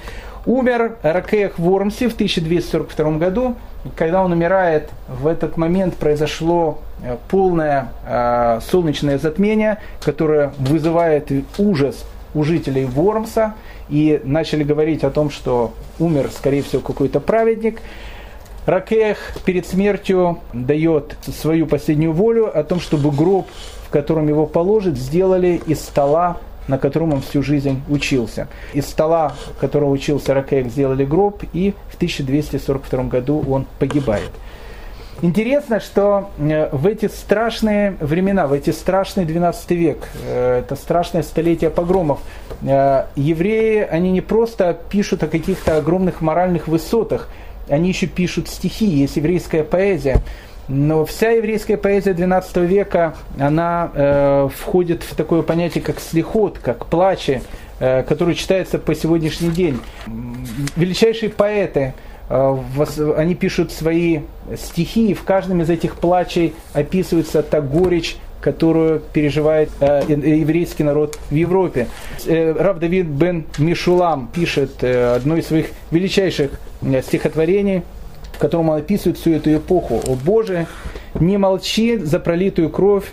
Умер 0.46 0.98
Ракех 1.02 1.60
в 1.60 1.64
Вормсе 1.64 2.08
в 2.08 2.14
1242 2.14 3.12
году. 3.18 3.56
Когда 3.96 4.24
он 4.24 4.32
умирает, 4.32 4.90
в 5.08 5.28
этот 5.28 5.58
момент 5.58 5.96
произошло 5.96 6.80
полное 7.30 7.90
э, 8.06 8.60
солнечное 8.70 9.18
затмение, 9.18 9.78
которое 10.02 10.52
вызывает 10.60 11.32
ужас 11.58 12.06
у 12.34 12.44
жителей 12.44 12.86
Вормса 12.86 13.56
и 13.90 14.22
начали 14.24 14.64
говорить 14.64 15.04
о 15.04 15.10
том, 15.10 15.30
что 15.30 15.74
умер, 16.00 16.30
скорее 16.36 16.62
всего, 16.62 16.82
какой-то 16.82 17.20
праведник. 17.20 17.82
Ракех 18.66 19.18
перед 19.46 19.66
смертью 19.66 20.40
дает 20.54 21.16
свою 21.36 21.66
последнюю 21.66 22.14
волю 22.14 22.56
о 22.56 22.64
том, 22.64 22.80
чтобы 22.80 23.12
гроб, 23.12 23.48
в 23.88 23.90
котором 23.90 24.28
его 24.28 24.46
положат, 24.46 24.98
сделали 24.98 25.60
из 25.66 25.80
стола, 25.82 26.38
на 26.68 26.78
котором 26.78 27.14
он 27.14 27.22
всю 27.22 27.42
жизнь 27.42 27.82
учился. 27.90 28.48
Из 28.74 28.86
стола, 28.86 29.34
которого 29.60 29.90
учился 29.90 30.36
Ракех, 30.36 30.68
сделали 30.68 31.04
гроб, 31.04 31.44
и 31.52 31.74
в 31.90 31.96
1242 31.96 33.04
году 33.06 33.44
он 33.50 33.66
погибает. 33.80 34.30
Интересно, 35.22 35.82
что 35.82 36.30
э, 36.38 36.70
в 36.72 36.88
эти 36.88 37.08
страшные 37.08 37.98
времена, 38.00 38.48
в 38.48 38.54
эти 38.54 38.70
страшные 38.70 39.26
12 39.26 39.72
век, 39.72 40.08
э, 40.24 40.60
это 40.60 40.76
страшное 40.76 41.24
столетие 41.24 41.70
погромов, 41.70 42.20
э, 42.62 43.04
евреи, 43.18 43.82
они 43.82 44.12
не 44.12 44.22
просто 44.22 44.78
пишут 44.90 45.24
о 45.24 45.28
каких-то 45.28 45.78
огромных 45.78 46.22
моральных 46.22 46.70
высотах, 46.70 47.28
они 47.68 47.90
еще 47.90 48.08
пишут 48.08 48.48
стихи, 48.48 48.86
есть 48.86 49.18
еврейская 49.18 49.64
поэзия. 49.64 50.22
Но 50.70 51.04
вся 51.04 51.32
еврейская 51.32 51.78
поэзия 51.78 52.12
XII 52.14 52.66
века, 52.66 53.16
она 53.38 53.92
э, 53.94 54.50
входит 54.56 55.04
в 55.04 55.16
такое 55.16 55.42
понятие, 55.42 55.84
как 55.84 56.00
слихот, 56.00 56.60
как 56.60 56.86
плачи, 56.86 57.42
э, 57.80 58.04
который 58.04 58.36
читается 58.36 58.78
по 58.80 58.96
сегодняшний 58.96 59.50
день. 59.50 59.82
Величайшие 60.78 61.30
поэты– 61.30 61.94
они 62.30 63.34
пишут 63.34 63.72
свои 63.72 64.20
стихи, 64.56 65.10
и 65.10 65.14
в 65.14 65.24
каждом 65.24 65.62
из 65.62 65.70
этих 65.70 65.96
плачей 65.96 66.54
описывается 66.74 67.42
та 67.42 67.60
горечь, 67.60 68.18
которую 68.40 69.00
переживает 69.00 69.70
э, 69.82 70.04
еврейский 70.08 70.84
народ 70.84 71.20
в 71.30 71.36
Европе. 71.36 71.88
Э, 72.26 72.54
Раб 72.54 72.80
Давид 72.80 73.08
бен 73.08 73.46
Мишулам 73.58 74.30
пишет 74.34 74.82
э, 74.82 75.16
одно 75.16 75.38
из 75.38 75.48
своих 75.48 75.72
величайших 75.92 76.52
э, 76.82 77.02
стихотворений, 77.02 77.82
в 78.34 78.40
котором 78.40 78.70
он 78.70 78.78
описывает 78.78 79.18
всю 79.18 79.32
эту 79.32 79.56
эпоху. 79.56 80.02
«О 80.08 80.16
Боже, 80.16 80.68
не 81.16 81.38
молчи 81.38 81.98
за 81.98 82.20
пролитую 82.20 82.70
кровь, 82.70 83.12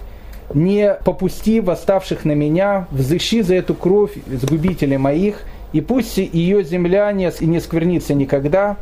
не 0.54 0.94
попусти 1.04 1.60
восставших 1.60 2.24
на 2.24 2.32
меня, 2.32 2.86
взыщи 2.92 3.42
за 3.42 3.56
эту 3.56 3.74
кровь 3.74 4.12
сгубителей 4.26 4.96
моих, 4.96 5.42
и 5.72 5.80
пусть 5.80 6.18
ее 6.18 6.62
земля 6.62 7.10
не, 7.10 7.32
не 7.40 7.60
сквернится 7.60 8.14
никогда, 8.14 8.76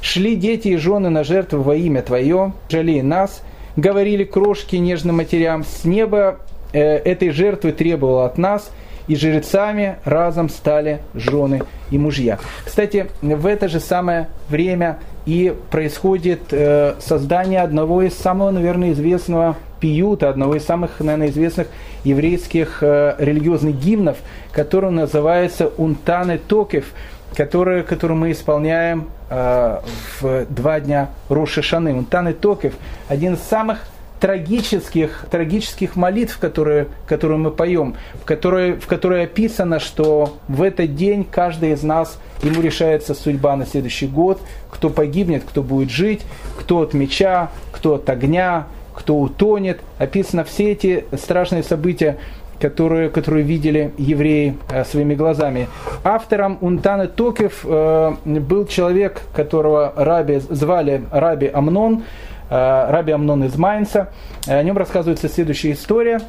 Шли 0.00 0.36
дети 0.36 0.68
и 0.68 0.76
жены 0.76 1.10
на 1.10 1.24
жертву 1.24 1.62
во 1.62 1.74
имя 1.74 2.02
Твое, 2.02 2.52
жалей 2.68 3.02
нас, 3.02 3.42
говорили 3.76 4.24
крошки 4.24 4.76
нежным 4.76 5.16
матерям, 5.16 5.64
с 5.64 5.84
неба 5.84 6.40
э, 6.72 6.80
этой 6.80 7.30
жертвы 7.30 7.72
требовало 7.72 8.26
от 8.26 8.38
нас, 8.38 8.70
и 9.08 9.16
жрецами 9.16 9.96
разом 10.04 10.48
стали 10.48 11.00
жены 11.14 11.62
и 11.90 11.98
мужья. 11.98 12.38
Кстати, 12.64 13.08
в 13.20 13.44
это 13.44 13.68
же 13.68 13.80
самое 13.80 14.28
время 14.48 15.00
и 15.26 15.52
происходит 15.70 16.52
э, 16.52 16.94
создание 17.00 17.60
одного 17.62 18.02
из 18.02 18.14
самого, 18.14 18.52
наверное, 18.52 18.92
известного 18.92 19.56
пиюта, 19.80 20.28
одного 20.28 20.56
из 20.56 20.64
самых, 20.64 21.00
наверное, 21.00 21.28
известных 21.28 21.66
еврейских 22.04 22.82
э, 22.82 23.16
религиозных 23.18 23.76
гимнов, 23.76 24.18
который 24.52 24.92
называется 24.92 25.72
«Унтаны 25.76 26.38
Токев», 26.38 26.92
который, 27.36 27.82
который 27.82 28.16
мы 28.16 28.32
исполняем 28.32 29.08
э, 29.28 29.80
в 30.20 30.46
два 30.46 30.80
дня 30.80 31.10
Роши 31.28 31.62
Шаны. 31.62 31.94
Унтан 31.94 32.32
Токев– 32.34 32.74
один 33.08 33.34
из 33.34 33.40
самых 33.40 33.80
трагических, 34.20 35.24
трагических 35.30 35.96
молитв, 35.96 36.38
которые, 36.38 36.88
которые 37.06 37.38
мы 37.38 37.50
поем, 37.50 37.96
в 38.20 38.24
которой, 38.24 38.74
в 38.74 38.86
которой 38.86 39.24
описано, 39.24 39.80
что 39.80 40.36
в 40.46 40.62
этот 40.62 40.94
день 40.94 41.24
каждый 41.24 41.72
из 41.72 41.82
нас, 41.82 42.18
ему 42.42 42.60
решается 42.60 43.14
судьба 43.14 43.56
на 43.56 43.66
следующий 43.66 44.06
год, 44.06 44.40
кто 44.70 44.90
погибнет, 44.90 45.42
кто 45.48 45.62
будет 45.62 45.90
жить, 45.90 46.20
кто 46.58 46.80
от 46.80 46.92
меча, 46.92 47.50
кто 47.72 47.94
от 47.94 48.08
огня, 48.10 48.66
кто 48.94 49.16
утонет. 49.16 49.80
Описано 49.98 50.44
все 50.44 50.72
эти 50.72 51.06
страшные 51.16 51.62
события, 51.62 52.18
которые, 52.60 53.08
которые 53.08 53.42
видели 53.42 53.92
евреи 53.96 54.56
э, 54.68 54.84
своими 54.84 55.14
глазами. 55.14 55.68
Автором 56.04 56.58
Унтана 56.60 57.08
Токев 57.08 57.64
э, 57.64 58.12
был 58.24 58.66
человек, 58.66 59.22
которого 59.34 59.92
раби, 59.96 60.38
звали 60.38 61.04
Раби 61.10 61.48
Амнон, 61.48 62.04
э, 62.50 62.90
Раби 62.90 63.12
Амнон 63.12 63.44
из 63.44 63.56
Майнца. 63.56 64.12
О 64.46 64.62
нем 64.62 64.76
рассказывается 64.76 65.28
следующая 65.28 65.72
история. 65.72 66.20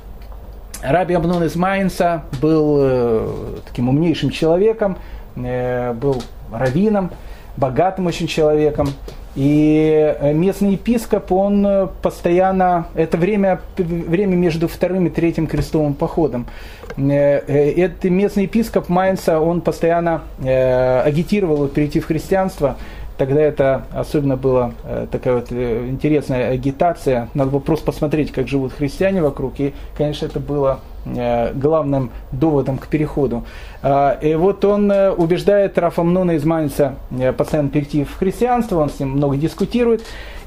Раби 0.81 1.13
Амнон 1.13 1.43
из 1.43 1.55
Майнца 1.55 2.23
был 2.41 3.61
таким 3.67 3.87
умнейшим 3.89 4.31
человеком, 4.31 4.97
был 5.35 6.23
раввином, 6.51 7.11
богатым 7.57 8.07
очень 8.07 8.27
человеком. 8.27 8.89
И 9.35 10.13
э, 10.19 10.33
местный 10.33 10.73
епископ, 10.73 11.31
он 11.31 11.65
э, 11.65 11.87
постоянно, 12.01 12.87
это 12.95 13.17
время, 13.17 13.61
время 13.77 14.35
между 14.35 14.67
вторым 14.67 15.07
и 15.07 15.09
третьим 15.09 15.47
крестовым 15.47 15.93
походом. 15.93 16.47
Э, 16.97 17.37
это 17.37 18.09
местный 18.09 18.43
епископ 18.43 18.89
Майнца, 18.89 19.39
он 19.39 19.61
постоянно 19.61 20.23
агитировал 20.41 21.67
перейти 21.69 22.01
в 22.01 22.07
христианство. 22.07 22.75
Тогда 23.21 23.39
это 23.39 23.83
особенно 23.93 24.35
была 24.35 24.71
такая 25.11 25.35
вот 25.35 25.51
интересная 25.51 26.49
агитация. 26.49 27.29
Надо 27.35 27.51
было 27.51 27.59
просто 27.59 27.85
посмотреть, 27.85 28.31
как 28.31 28.47
живут 28.47 28.73
христиане 28.73 29.21
вокруг. 29.21 29.59
И, 29.59 29.75
конечно, 29.95 30.25
это 30.25 30.39
было 30.39 30.79
Э, 31.03 31.51
главным 31.53 32.11
доводом 32.31 32.77
к 32.77 32.85
переходу. 32.85 33.43
А, 33.81 34.19
и 34.21 34.35
вот 34.35 34.63
он 34.63 34.91
э, 34.91 35.09
убеждает 35.09 35.75
Рафа 35.79 36.03
Мнуна 36.03 36.31
из 36.31 36.45
Майнца 36.45 36.93
э, 37.09 37.33
постоянно 37.33 37.69
перейти 37.69 38.03
в 38.03 38.15
христианство, 38.17 38.77
он 38.79 38.91
с 38.91 38.99
ним 38.99 39.09
много 39.09 39.35
дискутирует. 39.35 40.03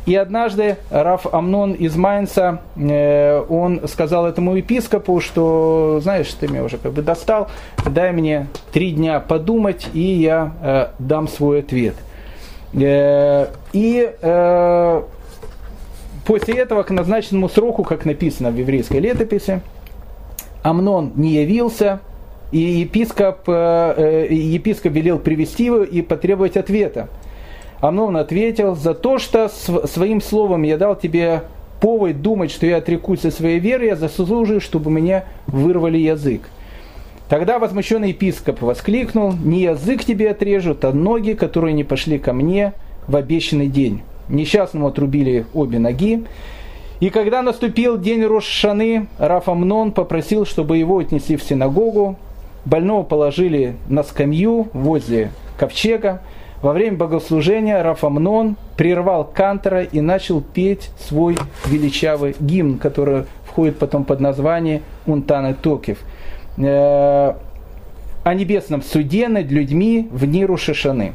И 0.06 0.14
однажды 0.14 0.76
Раф 0.90 1.26
Амнон 1.32 1.72
из 1.72 1.96
Майнца, 1.96 2.60
э, 2.76 3.44
он 3.48 3.88
сказал 3.88 4.26
этому 4.26 4.54
епископу, 4.54 5.20
что, 5.20 5.98
знаешь, 6.00 6.32
ты 6.34 6.46
меня 6.46 6.62
уже 6.62 6.78
как 6.78 6.92
бы 6.92 7.02
достал, 7.02 7.48
дай 7.84 8.12
мне 8.12 8.46
три 8.72 8.92
дня 8.92 9.18
подумать, 9.18 9.88
и 9.92 10.02
я 10.02 10.52
э, 10.62 10.86
дам 11.00 11.26
свой 11.26 11.60
ответ. 11.60 11.96
Э, 12.74 13.46
и 13.72 14.12
э, 14.20 15.02
после 16.26 16.54
этого 16.54 16.82
к 16.82 16.90
назначенному 16.90 17.48
сроку, 17.48 17.84
как 17.84 18.04
написано 18.04 18.50
в 18.50 18.56
еврейской 18.56 18.98
летописи, 18.98 19.60
Амнон 20.62 21.12
не 21.16 21.34
явился, 21.34 22.00
и 22.50 22.58
епископ, 22.58 23.48
э, 23.48 24.26
епископ 24.30 24.92
велел 24.92 25.18
привести 25.18 25.64
его 25.64 25.82
и 25.82 26.02
потребовать 26.02 26.56
ответа. 26.56 27.08
Амнон 27.80 28.16
ответил, 28.16 28.74
за 28.74 28.94
то, 28.94 29.18
что 29.18 29.48
своим 29.48 30.20
словом 30.20 30.62
я 30.62 30.78
дал 30.78 30.96
тебе 30.96 31.42
повод 31.80 32.22
думать, 32.22 32.50
что 32.50 32.66
я 32.66 32.78
отрекусь 32.78 33.24
от 33.24 33.34
своей 33.34 33.58
веры, 33.58 33.86
я 33.86 33.96
заслуживаю, 33.96 34.60
чтобы 34.60 34.90
меня 34.90 35.24
вырвали 35.46 35.98
язык. 35.98 36.42
Тогда 37.28 37.58
возмущенный 37.58 38.10
епископ 38.10 38.60
воскликнул, 38.60 39.32
не 39.32 39.62
язык 39.62 40.04
тебе 40.04 40.30
отрежут, 40.30 40.84
а 40.84 40.92
ноги, 40.92 41.32
которые 41.32 41.72
не 41.72 41.82
пошли 41.82 42.18
ко 42.18 42.32
мне 42.32 42.74
в 43.08 43.16
обещанный 43.16 43.68
день. 43.68 44.02
Несчастному 44.28 44.88
отрубили 44.88 45.46
обе 45.54 45.78
ноги. 45.78 46.24
И 47.00 47.10
когда 47.10 47.42
наступил 47.42 47.98
день 47.98 48.24
Рошшаны, 48.24 49.06
Рафамнон 49.18 49.92
попросил, 49.92 50.46
чтобы 50.46 50.78
его 50.78 50.98
отнесли 50.98 51.36
в 51.36 51.42
синагогу. 51.42 52.16
Больного 52.64 53.02
положили 53.02 53.76
на 53.88 54.02
скамью 54.02 54.68
возле 54.72 55.30
ковчега. 55.58 56.20
Во 56.62 56.72
время 56.72 56.96
богослужения 56.96 57.82
Рафамнон 57.82 58.56
прервал 58.76 59.24
кантора 59.24 59.82
и 59.82 60.00
начал 60.00 60.40
петь 60.40 60.90
свой 60.98 61.36
величавый 61.66 62.36
гимн, 62.40 62.78
который 62.78 63.24
входит 63.44 63.78
потом 63.78 64.04
под 64.04 64.20
название 64.20 64.82
«Унтаны 65.06 65.54
Токев». 65.54 65.98
Э, 66.57 67.34
о 68.22 68.32
небесном 68.32 68.82
суде 68.82 69.28
над 69.28 69.50
людьми 69.50 70.09
в 70.11 70.24
Ниру 70.24 70.57
Шишаны. 70.57 71.12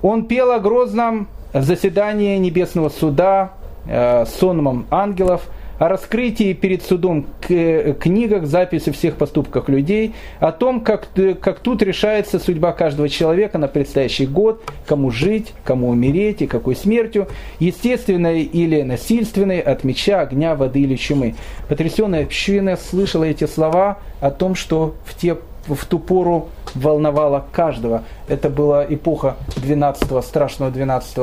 Он 0.00 0.24
пел 0.24 0.50
о 0.50 0.60
грозном 0.60 1.28
заседании 1.52 2.38
небесного 2.38 2.88
суда, 2.88 3.52
э, 3.86 4.24
сонмом 4.26 4.86
ангелов– 4.90 5.42
о 5.82 5.88
раскрытии 5.88 6.52
перед 6.52 6.84
судом 6.84 7.26
книгах, 7.40 8.46
записи 8.46 8.92
всех 8.92 9.16
поступков 9.16 9.68
людей, 9.68 10.14
о 10.38 10.52
том, 10.52 10.80
как, 10.80 11.08
как 11.40 11.58
тут 11.58 11.82
решается 11.82 12.38
судьба 12.38 12.70
каждого 12.70 13.08
человека 13.08 13.58
на 13.58 13.66
предстоящий 13.66 14.26
год, 14.26 14.62
кому 14.86 15.10
жить, 15.10 15.52
кому 15.64 15.88
умереть 15.88 16.40
и 16.42 16.46
какой 16.46 16.76
смертью, 16.76 17.26
естественной 17.58 18.42
или 18.42 18.82
насильственной, 18.82 19.58
от 19.58 19.82
меча, 19.82 20.20
огня, 20.20 20.54
воды 20.54 20.82
или 20.82 20.94
чумы. 20.94 21.34
Потрясенная 21.68 22.22
община 22.22 22.76
слышала 22.76 23.24
эти 23.24 23.46
слова 23.46 23.98
о 24.22 24.30
том, 24.30 24.54
что 24.54 24.94
в 25.04 25.14
те 25.14 25.36
в 25.66 25.84
ту 25.84 25.98
пору 25.98 26.48
волновало 26.74 27.44
каждого. 27.52 28.02
Это 28.28 28.48
была 28.48 28.84
эпоха 28.84 29.36
12 29.56 30.24
страшного 30.24 30.72
12 30.72 31.18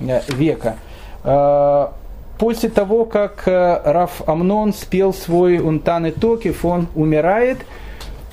э, 0.00 0.20
века. 0.28 0.76
Э, 1.22 1.88
после 2.38 2.70
того, 2.70 3.04
как 3.04 3.46
э, 3.46 3.80
Раф 3.84 4.22
Амнон 4.26 4.72
спел 4.72 5.12
свой 5.12 5.58
Унтан 5.58 6.06
и 6.06 6.10
Токив, 6.10 6.64
он 6.64 6.88
умирает, 6.94 7.58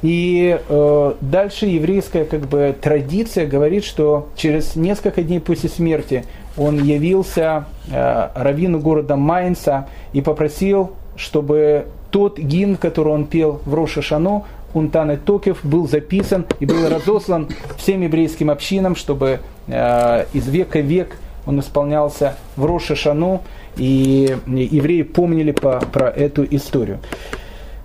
и 0.02 0.60
э, 0.68 1.14
дальше 1.22 1.68
еврейская 1.68 2.26
как 2.26 2.42
бы, 2.42 2.76
традиция 2.80 3.46
говорит, 3.46 3.84
что 3.84 4.30
через 4.36 4.76
несколько 4.76 5.22
дней 5.22 5.40
после 5.40 5.70
смерти 5.70 6.26
он 6.58 6.84
явился 6.84 7.66
э, 7.92 8.30
раввину 8.36 8.80
города 8.80 9.16
Майнца 9.16 9.88
и 10.14 10.22
попросил, 10.22 10.92
чтобы 11.16 11.86
тот 12.12 12.38
гимн, 12.38 12.76
который 12.78 13.14
он 13.14 13.26
пел 13.26 13.62
в 13.66 13.74
Рошашану, 13.74 14.46
Унтан 14.74 15.12
и 15.12 15.18
Токев, 15.18 15.60
был 15.64 15.88
записан 15.88 16.46
и 16.60 16.66
был 16.66 16.88
разослан 16.88 17.50
всем 17.78 18.02
еврейским 18.02 18.50
общинам, 18.50 18.96
чтобы 18.96 19.40
э, 19.68 20.26
из 20.34 20.48
века 20.48 20.80
в 20.80 20.86
век 20.86 21.18
он 21.46 21.60
исполнялся 21.60 22.36
в 22.56 22.66
Рошашану 22.66 23.42
и 23.78 24.38
евреи 24.48 25.02
помнили 25.02 25.52
по, 25.52 25.80
про 25.92 26.10
эту 26.10 26.46
историю. 26.46 27.00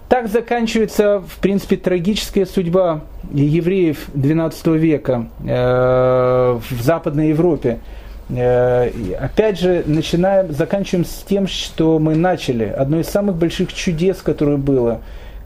Так 0.09 0.29
заканчивается, 0.29 1.21
в 1.27 1.39
принципе, 1.39 1.77
трагическая 1.77 2.47
судьба 2.47 3.01
евреев 3.33 4.09
XII 4.15 4.79
века 4.79 5.29
э, 5.45 6.61
в 6.71 6.83
Западной 6.83 7.31
Европе. 7.31 7.81
Э, 8.29 8.91
опять 9.21 9.61
же, 9.61 9.85
начинаем, 9.87 10.53
заканчиваем 10.53 11.05
с 11.05 11.25
тем, 11.29 11.47
что 11.47 11.99
мы 11.99 12.17
начали. 12.17 12.65
Одно 12.65 12.99
из 13.01 13.07
самых 13.07 13.37
больших 13.37 13.73
чудес, 13.73 14.21
которое 14.21 14.57
было, 14.57 15.01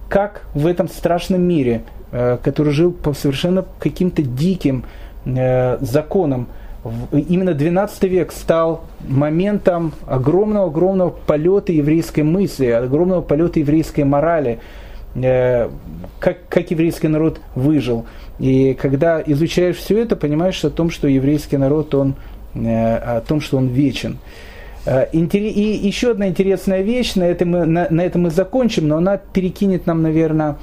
как 0.08 0.42
в 0.54 0.66
этом 0.66 0.88
страшном 0.88 1.42
мире, 1.42 1.82
э, 2.10 2.38
который 2.42 2.72
жил 2.72 2.92
по 2.92 3.12
совершенно 3.12 3.66
каким-то 3.78 4.22
диким 4.22 4.84
э, 5.26 5.76
законам, 5.82 6.48
именно 7.12 7.52
12 7.52 8.02
век 8.04 8.32
стал 8.32 8.84
моментом 9.06 9.92
огромного-огромного 10.06 11.10
полета 11.10 11.72
еврейской 11.72 12.22
мысли, 12.22 12.66
огромного 12.66 13.20
полета 13.20 13.60
еврейской 13.60 14.04
морали, 14.04 14.60
как, 15.12 16.38
как 16.48 16.70
еврейский 16.70 17.08
народ 17.08 17.38
выжил. 17.54 18.06
И 18.38 18.72
когда 18.72 19.22
изучаешь 19.26 19.76
все 19.76 20.00
это, 20.00 20.16
понимаешь 20.16 20.64
о 20.64 20.70
том, 20.70 20.88
что 20.88 21.06
еврейский 21.06 21.58
народ, 21.58 21.94
он, 21.94 22.14
о 22.54 23.22
том, 23.26 23.40
что 23.40 23.56
он 23.56 23.68
вечен. 23.68 24.18
Э, 24.86 25.06
и 25.12 25.18
еще 25.18 26.12
одна 26.12 26.28
интересная 26.28 26.82
вещь, 26.82 27.14
на 27.14 27.24
этом, 27.24 27.50
мы, 27.50 27.66
на, 27.66 27.86
на 27.90 28.00
этом 28.00 28.22
мы 28.22 28.30
закончим, 28.30 28.88
но 28.88 28.96
она 28.96 29.16
перекинет 29.18 29.86
нам, 29.86 30.02
наверное, 30.02 30.56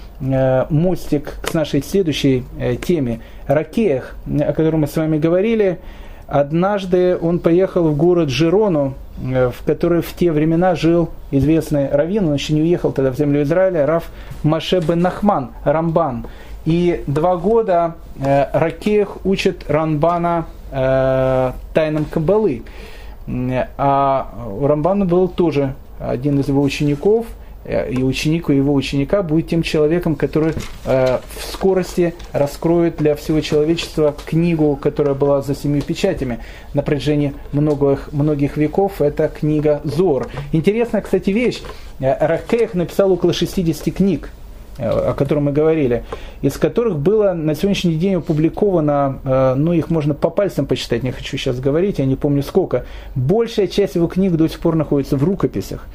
мостик 0.70 1.40
к 1.42 1.54
нашей 1.54 1.84
следующей 1.84 2.44
теме. 2.86 3.22
Ракеях, 3.48 4.16
о 4.26 4.54
котором 4.54 4.82
мы 4.82 4.88
с 4.88 4.96
вами 4.96 5.18
говорили, 5.18 5.80
Однажды 6.28 7.18
он 7.18 7.40
поехал 7.40 7.88
в 7.88 7.96
город 7.96 8.30
Жирону, 8.30 8.96
э, 9.22 9.50
в 9.50 9.64
который 9.66 10.02
в 10.02 10.14
те 10.14 10.32
времена 10.34 10.76
жил 10.76 11.10
известный 11.32 11.90
раввин, 11.90 12.28
он 12.28 12.34
еще 12.34 12.54
не 12.54 12.62
уехал 12.62 12.92
тогда 12.92 13.12
в 13.12 13.18
землю 13.18 13.44
Израиля, 13.44 13.86
Раф 13.86 14.12
Маше 14.44 14.82
бен 14.82 15.00
Нахман, 15.00 15.52
Рамбан. 15.64 16.28
И 16.66 17.02
два 17.08 17.38
года 17.38 17.96
э, 18.20 18.48
Ракех 18.52 19.26
учит 19.26 19.64
Рамбана 19.70 20.48
э, 20.72 21.52
тайнам 21.74 22.06
Кабалы. 22.06 22.64
А 23.28 24.48
у 24.50 24.68
Рамбана 24.68 25.06
был 25.06 25.28
тоже 25.28 25.76
один 26.00 26.40
из 26.40 26.48
его 26.48 26.62
учеников– 26.62 27.26
Э, 27.68 27.92
и 27.92 28.02
ученик 28.02 28.50
у 28.50 28.54
его 28.54 28.74
ученика 28.74 29.22
будет 29.22 29.48
тем 29.48 29.62
человеком, 29.62 30.16
который 30.16 30.54
э, 30.86 31.20
в 31.36 31.44
скорости 31.44 32.16
раскроет 32.32 32.98
для 32.98 33.16
всего 33.16 33.42
человечества 33.42 34.16
книгу, 34.26 34.78
которая 34.82 35.14
была 35.14 35.42
за 35.42 35.54
семью 35.54 35.82
печатями 35.82 36.40
на 36.74 36.82
протяжении 36.82 37.34
многих, 37.52 38.12
многих 38.14 38.58
веков. 38.58 39.02
Это 39.02 39.28
книга 39.28 39.82
Зор. 39.84 40.30
Интересная, 40.54 41.02
кстати, 41.02 41.30
вещь. 41.30 41.62
Э, 42.00 42.26
Рахкех 42.26 42.74
написал 42.74 43.12
около 43.12 43.34
60 43.34 43.94
книг 43.94 44.30
о 44.78 45.14
котором 45.14 45.46
мы 45.46 45.52
говорили, 45.52 46.04
из 46.42 46.58
которых 46.58 46.98
было 46.98 47.34
на 47.34 47.56
сегодняшний 47.56 47.96
день 47.96 48.16
опубликовано, 48.16 49.56
ну 49.58 49.74
их 49.74 49.90
можно 49.90 50.14
по 50.14 50.30
пальцам 50.30 50.66
почитать, 50.66 51.04
не 51.04 51.12
хочу 51.12 51.38
сейчас 51.38 51.60
говорить, 51.60 52.00
я 52.00 52.06
не 52.06 52.16
помню 52.16 52.44
сколько, 52.44 52.86
большая 53.16 53.68
часть 53.68 53.96
его 53.96 54.08
книг 54.08 54.34
до 54.34 54.48
сих 54.48 54.60
пор 54.60 54.76
находится 54.76 55.18
в 55.18 55.24
рукописях. 55.24 55.88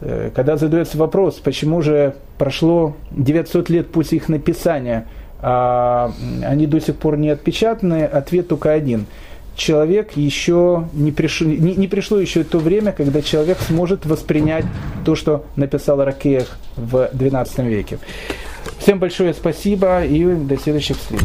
Э, 0.00 0.30
когда 0.34 0.56
задается 0.56 0.98
вопрос, 0.98 1.34
почему 1.36 1.82
же 1.82 2.14
прошло 2.38 2.96
900 3.12 3.70
лет 3.70 3.88
после 3.88 4.18
их 4.18 4.28
написания, 4.28 5.06
а 5.40 6.12
они 6.44 6.66
до 6.66 6.80
сих 6.80 6.96
пор 6.96 7.16
не 7.16 7.30
отпечатаны, 7.30 8.04
ответ 8.04 8.48
только 8.48 8.72
один. 8.72 9.06
Человек 9.56 10.12
еще 10.16 10.86
не 10.92 11.12
пришло, 11.12 11.46
не, 11.46 11.74
не 11.74 11.88
пришло 11.88 12.20
еще 12.20 12.44
то 12.44 12.58
время, 12.58 12.92
когда 12.92 13.22
человек 13.22 13.58
сможет 13.60 14.04
воспринять 14.04 14.66
то, 15.04 15.14
что 15.14 15.46
написал 15.56 16.04
Ракеях 16.04 16.58
в 16.76 17.10
XII 17.12 17.66
веке. 17.66 17.98
Всем 18.78 18.98
большое 18.98 19.32
спасибо 19.32 20.04
и 20.04 20.24
до 20.34 20.58
следующих 20.58 20.98
встреч. 20.98 21.22